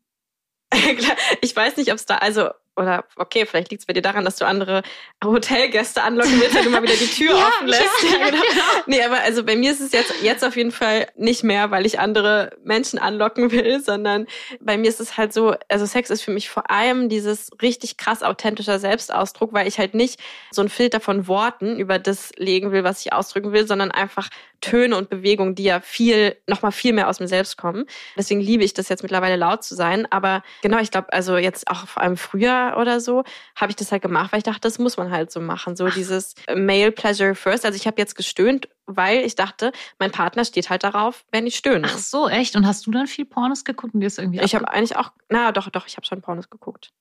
ich 1.42 1.56
weiß 1.56 1.78
nicht, 1.78 1.92
ob 1.92 1.98
es 1.98 2.06
da, 2.06 2.18
also 2.18 2.50
oder 2.76 3.06
okay, 3.16 3.46
vielleicht 3.46 3.72
liegt 3.72 3.82
es 3.82 3.86
bei 3.86 3.94
dir 3.94 4.02
daran, 4.02 4.26
dass 4.26 4.36
du 4.36 4.46
andere 4.46 4.84
Hotelgäste 5.24 6.04
anlocken 6.04 6.40
willst, 6.40 6.56
wenn 6.56 6.66
du 6.66 6.70
mal 6.70 6.84
wieder 6.84 6.96
die 6.96 7.08
Tür 7.08 7.32
ja, 7.38 7.48
offen 7.48 7.68
lässt. 7.68 8.04
Ja, 8.04 8.20
ja, 8.20 8.26
genau. 8.30 8.42
Nee, 8.88 9.02
aber 9.02 9.20
also 9.22 9.44
bei 9.44 9.56
mir 9.56 9.72
ist 9.72 9.82
es 9.82 9.92
jetzt, 9.92 10.14
jetzt 10.22 10.44
auf 10.44 10.56
jeden 10.56 10.72
Fall 10.72 11.08
nicht 11.16 11.44
mehr, 11.44 11.72
weil 11.72 11.86
ich 11.86 12.00
andere 12.00 12.52
Menschen 12.64 13.00
anlocken 13.00 13.52
will, 13.52 13.82
sondern 13.82 14.28
bei 14.60 14.78
mir 14.78 14.90
ist 14.90 15.00
es 15.00 15.18
halt 15.18 15.34
so, 15.34 15.56
also 15.70 15.86
Sex 15.86 16.10
ist 16.10 16.22
für 16.22 16.32
mich 16.32 16.50
vor 16.50 16.70
allem 16.70 17.10
dieses 17.10 17.50
richtig 17.62 17.98
krass 17.98 18.24
authentischer 18.24 18.80
Selbstausdruck, 18.80 19.54
weil 19.54 19.68
ich 19.68 19.80
halt 19.80 19.94
nicht 19.94 20.20
so 20.52 20.62
ein 20.62 20.70
Filter 20.70 21.00
von 21.00 21.28
Worten 21.28 21.80
über 21.80 22.00
das 22.00 22.32
legen 22.38 22.72
will, 22.72 22.84
was 22.84 23.06
ich 23.06 23.14
ausdrücken 23.14 23.54
will, 23.54 23.68
sondern 23.68 23.92
einfach 23.92 24.30
Töne 24.66 24.98
und 24.98 25.10
Bewegungen, 25.10 25.54
die 25.54 25.64
ja 25.64 25.80
viel, 25.80 26.36
nochmal 26.48 26.72
viel 26.72 26.92
mehr 26.92 27.08
aus 27.08 27.20
mir 27.20 27.28
selbst 27.28 27.56
kommen. 27.56 27.86
Deswegen 28.18 28.42
liebe 28.42 28.64
ich 28.64 28.74
das 28.74 28.90
jetzt 28.90 29.04
mittlerweile 29.04 29.36
laut 29.36 29.64
zu 29.64 29.76
sein. 29.76 30.08
Aber 30.12 30.42
genau, 30.64 30.80
ich 30.80 30.90
glaube, 30.90 31.14
also 31.14 31.38
jetzt 31.38 31.68
auch 31.68 31.88
vor 31.88 32.02
allem 32.02 32.18
früher 32.18 32.76
oder 32.80 33.00
so, 33.00 33.24
habe 33.56 33.72
ich 33.72 33.76
das 33.76 33.92
halt 33.92 34.02
gemacht, 34.02 34.32
weil 34.32 34.40
ich 34.40 34.44
dachte, 34.44 34.62
das 34.62 34.80
muss 34.80 34.98
man 34.98 35.12
halt 35.12 35.32
so 35.32 35.40
machen. 35.40 35.76
So 35.76 35.86
Ach. 35.86 35.94
dieses 35.94 36.34
Male 36.56 36.92
Pleasure 36.92 37.36
First. 37.36 37.64
Also 37.64 37.76
ich 37.76 37.86
habe 37.86 38.02
jetzt 38.02 38.16
gestöhnt, 38.16 38.68
weil 38.88 39.20
ich 39.20 39.36
dachte, 39.36 39.72
mein 40.00 40.12
Partner 40.12 40.46
steht 40.46 40.72
halt 40.72 40.84
darauf, 40.84 41.26
wenn 41.32 41.46
ich 41.46 41.56
stöhne. 41.56 41.88
Ach 41.88 41.98
so, 42.00 42.28
echt? 42.28 42.56
Und 42.56 42.66
hast 42.66 42.88
du 42.88 42.92
dann 42.92 43.06
viel 43.06 43.26
Pornos 43.26 43.66
geguckt 43.66 43.94
und 43.94 44.00
dir 44.00 44.08
ist 44.08 44.18
irgendwie 44.18 44.40
Ich 44.42 44.56
habe 44.56 44.68
eigentlich 44.68 44.98
auch, 44.98 45.12
na 45.30 45.52
doch, 45.52 45.70
doch, 45.70 45.86
ich 45.86 45.96
habe 45.98 46.08
schon 46.08 46.22
Pornos 46.22 46.50
geguckt. 46.50 46.92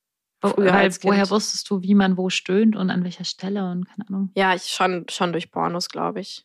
Früher 0.43 0.75
Weil, 0.75 0.95
woher 1.01 1.31
wusstest 1.31 1.71
du, 1.71 1.81
wie 1.81 1.95
man 1.95 2.19
wo 2.19 2.29
stöhnt 2.29 2.77
und 2.77 2.91
an 2.91 3.05
welcher 3.05 3.25
Stelle 3.25 3.71
und 3.71 3.87
keine 3.89 4.07
Ahnung? 4.09 4.31
Ja, 4.35 4.55
ich 4.55 4.65
schon, 4.65 5.07
schon 5.09 5.33
durch 5.33 5.51
Pornos, 5.51 5.89
glaube 5.89 6.21
ich. 6.21 6.45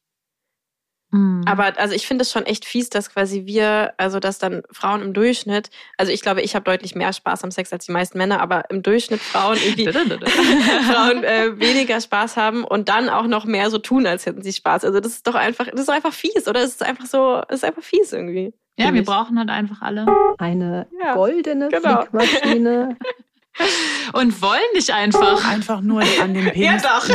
Mhm. 1.11 1.43
Aber 1.45 1.77
also 1.77 1.95
ich 1.95 2.05
finde 2.05 2.21
es 2.21 2.31
schon 2.31 2.45
echt 2.45 2.65
fies, 2.65 2.89
dass 2.89 3.09
quasi 3.09 3.45
wir, 3.45 3.93
also 3.97 4.19
dass 4.19 4.37
dann 4.37 4.61
Frauen 4.71 5.01
im 5.01 5.13
Durchschnitt, 5.13 5.69
also 5.97 6.11
ich 6.11 6.21
glaube, 6.21 6.41
ich 6.41 6.55
habe 6.55 6.65
deutlich 6.65 6.95
mehr 6.95 7.13
Spaß 7.13 7.43
am 7.43 7.51
Sex 7.51 7.73
als 7.73 7.85
die 7.85 7.91
meisten 7.91 8.17
Männer, 8.17 8.41
aber 8.41 8.69
im 8.69 8.83
Durchschnitt 8.83 9.21
Frauen 9.21 9.57
irgendwie 9.57 9.87
Frauen 9.91 11.23
äh, 11.23 11.59
weniger 11.59 11.99
Spaß 11.99 12.37
haben 12.37 12.63
und 12.63 12.89
dann 12.89 13.09
auch 13.09 13.27
noch 13.27 13.45
mehr 13.45 13.69
so 13.69 13.79
tun, 13.79 14.05
als 14.05 14.25
hätten 14.25 14.43
sie 14.43 14.53
Spaß. 14.53 14.85
Also 14.85 14.99
das 14.99 15.13
ist 15.13 15.27
doch 15.27 15.35
einfach, 15.35 15.67
das 15.71 15.81
ist 15.81 15.89
einfach 15.89 16.13
fies, 16.13 16.47
oder? 16.47 16.61
Es 16.61 16.71
ist 16.71 16.83
einfach 16.83 17.05
so, 17.05 17.41
es 17.49 17.57
ist 17.57 17.65
einfach 17.65 17.83
fies 17.83 18.13
irgendwie. 18.13 18.53
Ja, 18.77 18.93
wir 18.93 19.03
brauchen 19.03 19.37
halt 19.37 19.49
einfach 19.49 19.81
alle 19.81 20.05
eine 20.37 20.87
ja, 21.03 21.13
goldene 21.13 21.67
genau. 21.67 22.03
Flickmaschine. 22.03 22.97
Und 24.13 24.41
wollen 24.41 24.61
nicht 24.73 24.91
einfach. 24.91 25.45
Einfach 25.45 25.81
nur 25.81 26.01
an 26.21 26.33
den 26.33 26.49
Penis 26.51 26.83
ja, 26.83 26.99
doch. 26.99 27.09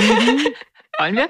Wollen 0.99 1.17
wir? 1.17 1.29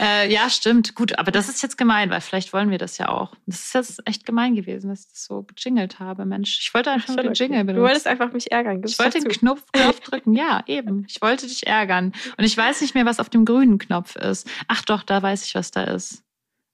Äh, 0.00 0.32
ja, 0.32 0.48
stimmt. 0.48 0.94
Gut, 0.94 1.18
aber 1.18 1.30
das 1.30 1.48
ist 1.48 1.62
jetzt 1.62 1.76
gemein, 1.76 2.10
weil 2.10 2.20
vielleicht 2.20 2.52
wollen 2.52 2.70
wir 2.70 2.78
das 2.78 2.98
ja 2.98 3.08
auch. 3.08 3.34
Das 3.46 3.64
ist 3.64 3.74
jetzt 3.74 4.02
echt 4.06 4.24
gemein 4.24 4.54
gewesen, 4.54 4.88
dass 4.88 5.00
ich 5.00 5.08
das 5.10 5.24
so 5.24 5.42
gejingelt 5.42 6.00
habe, 6.00 6.24
Mensch. 6.24 6.58
Ich 6.60 6.72
wollte 6.72 6.90
einfach 6.90 7.14
nur 7.14 7.22
den 7.22 7.34
Jingle 7.34 7.64
benutzen. 7.64 7.76
Du 7.76 7.82
wolltest 7.82 8.06
einfach 8.06 8.32
mich 8.32 8.50
ärgern. 8.50 8.80
Gib's 8.80 8.92
ich 8.92 8.98
wollte 8.98 9.18
den 9.20 9.28
Knopf, 9.28 9.64
Knopf 9.72 10.00
drücken. 10.00 10.34
Ja, 10.34 10.62
eben. 10.66 11.06
Ich 11.08 11.20
wollte 11.20 11.46
dich 11.46 11.66
ärgern. 11.66 12.12
Und 12.36 12.44
ich 12.44 12.56
weiß 12.56 12.80
nicht 12.80 12.94
mehr, 12.94 13.04
was 13.04 13.20
auf 13.20 13.28
dem 13.28 13.44
grünen 13.44 13.78
Knopf 13.78 14.16
ist. 14.16 14.48
Ach 14.68 14.82
doch, 14.82 15.02
da 15.02 15.22
weiß 15.22 15.44
ich, 15.46 15.54
was 15.54 15.70
da 15.70 15.84
ist. 15.84 16.22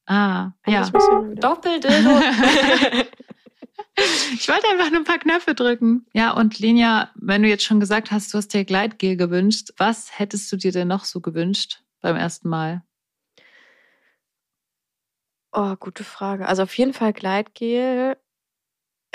Ah, 0.07 0.53
ja. 0.67 0.89
Doppeldildo. 0.89 2.23
Ich 4.35 4.49
wollte 4.49 4.69
einfach 4.69 4.91
nur 4.91 5.01
ein 5.01 5.05
paar 5.05 5.19
Knöpfe 5.19 5.55
drücken. 5.55 6.07
Ja, 6.13 6.33
und 6.33 6.59
Lenia, 6.59 7.11
wenn 7.17 7.43
du 7.43 7.49
jetzt 7.49 7.65
schon 7.65 7.81
gesagt 7.81 8.11
hast, 8.11 8.33
du 8.33 8.39
hast 8.39 8.55
dir 8.55 8.65
Gleitgel 8.65 9.17
gewünscht, 9.17 9.71
was 9.77 10.19
hättest 10.19 10.51
du 10.53 10.57
dir 10.57 10.73
denn 10.73 10.89
noch 10.89 11.05
so 11.05 11.21
gewünscht? 11.21 11.81
Beim 12.01 12.17
ersten 12.17 12.49
Mal? 12.49 12.83
Oh, 15.53 15.75
gute 15.77 16.05
Frage. 16.05 16.47
Also 16.47 16.63
auf 16.63 16.77
jeden 16.77 16.93
Fall 16.93 17.13
Gleitgel. 17.13 18.17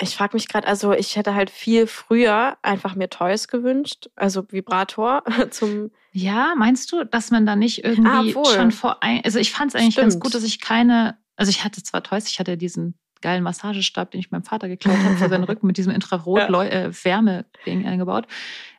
Ich 0.00 0.16
frage 0.16 0.34
mich 0.34 0.48
gerade, 0.48 0.66
also 0.66 0.92
ich 0.92 1.14
hätte 1.14 1.34
halt 1.34 1.50
viel 1.50 1.86
früher 1.86 2.58
einfach 2.62 2.96
mir 2.96 3.08
Toys 3.08 3.46
gewünscht, 3.46 4.10
also 4.16 4.44
Vibrator 4.50 5.22
zum. 5.50 5.92
Ja, 6.10 6.54
meinst 6.56 6.90
du, 6.90 7.04
dass 7.04 7.30
man 7.30 7.46
da 7.46 7.54
nicht 7.54 7.84
irgendwie 7.84 8.34
ah, 8.36 8.44
schon 8.44 8.72
vor 8.72 9.02
ein, 9.04 9.22
also 9.24 9.38
ich 9.38 9.52
fand 9.52 9.72
es 9.72 9.80
eigentlich 9.80 9.94
Stimmt. 9.94 10.10
ganz 10.10 10.20
gut, 10.20 10.34
dass 10.34 10.42
ich 10.42 10.60
keine, 10.60 11.16
also 11.36 11.48
ich 11.50 11.62
hatte 11.64 11.80
zwar 11.82 12.02
Toys, 12.02 12.28
ich 12.28 12.40
hatte 12.40 12.56
diesen 12.56 12.98
geilen 13.20 13.44
Massagestab, 13.44 14.10
den 14.10 14.20
ich 14.20 14.32
meinem 14.32 14.42
Vater 14.42 14.68
geklaut 14.68 14.98
habe 14.98 15.16
für 15.16 15.28
seinen 15.28 15.44
Rücken 15.48 15.68
mit 15.68 15.76
diesem 15.76 15.92
Infrarot-Wärme-Ding 15.92 17.80
ja. 17.80 17.86
äh, 17.86 17.92
eingebaut, 17.92 18.26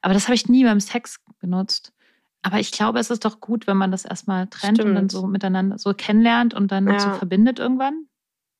aber 0.02 0.13
das 0.13 0.26
habe 0.28 0.36
ich 0.36 0.50
nie 0.50 0.65
beim 0.65 0.82
Sex 0.82 1.22
benutzt. 1.39 1.95
Aber 2.46 2.60
ich 2.60 2.72
glaube, 2.72 3.00
es 3.00 3.10
ist 3.10 3.26
doch 3.26 3.40
gut, 3.40 3.66
wenn 3.66 3.76
man 3.76 3.90
das 3.90 4.06
erstmal 4.06 4.46
trennt 4.46 4.78
stimmt. 4.78 4.90
und 4.90 4.96
dann 4.96 5.10
so 5.10 5.26
miteinander 5.26 5.80
so 5.80 5.96
kennenlernt 5.96 6.54
und 6.54 6.72
dann 6.72 6.88
ja. 6.88 7.00
so 7.00 7.10
verbindet 7.14 7.58
irgendwann. 7.58 8.06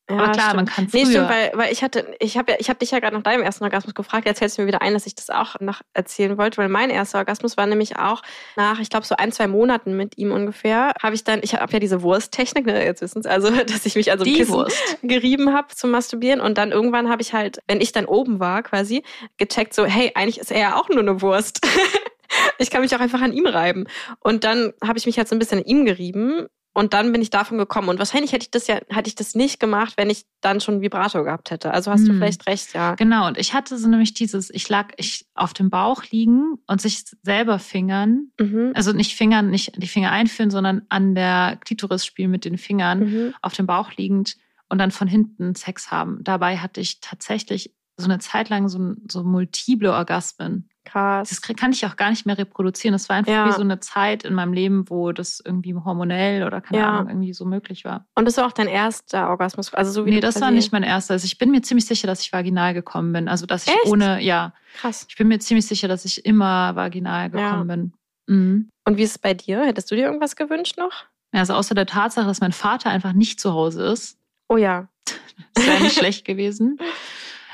Ja, 0.10 0.18
Aber 0.18 0.32
klar, 0.32 0.50
stimmt. 0.50 0.56
man 0.56 0.66
kann 0.66 0.90
früher. 0.90 1.04
Nee, 1.04 1.10
stimmt, 1.12 1.30
weil, 1.30 1.52
weil 1.54 1.72
ich 1.72 1.84
hatte, 1.84 2.16
ich 2.20 2.36
habe 2.36 2.54
ja, 2.54 2.58
ich 2.60 2.70
habe 2.70 2.80
dich 2.80 2.90
ja 2.90 3.00
gerade 3.00 3.16
nach 3.16 3.22
deinem 3.22 3.44
ersten 3.44 3.64
Orgasmus 3.64 3.94
gefragt. 3.94 4.26
Jetzt 4.26 4.42
hältst 4.42 4.58
du 4.58 4.64
mir 4.64 4.68
wieder 4.68 4.82
ein, 4.82 4.94
dass 4.94 5.06
ich 5.06 5.14
das 5.14 5.30
auch 5.30 5.60
noch 5.60 5.82
erzählen 5.94 6.36
wollte, 6.40 6.58
weil 6.58 6.68
mein 6.68 6.90
erster 6.90 7.20
Orgasmus 7.20 7.58
war 7.58 7.68
nämlich 7.68 8.00
auch 8.00 8.24
nach, 8.56 8.80
ich 8.80 8.90
glaube, 8.90 9.06
so 9.06 9.16
ein, 9.18 9.32
zwei 9.32 9.48
Monaten 9.48 9.96
mit 9.96 10.18
ihm 10.18 10.32
ungefähr, 10.32 10.94
habe 11.02 11.14
ich 11.14 11.24
dann, 11.24 11.42
ich 11.44 11.54
habe 11.54 11.72
ja 11.72 11.80
diese 11.80 12.02
Wursttechnik, 12.02 12.66
ne, 12.66 12.84
jetzt 12.84 13.04
wissen 13.04 13.20
es, 13.20 13.28
also, 13.28 13.52
dass 13.68 13.86
ich 13.86 13.96
mich 13.96 14.12
also 14.12 14.24
Die 14.24 14.34
Kissen 14.34 14.54
Wurst. 14.54 14.98
gerieben 15.04 15.54
habe 15.54 15.68
zum 15.76 15.92
Masturbieren 15.92 16.42
und 16.42 16.58
dann 16.58 16.72
irgendwann 16.72 17.08
habe 17.08 17.22
ich 17.22 17.34
halt, 17.34 17.60
wenn 17.68 17.82
ich 17.82 17.92
dann 17.92 18.06
oben 18.06 18.40
war 18.40 18.64
quasi, 18.64 19.04
gecheckt 19.38 19.76
so, 19.76 19.86
hey, 19.86 20.12
eigentlich 20.16 20.40
ist 20.40 20.52
er 20.52 20.60
ja 20.60 20.76
auch 20.76 20.90
nur 20.90 21.02
eine 21.02 21.22
Wurst. 21.22 21.62
ich 22.58 22.70
kann 22.70 22.82
mich 22.82 22.96
auch 22.96 23.00
einfach 23.00 23.22
an 23.22 23.34
ihm 23.34 23.46
reiben. 23.46 23.86
Und 24.20 24.44
dann 24.44 24.74
habe 24.84 24.98
ich 24.98 25.06
mich 25.06 25.18
halt 25.18 25.28
so 25.28 25.36
ein 25.36 25.40
bisschen 25.40 25.60
an 25.60 25.66
ihm 25.66 25.86
gerieben 25.86 26.48
und 26.78 26.94
dann 26.94 27.14
bin 27.14 27.22
ich 27.22 27.30
davon 27.30 27.58
gekommen. 27.58 27.88
Und 27.88 28.00
wahrscheinlich 28.00 28.34
hätte 28.34 28.44
ich 28.44 28.52
das 28.52 28.68
ja, 28.68 28.80
hätte 28.90 29.08
ich 29.08 29.16
das 29.16 29.34
nicht 29.34 29.62
gemacht, 29.62 29.94
wenn 29.96 30.10
ich 30.10 30.26
dann 30.42 30.60
schon 30.60 30.82
Vibrator 30.82 31.24
gehabt 31.24 31.50
hätte. 31.50 31.74
Also 31.74 31.90
hast 31.90 32.02
hm. 32.02 32.08
du 32.08 32.14
vielleicht 32.16 32.48
recht, 32.48 32.74
ja. 32.74 32.96
Genau. 32.96 33.28
Und 33.28 33.38
ich 33.38 33.54
hatte 33.54 33.78
so 33.78 33.88
nämlich 33.88 34.14
dieses, 34.14 34.50
ich 34.50 34.68
lag 34.68 34.90
ich 34.98 35.26
auf 35.36 35.54
dem 35.54 35.70
Bauch 35.70 36.04
liegen 36.12 36.58
und 36.68 36.82
sich 36.82 37.06
selber 37.24 37.60
fingern. 37.60 38.32
Mhm. 38.38 38.74
Also 38.76 38.92
nicht 38.92 39.16
fingern, 39.16 39.50
nicht 39.52 39.82
die 39.82 39.88
Finger 39.88 40.12
einführen, 40.12 40.52
sondern 40.52 40.82
an 40.90 41.16
der 41.16 41.58
Klitoris 41.64 42.06
spielen 42.06 42.30
mit 42.30 42.44
den 42.44 42.58
Fingern 42.58 43.00
mhm. 43.00 43.34
auf 43.42 43.54
dem 43.54 43.68
Bauch 43.68 43.94
liegend 43.94 44.36
und 44.68 44.78
dann 44.78 44.92
von 44.92 45.08
hinten 45.08 45.56
Sex 45.56 45.92
haben. 45.92 46.20
Dabei 46.26 46.58
hatte 46.58 46.82
ich 46.82 47.00
tatsächlich 47.00 47.74
so 47.96 48.06
eine 48.06 48.20
Zeit 48.20 48.50
lang 48.50 48.68
so, 48.68 48.96
so 49.10 49.24
multiple 49.24 49.94
Orgasmen. 49.94 50.68
Krass. 50.86 51.30
Das 51.30 51.42
kann 51.42 51.72
ich 51.72 51.86
auch 51.86 51.96
gar 51.96 52.12
nicht 52.12 52.26
mehr 52.26 52.38
reproduzieren. 52.38 52.94
Das 52.94 53.10
war 53.10 53.18
einfach 53.18 53.32
ja. 53.32 53.48
wie 53.48 53.52
so 53.52 53.62
eine 53.62 53.80
Zeit 53.80 54.24
in 54.24 54.34
meinem 54.34 54.54
Leben, 54.54 54.90
wo 54.90 55.12
das 55.12 55.42
irgendwie 55.44 55.74
hormonell 55.74 56.44
oder 56.44 56.62
keine 56.62 56.82
ja. 56.82 56.90
Ahnung 56.92 57.10
irgendwie 57.10 57.34
so 57.34 57.44
möglich 57.44 57.84
war. 57.84 58.06
Und 58.16 58.26
das 58.26 58.38
war 58.38 58.46
auch 58.46 58.52
dein 58.52 58.68
erster 58.68 59.30
Orgasmus? 59.30 59.74
Also 59.74 59.92
so 59.92 60.06
wie 60.06 60.12
nee, 60.12 60.20
das 60.20 60.40
war 60.40 60.52
nicht 60.52 60.72
mein 60.72 60.84
erster. 60.84 61.14
Also 61.14 61.26
ich 61.26 61.38
bin 61.38 61.52
mir 61.52 61.62
ziemlich 61.62 61.86
sicher, 61.86 62.08
dass 62.08 62.22
ich 62.22 62.32
vaginal 62.32 62.74
gekommen 62.74 63.12
bin. 63.14 63.28
Also 63.28 63.46
dass 63.46 63.68
ich 63.68 63.74
Echt? 63.74 63.88
ohne, 63.88 64.22
ja. 64.22 64.54
Krass. 64.76 65.06
Ich 65.10 65.18
bin 65.18 65.28
mir 65.28 65.40
ziemlich 65.40 65.66
sicher, 65.66 65.88
dass 65.88 66.06
ich 66.06 66.26
immer 66.26 66.76
vaginal 66.76 67.30
gekommen 67.30 67.70
ja. 67.70 67.76
bin. 67.76 67.94
Mhm. 68.28 68.70
Und 68.86 68.98
wie 68.98 69.04
ist 69.04 69.12
es 69.12 69.20
bei 69.20 69.34
dir? 69.34 69.66
Hättest 69.66 69.90
du 69.90 69.96
dir 69.96 70.06
irgendwas 70.06 70.36
gewünscht 70.36 70.78
noch? 70.78 71.06
Also 71.32 71.54
außer 71.54 71.76
der 71.76 71.88
Tatsache, 71.88 72.28
dass 72.28 72.42
mein 72.42 72.52
Vater 72.52 72.90
einfach 72.90 73.14
nicht 73.14 73.40
zu 73.40 73.54
Hause 73.54 73.84
ist. 73.86 74.18
Oh 74.48 74.58
ja. 74.58 74.88
Das 75.54 75.68
wäre 75.68 75.84
nicht 75.84 75.98
schlecht 75.98 76.24
gewesen. 76.24 76.78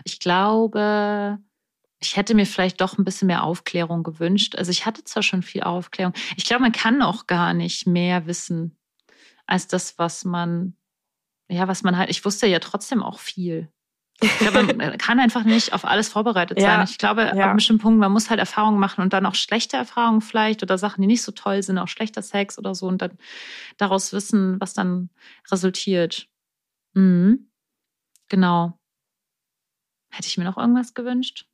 Ich 0.03 0.19
glaube, 0.19 1.39
ich 2.01 2.17
hätte 2.17 2.33
mir 2.33 2.45
vielleicht 2.45 2.81
doch 2.81 2.97
ein 2.97 3.05
bisschen 3.05 3.27
mehr 3.27 3.43
Aufklärung 3.43 4.03
gewünscht. 4.03 4.55
Also 4.55 4.71
ich 4.71 4.85
hatte 4.85 5.03
zwar 5.03 5.23
schon 5.23 5.43
viel 5.43 5.63
Aufklärung. 5.63 6.13
Ich 6.35 6.45
glaube, 6.45 6.63
man 6.63 6.71
kann 6.71 7.01
auch 7.01 7.27
gar 7.27 7.53
nicht 7.53 7.85
mehr 7.85 8.25
wissen 8.25 8.75
als 9.45 9.67
das, 9.67 9.97
was 9.99 10.25
man, 10.25 10.75
ja, 11.47 11.67
was 11.67 11.83
man 11.83 11.97
halt, 11.97 12.09
ich 12.09 12.25
wusste 12.25 12.47
ja 12.47 12.59
trotzdem 12.59 13.03
auch 13.03 13.19
viel. 13.19 13.71
Ich 14.19 14.37
glaube, 14.39 14.73
man 14.73 14.97
kann 14.97 15.19
einfach 15.19 15.43
nicht 15.43 15.73
auf 15.73 15.83
alles 15.83 16.09
vorbereitet 16.09 16.59
sein. 16.59 16.79
Ja, 16.79 16.83
ich 16.83 16.97
glaube, 16.97 17.21
ja. 17.21 17.29
ab 17.29 17.37
einem 17.37 17.55
bestimmten 17.55 17.81
Punkt, 17.81 17.99
man 17.99 18.11
muss 18.11 18.29
halt 18.29 18.39
Erfahrungen 18.39 18.79
machen 18.79 19.01
und 19.01 19.13
dann 19.13 19.25
auch 19.25 19.35
schlechte 19.35 19.77
Erfahrungen 19.77 20.21
vielleicht 20.21 20.61
oder 20.61 20.77
Sachen, 20.77 21.01
die 21.01 21.07
nicht 21.07 21.23
so 21.23 21.31
toll 21.31 21.61
sind, 21.63 21.77
auch 21.77 21.87
schlechter 21.87 22.21
Sex 22.21 22.57
oder 22.57 22.75
so 22.75 22.87
und 22.87 23.01
dann 23.01 23.17
daraus 23.77 24.13
wissen, 24.13 24.59
was 24.59 24.73
dann 24.73 25.09
resultiert. 25.51 26.27
Mhm. 26.93 27.49
Genau. 28.29 28.79
Hätte 30.11 30.27
ich 30.27 30.37
mir 30.37 30.43
noch 30.43 30.57
irgendwas 30.57 30.93
gewünscht? 30.93 31.47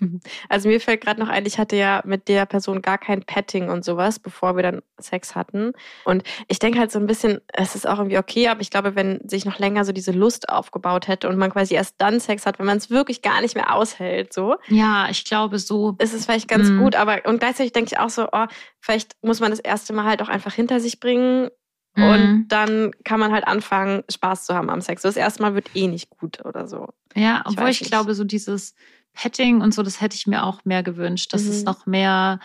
Also 0.48 0.68
mir 0.68 0.80
fällt 0.80 1.00
gerade 1.00 1.20
noch 1.20 1.28
ein, 1.28 1.46
ich 1.46 1.58
hatte 1.58 1.76
ja 1.76 2.02
mit 2.04 2.28
der 2.28 2.46
Person 2.46 2.82
gar 2.82 2.98
kein 2.98 3.22
Petting 3.22 3.68
und 3.68 3.84
sowas, 3.84 4.18
bevor 4.18 4.56
wir 4.56 4.62
dann 4.62 4.82
Sex 4.98 5.34
hatten. 5.34 5.72
Und 6.04 6.22
ich 6.48 6.58
denke 6.58 6.78
halt 6.78 6.92
so 6.92 6.98
ein 6.98 7.06
bisschen, 7.06 7.40
es 7.52 7.74
ist 7.74 7.88
auch 7.88 7.98
irgendwie 7.98 8.18
okay, 8.18 8.48
aber 8.48 8.60
ich 8.60 8.70
glaube, 8.70 8.94
wenn 8.94 9.20
sich 9.28 9.44
noch 9.44 9.58
länger 9.58 9.84
so 9.84 9.92
diese 9.92 10.12
Lust 10.12 10.48
aufgebaut 10.48 11.08
hätte 11.08 11.28
und 11.28 11.36
man 11.36 11.50
quasi 11.50 11.74
erst 11.74 11.96
dann 11.98 12.20
Sex 12.20 12.46
hat, 12.46 12.58
wenn 12.58 12.66
man 12.66 12.78
es 12.78 12.90
wirklich 12.90 13.22
gar 13.22 13.40
nicht 13.40 13.54
mehr 13.54 13.74
aushält, 13.74 14.32
so. 14.32 14.56
Ja, 14.68 15.08
ich 15.10 15.24
glaube, 15.24 15.58
so 15.58 15.96
ist 15.98 16.14
es 16.14 16.26
vielleicht 16.26 16.48
ganz 16.48 16.68
mhm. 16.68 16.80
gut. 16.80 16.96
Aber 16.96 17.22
und 17.24 17.40
gleichzeitig 17.40 17.72
denke 17.72 17.90
ich 17.92 17.98
auch 17.98 18.10
so, 18.10 18.28
oh, 18.32 18.46
vielleicht 18.80 19.16
muss 19.22 19.40
man 19.40 19.50
das 19.50 19.60
erste 19.60 19.92
Mal 19.92 20.04
halt 20.04 20.22
auch 20.22 20.28
einfach 20.28 20.52
hinter 20.52 20.80
sich 20.80 21.00
bringen. 21.00 21.50
Und 21.96 22.02
mhm. 22.02 22.48
dann 22.48 22.90
kann 23.04 23.20
man 23.20 23.32
halt 23.32 23.46
anfangen, 23.46 24.02
Spaß 24.10 24.46
zu 24.46 24.54
haben 24.54 24.68
am 24.68 24.80
Sex. 24.80 25.02
Das 25.02 25.16
erste 25.16 25.42
Mal 25.42 25.54
wird 25.54 25.76
eh 25.76 25.86
nicht 25.86 26.10
gut 26.10 26.44
oder 26.44 26.66
so. 26.66 26.88
Ja, 27.14 27.44
obwohl 27.46 27.68
ich, 27.68 27.82
ich 27.82 27.88
glaube, 27.88 28.14
so 28.14 28.24
dieses 28.24 28.74
Petting 29.14 29.60
und 29.60 29.72
so, 29.72 29.82
das 29.82 30.00
hätte 30.00 30.16
ich 30.16 30.26
mir 30.26 30.44
auch 30.44 30.64
mehr 30.64 30.82
gewünscht, 30.82 31.32
dass 31.32 31.44
mhm. 31.44 31.50
es 31.50 31.64
noch 31.64 31.86
mehr, 31.86 32.40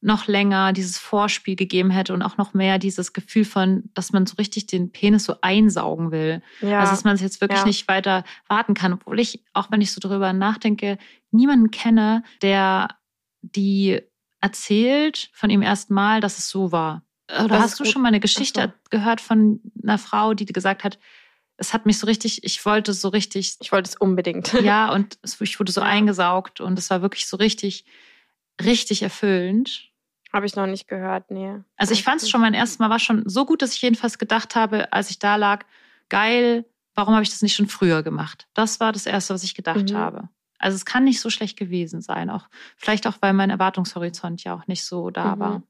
noch 0.00 0.26
länger 0.26 0.72
dieses 0.72 0.98
Vorspiel 0.98 1.56
gegeben 1.56 1.90
hätte 1.90 2.14
und 2.14 2.22
auch 2.22 2.36
noch 2.36 2.54
mehr 2.54 2.78
dieses 2.78 3.12
Gefühl 3.12 3.44
von, 3.44 3.90
dass 3.94 4.12
man 4.12 4.26
so 4.26 4.34
richtig 4.36 4.66
den 4.66 4.90
Penis 4.90 5.24
so 5.24 5.36
einsaugen 5.40 6.10
will. 6.10 6.42
Ja. 6.60 6.80
Also, 6.80 6.92
dass 6.92 7.04
man 7.04 7.14
es 7.14 7.20
jetzt 7.20 7.40
wirklich 7.40 7.60
ja. 7.60 7.66
nicht 7.66 7.88
weiter 7.88 8.24
warten 8.48 8.74
kann. 8.74 8.92
Obwohl 8.92 9.20
ich, 9.20 9.44
auch 9.52 9.70
wenn 9.70 9.80
ich 9.80 9.92
so 9.92 10.00
drüber 10.00 10.32
nachdenke, 10.32 10.98
niemanden 11.30 11.70
kenne, 11.70 12.24
der 12.40 12.88
die 13.42 14.00
erzählt 14.40 15.30
von 15.32 15.50
ihm 15.50 15.62
ersten 15.62 15.94
Mal, 15.94 16.20
dass 16.20 16.38
es 16.38 16.48
so 16.48 16.72
war. 16.72 17.02
Oder 17.30 17.48
das 17.48 17.62
hast 17.62 17.80
du 17.80 17.84
schon 17.84 18.02
mal 18.02 18.08
eine 18.08 18.20
Geschichte 18.20 18.74
so. 18.74 18.88
gehört 18.90 19.20
von 19.20 19.60
einer 19.82 19.98
Frau, 19.98 20.34
die 20.34 20.44
gesagt 20.44 20.84
hat, 20.84 20.98
es 21.62 21.72
hat 21.72 21.86
mich 21.86 21.98
so 21.98 22.06
richtig, 22.08 22.42
ich 22.42 22.66
wollte 22.66 22.92
so 22.92 23.08
richtig. 23.08 23.56
Ich 23.60 23.70
wollte 23.70 23.88
es 23.88 23.96
unbedingt. 23.96 24.52
Ja, 24.62 24.92
und 24.92 25.18
ich 25.22 25.58
wurde 25.60 25.72
so 25.72 25.80
eingesaugt 25.80 26.60
und 26.60 26.78
es 26.78 26.90
war 26.90 27.02
wirklich 27.02 27.26
so 27.26 27.36
richtig, 27.36 27.84
richtig 28.60 29.02
erfüllend. 29.02 29.90
Habe 30.32 30.46
ich 30.46 30.56
noch 30.56 30.66
nicht 30.66 30.88
gehört, 30.88 31.30
nee. 31.30 31.60
Also 31.76 31.92
ich 31.92 32.02
fand 32.02 32.20
es 32.20 32.28
schon 32.28 32.40
mein 32.40 32.54
erstes 32.54 32.78
Mal 32.78 32.90
war 32.90 32.98
schon 32.98 33.28
so 33.28 33.46
gut, 33.46 33.62
dass 33.62 33.74
ich 33.74 33.82
jedenfalls 33.82 34.18
gedacht 34.18 34.56
habe, 34.56 34.92
als 34.92 35.10
ich 35.10 35.18
da 35.18 35.36
lag, 35.36 35.64
geil, 36.08 36.64
warum 36.94 37.14
habe 37.14 37.22
ich 37.22 37.30
das 37.30 37.42
nicht 37.42 37.54
schon 37.54 37.68
früher 37.68 38.02
gemacht? 38.02 38.48
Das 38.54 38.80
war 38.80 38.92
das 38.92 39.06
Erste, 39.06 39.34
was 39.34 39.44
ich 39.44 39.54
gedacht 39.54 39.90
mhm. 39.90 39.96
habe. 39.96 40.28
Also 40.58 40.76
es 40.76 40.84
kann 40.84 41.04
nicht 41.04 41.20
so 41.20 41.30
schlecht 41.30 41.56
gewesen 41.56 42.02
sein. 42.02 42.28
Auch, 42.28 42.48
vielleicht 42.76 43.06
auch, 43.06 43.18
weil 43.20 43.34
mein 43.34 43.50
Erwartungshorizont 43.50 44.42
ja 44.42 44.54
auch 44.54 44.66
nicht 44.66 44.84
so 44.84 45.10
da 45.10 45.36
mhm. 45.36 45.40
war. 45.40 45.62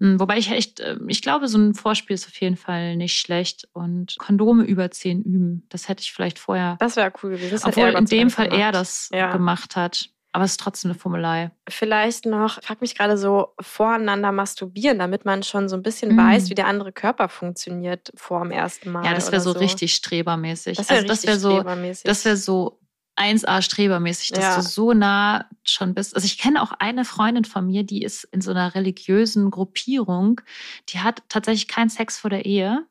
Hm, 0.00 0.18
wobei 0.18 0.38
ich 0.38 0.50
echt, 0.50 0.80
ähm, 0.80 1.08
ich 1.08 1.22
glaube, 1.22 1.46
so 1.46 1.58
ein 1.58 1.74
Vorspiel 1.74 2.14
ist 2.14 2.26
auf 2.26 2.40
jeden 2.40 2.56
Fall 2.56 2.96
nicht 2.96 3.18
schlecht. 3.18 3.68
Und 3.72 4.16
Kondome 4.18 4.64
über 4.64 4.90
zehn 4.90 5.22
üben, 5.22 5.66
das 5.68 5.88
hätte 5.88 6.02
ich 6.02 6.12
vielleicht 6.12 6.38
vorher. 6.38 6.76
Das 6.80 6.96
wäre 6.96 7.12
cool 7.22 7.32
gewesen. 7.32 7.52
Das 7.52 7.64
obwohl 7.64 7.90
in 7.90 8.06
dem 8.06 8.30
Fall 8.30 8.48
gemacht. 8.48 8.62
er 8.62 8.72
das 8.72 9.10
ja. 9.12 9.30
gemacht 9.30 9.76
hat. 9.76 10.08
Aber 10.32 10.44
es 10.44 10.52
ist 10.52 10.60
trotzdem 10.60 10.92
eine 10.92 10.98
Formelei. 10.98 11.50
Vielleicht 11.68 12.24
noch, 12.24 12.62
frag 12.62 12.80
mich 12.80 12.94
gerade 12.94 13.18
so, 13.18 13.48
voreinander 13.60 14.30
masturbieren, 14.30 14.98
damit 15.00 15.24
man 15.24 15.42
schon 15.42 15.68
so 15.68 15.74
ein 15.74 15.82
bisschen 15.82 16.14
mm. 16.14 16.18
weiß, 16.18 16.50
wie 16.50 16.54
der 16.54 16.68
andere 16.68 16.92
Körper 16.92 17.28
funktioniert 17.28 18.12
vor 18.14 18.40
dem 18.42 18.52
ersten 18.52 18.92
Mal. 18.92 19.04
Ja, 19.04 19.12
das 19.12 19.32
wäre 19.32 19.42
so, 19.42 19.52
so, 19.52 19.58
richtig 19.58 19.92
strebermäßig. 19.92 20.76
Das 20.76 20.88
wäre 20.88 21.08
also, 21.08 21.26
wär 21.26 21.36
so, 21.36 21.62
das 22.04 22.24
wäre 22.24 22.36
so 22.36 22.78
1A 23.16 23.62
strebermäßig, 23.62 24.30
dass 24.30 24.44
ja. 24.44 24.56
du 24.56 24.62
so 24.62 24.92
nah 24.92 25.48
schon 25.62 25.94
bist. 25.94 26.14
Also 26.14 26.24
ich 26.24 26.38
kenne 26.38 26.62
auch 26.62 26.72
eine 26.72 27.04
Freundin 27.04 27.44
von 27.44 27.66
mir, 27.66 27.84
die 27.84 28.02
ist 28.02 28.24
in 28.24 28.40
so 28.40 28.50
einer 28.50 28.74
religiösen 28.74 29.50
Gruppierung, 29.50 30.40
die 30.88 31.00
hat 31.00 31.22
tatsächlich 31.28 31.68
keinen 31.68 31.90
Sex 31.90 32.18
vor 32.18 32.30
der 32.30 32.46
Ehe. 32.46 32.86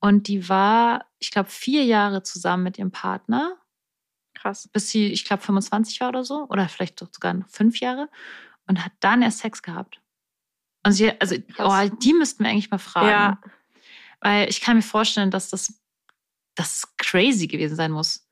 Und 0.00 0.28
die 0.28 0.48
war, 0.48 1.06
ich 1.18 1.30
glaube, 1.30 1.50
vier 1.50 1.84
Jahre 1.84 2.22
zusammen 2.22 2.64
mit 2.64 2.78
ihrem 2.78 2.90
Partner. 2.90 3.56
Krass. 4.34 4.68
Bis 4.72 4.88
sie, 4.88 5.08
ich 5.08 5.26
glaube, 5.26 5.42
25 5.42 6.00
war 6.00 6.08
oder 6.08 6.24
so. 6.24 6.46
Oder 6.48 6.68
vielleicht 6.68 6.98
sogar 6.98 7.36
fünf 7.48 7.80
Jahre. 7.80 8.08
Und 8.66 8.82
hat 8.82 8.92
dann 9.00 9.20
erst 9.20 9.40
Sex 9.40 9.62
gehabt. 9.62 10.00
Und 10.86 10.92
sie, 10.92 11.12
also, 11.20 11.36
oh, 11.58 11.88
die 12.02 12.14
müssten 12.14 12.44
wir 12.44 12.50
eigentlich 12.50 12.70
mal 12.70 12.78
fragen. 12.78 13.08
Ja. 13.08 13.40
Weil 14.20 14.48
ich 14.48 14.62
kann 14.62 14.76
mir 14.76 14.82
vorstellen, 14.82 15.30
dass 15.30 15.50
das, 15.50 15.78
das 16.54 16.94
crazy 16.96 17.46
gewesen 17.46 17.76
sein 17.76 17.92
muss. 17.92 18.26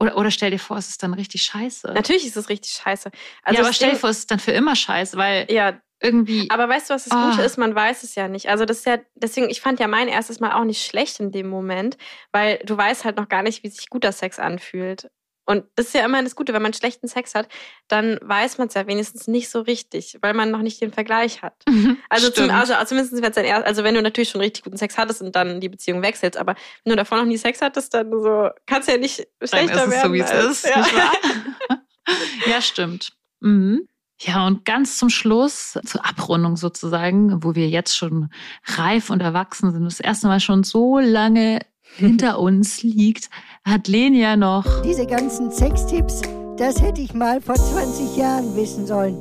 Oder, 0.00 0.16
oder 0.16 0.30
stell 0.30 0.50
dir 0.50 0.58
vor, 0.58 0.76
es 0.76 0.88
ist 0.88 1.02
dann 1.02 1.14
richtig 1.14 1.42
scheiße. 1.42 1.92
Natürlich 1.92 2.26
ist 2.26 2.36
es 2.36 2.48
richtig 2.48 2.72
scheiße. 2.72 3.10
Also 3.42 3.58
ja, 3.58 3.64
aber 3.64 3.74
stell 3.74 3.90
dir 3.90 3.96
vor, 3.96 4.10
es 4.10 4.18
ist 4.18 4.30
dann 4.30 4.38
für 4.38 4.52
immer 4.52 4.76
scheiße, 4.76 5.16
weil 5.16 5.50
ja, 5.50 5.80
irgendwie. 6.00 6.48
Aber 6.50 6.68
weißt 6.68 6.90
du, 6.90 6.94
was 6.94 7.04
das 7.04 7.18
oh. 7.18 7.30
Gute 7.30 7.42
ist? 7.42 7.58
Man 7.58 7.74
weiß 7.74 8.04
es 8.04 8.14
ja 8.14 8.28
nicht. 8.28 8.48
Also 8.48 8.64
das 8.64 8.78
ist 8.78 8.86
ja, 8.86 8.98
deswegen, 9.16 9.50
ich 9.50 9.60
fand 9.60 9.80
ja 9.80 9.88
mein 9.88 10.08
erstes 10.08 10.38
Mal 10.38 10.52
auch 10.52 10.64
nicht 10.64 10.86
schlecht 10.86 11.18
in 11.18 11.32
dem 11.32 11.48
Moment, 11.48 11.96
weil 12.30 12.58
du 12.64 12.76
weißt 12.76 13.04
halt 13.04 13.16
noch 13.16 13.28
gar 13.28 13.42
nicht, 13.42 13.64
wie 13.64 13.68
sich 13.68 13.88
guter 13.88 14.12
Sex 14.12 14.38
anfühlt. 14.38 15.10
Und 15.48 15.64
das 15.76 15.86
ist 15.86 15.94
ja 15.94 16.04
immer 16.04 16.22
das 16.22 16.36
Gute, 16.36 16.52
wenn 16.52 16.60
man 16.60 16.74
schlechten 16.74 17.08
Sex 17.08 17.34
hat, 17.34 17.48
dann 17.88 18.18
weiß 18.20 18.58
man 18.58 18.68
es 18.68 18.74
ja 18.74 18.86
wenigstens 18.86 19.28
nicht 19.28 19.48
so 19.48 19.62
richtig, 19.62 20.18
weil 20.20 20.34
man 20.34 20.50
noch 20.50 20.60
nicht 20.60 20.78
den 20.82 20.92
Vergleich 20.92 21.40
hat. 21.40 21.54
Mhm, 21.66 21.96
also, 22.10 22.28
zum, 22.28 22.50
also 22.50 22.74
zumindest 22.84 23.14
wenn 23.22 23.30
es 23.30 23.36
erst, 23.38 23.66
also 23.66 23.82
wenn 23.82 23.94
du 23.94 24.02
natürlich 24.02 24.28
schon 24.28 24.42
richtig 24.42 24.62
guten 24.62 24.76
Sex 24.76 24.98
hattest 24.98 25.22
und 25.22 25.34
dann 25.34 25.58
die 25.58 25.70
Beziehung 25.70 26.02
wechselst, 26.02 26.36
aber 26.36 26.54
wenn 26.84 26.90
du 26.90 26.96
davor 26.96 27.16
noch 27.16 27.24
nie 27.24 27.38
Sex 27.38 27.62
hattest, 27.62 27.94
dann 27.94 28.10
so 28.12 28.50
kannst 28.66 28.88
du 28.88 28.92
ja 28.92 28.98
nicht 28.98 29.26
schlechter 29.42 29.74
dann 29.74 29.88
ist 29.88 29.90
werden. 29.90 30.08
So 30.08 30.12
wie 30.12 30.20
es 30.20 30.30
ist. 30.30 30.66
Ja. 30.66 30.86
ja, 32.50 32.60
stimmt. 32.60 33.12
Mhm. 33.40 33.88
Ja, 34.20 34.46
und 34.46 34.66
ganz 34.66 34.98
zum 34.98 35.08
Schluss, 35.08 35.78
zur 35.86 36.04
Abrundung 36.04 36.56
sozusagen, 36.56 37.42
wo 37.42 37.54
wir 37.54 37.70
jetzt 37.70 37.96
schon 37.96 38.28
reif 38.66 39.08
und 39.08 39.22
erwachsen 39.22 39.72
sind, 39.72 39.84
das 39.84 40.00
erste 40.00 40.26
Mal 40.26 40.40
schon 40.40 40.62
so 40.62 40.98
lange 40.98 41.60
hinter 41.96 42.38
uns 42.38 42.82
liegt, 42.82 43.30
hat 43.64 43.88
Lenia 43.88 44.36
noch. 44.36 44.82
Diese 44.82 45.06
ganzen 45.06 45.50
Sextipps, 45.50 46.22
das 46.56 46.80
hätte 46.80 47.00
ich 47.00 47.14
mal 47.14 47.40
vor 47.40 47.54
20 47.54 48.16
Jahren 48.16 48.56
wissen 48.56 48.86
sollen. 48.86 49.14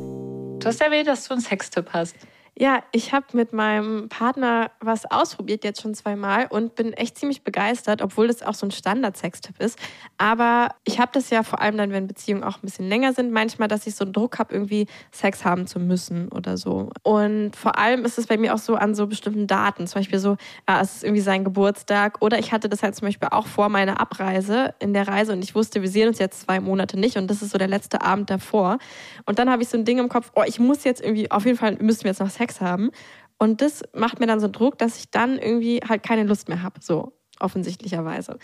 Du 0.60 0.67
hast 0.67 0.82
erwähnt, 0.82 1.08
dass 1.08 1.27
du 1.27 1.34
einen 1.34 1.41
Sextipp 1.41 1.88
hast. 1.93 2.15
Ja, 2.59 2.81
ich 2.91 3.13
habe 3.13 3.25
mit 3.33 3.53
meinem 3.53 4.09
Partner 4.09 4.71
was 4.79 5.05
ausprobiert, 5.05 5.63
jetzt 5.63 5.79
schon 5.79 5.93
zweimal 5.93 6.47
und 6.49 6.73
bin 6.73 6.91
echt 6.91 7.15
ziemlich 7.15 7.43
begeistert, 7.43 8.01
obwohl 8.01 8.25
das 8.25 8.41
auch 8.41 8.55
so 8.55 8.65
ein 8.65 8.71
Standard-Sextipp 8.71 9.61
ist. 9.61 9.77
Aber 10.17 10.69
ich 10.83 10.99
habe 10.99 11.11
das 11.13 11.29
ja 11.29 11.43
vor 11.43 11.61
allem 11.61 11.77
dann, 11.77 11.91
wenn 11.91 12.07
Beziehungen 12.07 12.43
auch 12.43 12.55
ein 12.55 12.61
bisschen 12.61 12.89
länger 12.89 13.13
sind, 13.13 13.31
manchmal, 13.31 13.67
dass 13.67 13.85
ich 13.85 13.93
so 13.93 14.05
einen 14.05 14.13
Druck 14.13 14.39
habe, 14.39 14.55
irgendwie 14.55 14.87
Sex 15.11 15.45
haben 15.45 15.67
zu 15.67 15.79
müssen 15.79 16.29
oder 16.29 16.57
so. 16.57 16.89
Und 17.03 17.55
vor 17.55 17.77
allem 17.77 18.03
ist 18.05 18.17
es 18.17 18.25
bei 18.25 18.37
mir 18.37 18.55
auch 18.55 18.57
so 18.57 18.73
an 18.73 18.95
so 18.95 19.05
bestimmten 19.05 19.45
Daten. 19.45 19.85
Zum 19.85 19.99
Beispiel 19.99 20.17
so, 20.17 20.35
ja, 20.67 20.81
es 20.81 20.95
ist 20.95 21.03
irgendwie 21.03 21.21
sein 21.21 21.43
Geburtstag. 21.43 22.17
Oder 22.21 22.39
ich 22.39 22.53
hatte 22.53 22.69
das 22.69 22.81
halt 22.81 22.95
zum 22.95 23.07
Beispiel 23.07 23.27
auch 23.29 23.45
vor 23.45 23.69
meiner 23.69 23.99
Abreise 23.99 24.73
in 24.79 24.95
der 24.95 25.07
Reise 25.07 25.33
und 25.33 25.43
ich 25.43 25.53
wusste, 25.53 25.83
wir 25.83 25.89
sehen 25.89 26.07
uns 26.07 26.17
jetzt 26.17 26.41
zwei 26.41 26.59
Monate 26.59 26.99
nicht 26.99 27.17
und 27.17 27.27
das 27.27 27.43
ist 27.43 27.51
so 27.51 27.59
der 27.59 27.67
letzte 27.67 28.01
Abend 28.01 28.31
davor. 28.31 28.79
Und 29.27 29.37
dann 29.37 29.47
habe 29.47 29.61
ich 29.61 29.69
so 29.69 29.77
ein 29.77 29.85
Ding 29.85 29.99
im 29.99 30.09
Kopf, 30.09 30.31
oh, 30.33 30.43
ich 30.43 30.59
muss 30.59 30.83
jetzt 30.85 31.01
irgendwie, 31.01 31.29
auf 31.29 31.45
jeden 31.45 31.59
Fall 31.59 31.77
müssen 31.79 32.05
wir 32.05 32.09
jetzt 32.09 32.19
noch 32.19 32.31
Sex 32.31 32.46
Sex 32.47 32.62
haben. 32.62 32.91
Und 33.38 33.62
das 33.62 33.83
macht 33.93 34.19
mir 34.19 34.27
dann 34.27 34.39
so 34.39 34.47
Druck, 34.47 34.77
dass 34.77 34.97
ich 34.97 35.12
dann 35.12 35.38
irgendwie 35.38 35.81
halt 35.88 36.01
keine 36.03 36.23
Lust 36.23 36.49
mehr 36.49 36.63
habe, 36.63 36.79
so 36.81 37.13
offensichtlicherweise. 37.39 38.39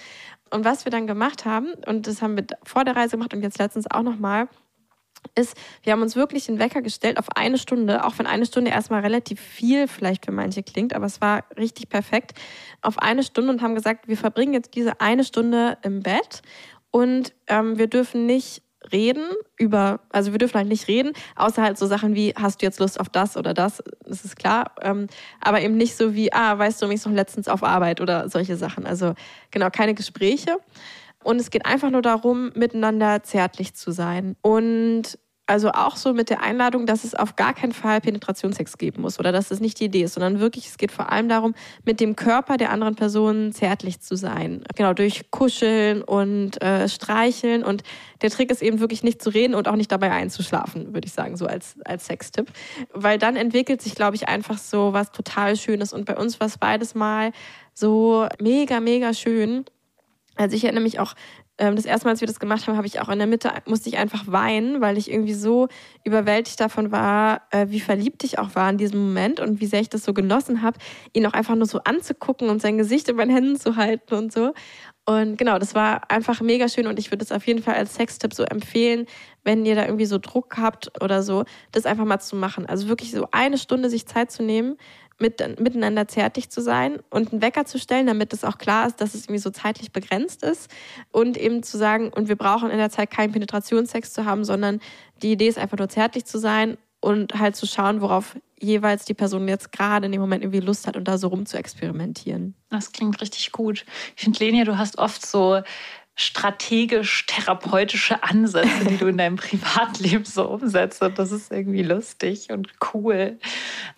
Und 0.52 0.66
was 0.66 0.86
wir 0.86 0.92
dann 0.92 1.08
gemacht 1.08 1.46
haben, 1.46 1.74
und 1.88 2.06
das 2.06 2.22
haben 2.22 2.38
wir 2.38 2.46
vor 2.64 2.84
der 2.84 2.96
Reise 2.96 3.18
gemacht 3.18 3.34
und 3.34 3.42
jetzt 3.42 3.58
letztens 3.58 3.90
auch 3.90 4.04
nochmal, 4.04 4.48
ist, 5.36 5.58
wir 5.82 5.94
haben 5.94 6.02
uns 6.02 6.16
wirklich 6.16 6.46
den 6.46 6.60
Wecker 6.60 6.82
gestellt 6.82 7.18
auf 7.18 7.36
eine 7.36 7.58
Stunde, 7.58 8.06
auch 8.06 8.20
wenn 8.20 8.28
eine 8.28 8.46
Stunde 8.46 8.70
erstmal 8.70 9.02
relativ 9.02 9.40
viel 9.40 9.88
vielleicht 9.88 10.26
für 10.26 10.34
manche 10.34 10.62
klingt, 10.64 10.94
aber 10.94 11.06
es 11.06 11.22
war 11.22 11.46
richtig 11.58 11.88
perfekt, 11.90 12.34
auf 12.82 13.00
eine 13.00 13.24
Stunde 13.24 13.52
und 13.52 13.62
haben 13.62 13.74
gesagt, 13.74 14.08
wir 14.08 14.18
verbringen 14.18 14.54
jetzt 14.54 14.76
diese 14.76 15.00
eine 15.00 15.24
Stunde 15.24 15.78
im 15.82 16.02
Bett 16.02 16.42
und 16.92 17.34
ähm, 17.48 17.78
wir 17.78 17.88
dürfen 17.88 18.26
nicht 18.26 18.63
reden 18.94 19.26
über, 19.58 20.00
also 20.10 20.32
wir 20.32 20.38
dürfen 20.38 20.56
halt 20.58 20.70
nicht 20.70 20.88
reden, 20.88 21.12
außer 21.36 21.62
halt 21.62 21.78
so 21.78 21.86
Sachen 21.88 22.16
wie, 22.16 22.34
hast 22.36 22.62
du 22.62 22.66
jetzt 22.66 22.80
Lust 22.80 23.00
auf 23.00 23.10
das 23.10 23.36
oder 23.36 23.54
das, 23.54 23.84
das 24.06 24.24
ist 24.24 24.38
klar, 24.38 24.72
ähm, 24.82 25.08
aber 25.42 25.62
eben 25.62 25.76
nicht 25.76 25.98
so 25.98 26.14
wie, 26.14 26.32
ah, 26.32 26.58
weißt 26.58 26.82
du, 26.82 26.88
mich 26.88 27.04
noch 27.06 27.12
letztens 27.12 27.48
auf 27.48 27.64
Arbeit 27.64 28.00
oder 28.00 28.30
solche 28.30 28.56
Sachen. 28.56 28.86
Also 28.86 29.16
genau, 29.52 29.70
keine 29.70 29.94
Gespräche. 29.94 30.58
Und 31.24 31.40
es 31.40 31.50
geht 31.50 31.66
einfach 31.66 31.90
nur 31.90 32.02
darum, 32.02 32.52
miteinander 32.54 33.24
zärtlich 33.24 33.74
zu 33.74 33.92
sein. 33.92 34.36
Und 34.42 35.18
also 35.46 35.72
auch 35.72 35.98
so 35.98 36.14
mit 36.14 36.30
der 36.30 36.42
Einladung, 36.42 36.86
dass 36.86 37.04
es 37.04 37.16
auf 37.16 37.36
gar 37.36 37.54
keinen 37.54 37.74
Fall 37.74 38.00
Penetrationssex 38.00 38.78
geben 38.78 39.02
muss 39.02 39.20
oder 39.20 39.34
dass 39.34 39.50
das 39.50 39.60
nicht 39.60 39.80
die 39.80 39.86
Idee 39.86 40.04
ist, 40.04 40.14
sondern 40.14 40.40
wirklich, 40.40 40.68
es 40.68 40.78
geht 40.78 40.92
vor 40.92 41.12
allem 41.12 41.28
darum, 41.28 41.54
mit 41.86 42.00
dem 42.00 42.16
Körper 42.16 42.56
der 42.56 42.72
anderen 42.72 42.96
Person 42.96 43.52
zärtlich 43.52 44.00
zu 44.00 44.16
sein. 44.16 44.64
Genau, 44.76 44.94
durch 44.94 45.32
Kuscheln 45.32 46.02
und 46.02 46.62
äh, 46.62 46.88
Streicheln. 46.88 47.64
Und 47.64 47.84
der 48.22 48.30
Trick 48.30 48.52
ist 48.52 48.62
eben 48.62 48.80
wirklich 48.80 49.04
nicht 49.04 49.22
zu 49.22 49.30
reden 49.30 49.54
und 49.54 49.68
auch 49.68 49.76
nicht 49.76 49.92
dabei 49.92 50.12
einzuschlafen, 50.12 50.94
würde 50.94 51.08
ich 51.08 51.14
sagen, 51.14 51.36
so 51.36 51.46
als, 51.46 51.76
als 51.84 52.06
Sextipp. 52.06 52.50
Weil 52.94 53.18
dann 53.18 53.36
entwickelt 53.36 53.82
sich, 53.82 53.96
glaube 53.96 54.16
ich, 54.16 54.30
einfach 54.30 54.58
so 54.58 54.94
was 54.94 55.12
total 55.12 55.58
Schönes. 55.58 55.92
Und 55.92 56.06
bei 56.06 56.16
uns 56.16 56.40
war 56.40 56.48
es 56.48 56.58
beides 56.58 56.96
mal 56.96 57.32
so 57.74 58.28
mega, 58.40 58.80
mega 58.80 59.14
schön. 59.14 59.66
Also 60.36 60.56
ich 60.56 60.64
erinnere 60.64 60.84
mich 60.84 61.00
auch 61.00 61.14
das 61.58 61.86
erste 61.86 62.08
Mal, 62.08 62.12
als 62.12 62.22
wir 62.22 62.28
das 62.28 62.40
gemacht 62.40 62.68
haben, 62.68 62.78
habe 62.78 62.88
ich 62.88 63.00
auch 63.00 63.10
in 63.10 63.20
der 63.20 63.28
Mitte, 63.28 63.52
musste 63.66 63.88
ich 63.88 63.98
einfach 63.98 64.24
weinen, 64.26 64.82
weil 64.82 64.98
ich 64.98 65.12
irgendwie 65.12 65.36
so 65.36 65.68
überwältigt 66.04 66.60
davon 66.60 66.92
war, 66.92 67.44
äh, 67.52 67.68
wie 67.70 67.80
verliebt 67.80 68.24
ich 68.24 68.40
auch 68.40 68.56
war 68.56 68.70
in 68.70 68.78
diesem 68.78 69.00
Moment 69.00 69.40
und 69.40 69.62
wie 69.62 69.68
sehr 69.68 69.80
ich 69.80 69.90
das 69.90 70.04
so 70.04 70.14
genossen 70.14 70.64
habe, 70.64 70.80
ihn 71.14 71.26
auch 71.28 71.34
einfach 71.34 71.56
nur 71.56 71.68
so 71.68 71.80
anzugucken 71.84 72.50
und 72.50 72.62
sein 72.62 72.78
Gesicht 72.78 73.08
in 73.08 73.18
meinen 73.18 73.32
Händen 73.32 73.60
zu 73.60 73.76
halten 73.76 74.16
und 74.16 74.34
so. 74.34 74.54
Und 75.06 75.38
genau, 75.38 75.60
das 75.60 75.76
war 75.76 76.10
einfach 76.10 76.40
mega 76.40 76.70
schön 76.70 76.88
und 76.88 76.98
ich 76.98 77.12
würde 77.12 77.26
es 77.26 77.32
auf 77.34 77.46
jeden 77.46 77.62
Fall 77.62 77.76
als 77.76 77.96
Sextipp 77.96 78.34
so 78.34 78.44
empfehlen, 78.44 79.06
wenn 79.44 79.66
ihr 79.66 79.76
da 79.76 79.86
irgendwie 79.86 80.06
so 80.06 80.18
Druck 80.18 80.58
habt 80.58 80.92
oder 81.04 81.22
so, 81.22 81.44
das 81.74 81.86
einfach 81.86 82.06
mal 82.06 82.20
zu 82.20 82.38
machen. 82.38 82.66
Also 82.66 82.88
wirklich 82.88 83.12
so 83.12 83.28
eine 83.32 83.58
Stunde 83.58 83.90
sich 83.90 84.06
Zeit 84.06 84.32
zu 84.32 84.44
nehmen, 84.44 84.78
mit, 85.20 85.40
miteinander 85.60 86.08
zärtlich 86.08 86.50
zu 86.50 86.62
sein 86.62 87.00
und 87.10 87.32
einen 87.32 87.42
Wecker 87.42 87.66
zu 87.66 87.80
stellen, 87.80 88.08
damit 88.08 88.34
es 88.34 88.44
auch 88.44 88.58
klar 88.58 88.88
ist, 88.88 89.02
dass 89.02 89.14
es 89.14 89.24
irgendwie 89.24 89.40
so 89.40 89.50
zeitlich 89.50 89.92
begrenzt 89.92 90.44
ist 90.44 90.70
und 91.12 91.38
eben 91.38 91.64
zu 91.64 91.78
sagen, 91.78 92.10
und 92.10 92.28
wir 92.28 92.36
brauchen 92.36 92.70
in 92.70 92.78
der 92.78 92.90
Zeit 92.90 93.12
keinen 93.12 93.32
Penetrationssex 93.32 94.14
zu 94.14 94.26
haben, 94.26 94.44
sondern 94.44 94.80
die 95.22 95.32
Idee 95.32 95.48
ist 95.48 95.58
einfach 95.58 95.78
nur 95.78 95.90
zärtlich 95.90 96.26
zu 96.26 96.38
sein 96.38 96.78
und 97.00 97.38
halt 97.38 97.56
zu 97.56 97.68
schauen, 97.68 98.02
worauf 98.02 98.38
jeweils 98.60 99.04
die 99.06 99.14
Person 99.14 99.48
jetzt 99.48 99.72
gerade 99.72 100.06
in 100.06 100.12
dem 100.14 100.22
Moment 100.22 100.44
irgendwie 100.44 100.62
Lust 100.62 100.88
hat 100.88 100.96
und 100.96 101.08
da 101.08 101.18
so 101.18 101.28
rum 101.28 101.46
zu 101.46 101.58
experimentieren. 101.58 102.56
Das 102.70 102.94
klingt 102.94 103.20
richtig 103.22 103.52
gut. 103.52 103.86
Ich 104.16 104.24
finde, 104.24 104.40
Lenia, 104.40 104.64
du 104.64 104.78
hast 104.78 104.98
oft 104.98 105.26
so 105.26 105.62
strategisch-therapeutische 106.16 108.24
Ansätze, 108.24 108.86
die 108.86 108.98
du 108.98 109.08
in 109.08 109.18
deinem 109.18 109.38
Privatleben 109.38 110.26
so 110.26 110.48
umsetzt. 110.48 111.02
Und 111.02 111.18
das 111.18 111.32
ist 111.32 111.52
irgendwie 111.52 111.84
lustig 111.84 112.52
und 112.52 112.72
cool. 112.94 113.40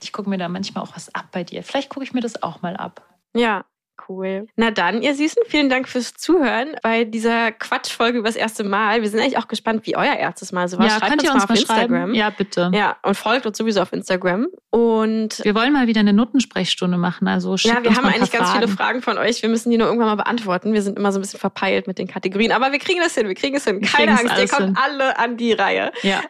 Ich 0.01 0.13
gucke 0.13 0.29
mir 0.29 0.37
da 0.37 0.47
manchmal 0.47 0.83
auch 0.83 0.95
was 0.95 1.13
ab 1.13 1.27
bei 1.31 1.43
dir. 1.43 1.63
Vielleicht 1.63 1.89
gucke 1.89 2.05
ich 2.05 2.13
mir 2.13 2.21
das 2.21 2.41
auch 2.41 2.61
mal 2.61 2.77
ab. 2.77 3.05
Ja, 3.35 3.65
Cool. 4.07 4.47
Na 4.55 4.71
dann, 4.71 5.01
ihr 5.01 5.15
Süßen, 5.15 5.43
vielen 5.47 5.69
Dank 5.69 5.87
fürs 5.87 6.13
Zuhören 6.13 6.75
bei 6.83 7.05
dieser 7.05 7.51
Quatschfolge 7.51 8.19
über 8.19 8.27
das 8.27 8.35
erste 8.35 8.63
Mal. 8.63 9.01
Wir 9.01 9.09
sind 9.09 9.19
eigentlich 9.19 9.37
auch 9.37 9.47
gespannt, 9.47 9.85
wie 9.87 9.95
euer 9.95 10.13
erstes 10.15 10.51
Mal 10.51 10.67
so 10.67 10.77
war. 10.77 10.85
Ja, 10.85 10.91
Schreibt 10.91 11.07
könnt 11.09 11.21
uns 11.21 11.23
ihr 11.23 11.29
mal 11.29 11.35
uns 11.35 11.43
auf 11.43 11.49
mal 11.49 11.57
Instagram. 11.57 11.87
schreiben? 11.89 12.13
Ja, 12.13 12.29
bitte. 12.29 12.71
Ja, 12.73 12.97
und 13.01 13.15
folgt 13.15 13.45
uns 13.45 13.57
sowieso 13.57 13.81
auf 13.81 13.93
Instagram. 13.93 14.47
Und 14.69 15.41
Wir 15.43 15.55
wollen 15.55 15.73
mal 15.73 15.87
wieder 15.87 16.01
eine 16.01 16.13
Notensprechstunde 16.13 16.97
machen. 16.97 17.27
Also 17.27 17.55
ja, 17.55 17.81
wir 17.83 17.95
haben 17.95 18.05
eigentlich 18.05 18.31
ganz 18.31 18.51
viele 18.51 18.67
Fragen. 18.67 19.01
Fragen 19.01 19.01
von 19.01 19.17
euch. 19.17 19.41
Wir 19.41 19.49
müssen 19.49 19.71
die 19.71 19.77
nur 19.77 19.87
irgendwann 19.87 20.07
mal 20.09 20.15
beantworten. 20.15 20.73
Wir 20.73 20.81
sind 20.81 20.99
immer 20.99 21.11
so 21.11 21.17
ein 21.19 21.21
bisschen 21.21 21.39
verpeilt 21.39 21.87
mit 21.87 21.97
den 21.97 22.07
Kategorien. 22.07 22.51
Aber 22.51 22.71
wir 22.71 22.79
kriegen 22.79 22.99
das 23.01 23.15
hin, 23.15 23.27
wir 23.27 23.35
kriegen 23.35 23.55
es 23.55 23.63
hin. 23.63 23.79
Wir 23.81 23.87
Keine 23.87 24.11
Angst, 24.11 24.37
ihr 24.37 24.47
kommt 24.47 24.65
hin. 24.65 24.77
alle 24.83 25.17
an 25.17 25.37
die 25.37 25.53
Reihe. 25.53 25.91
Ja. 26.03 26.21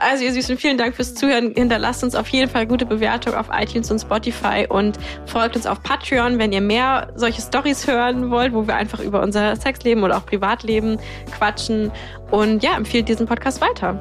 Also 0.00 0.24
ihr 0.24 0.32
Süßen, 0.32 0.58
vielen 0.58 0.76
Dank 0.76 0.94
fürs 0.96 1.14
Zuhören. 1.14 1.52
Hinterlasst 1.54 2.02
uns 2.04 2.14
auf 2.14 2.28
jeden 2.28 2.50
Fall 2.50 2.66
gute 2.66 2.84
Bewertung 2.84 3.34
auf 3.34 3.46
iTunes 3.52 3.90
und 3.90 4.00
Spotify 4.00 4.66
und 4.68 4.98
folgt 5.26 5.56
uns 5.56 5.66
auf 5.66 5.82
Patreon, 5.82 6.13
wenn 6.38 6.52
ihr 6.52 6.60
mehr 6.60 7.08
solche 7.14 7.42
Stories 7.42 7.86
hören 7.86 8.30
wollt, 8.30 8.52
wo 8.52 8.66
wir 8.66 8.76
einfach 8.76 9.00
über 9.00 9.22
unser 9.22 9.56
Sexleben 9.56 10.02
oder 10.04 10.16
auch 10.16 10.26
Privatleben 10.26 10.98
quatschen. 11.36 11.90
Und 12.30 12.62
ja, 12.62 12.76
empfiehlt 12.76 13.08
diesen 13.08 13.26
Podcast 13.26 13.60
weiter. 13.60 13.98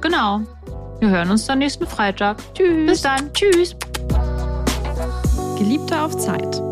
genau. 0.00 0.40
Wir 1.00 1.10
hören 1.10 1.30
uns 1.30 1.46
dann 1.46 1.58
nächsten 1.58 1.86
Freitag. 1.86 2.38
Tschüss. 2.54 2.86
Bis 2.86 3.02
dann. 3.02 3.32
Tschüss. 3.32 3.76
Geliebte 5.58 6.00
auf 6.00 6.16
Zeit. 6.16 6.62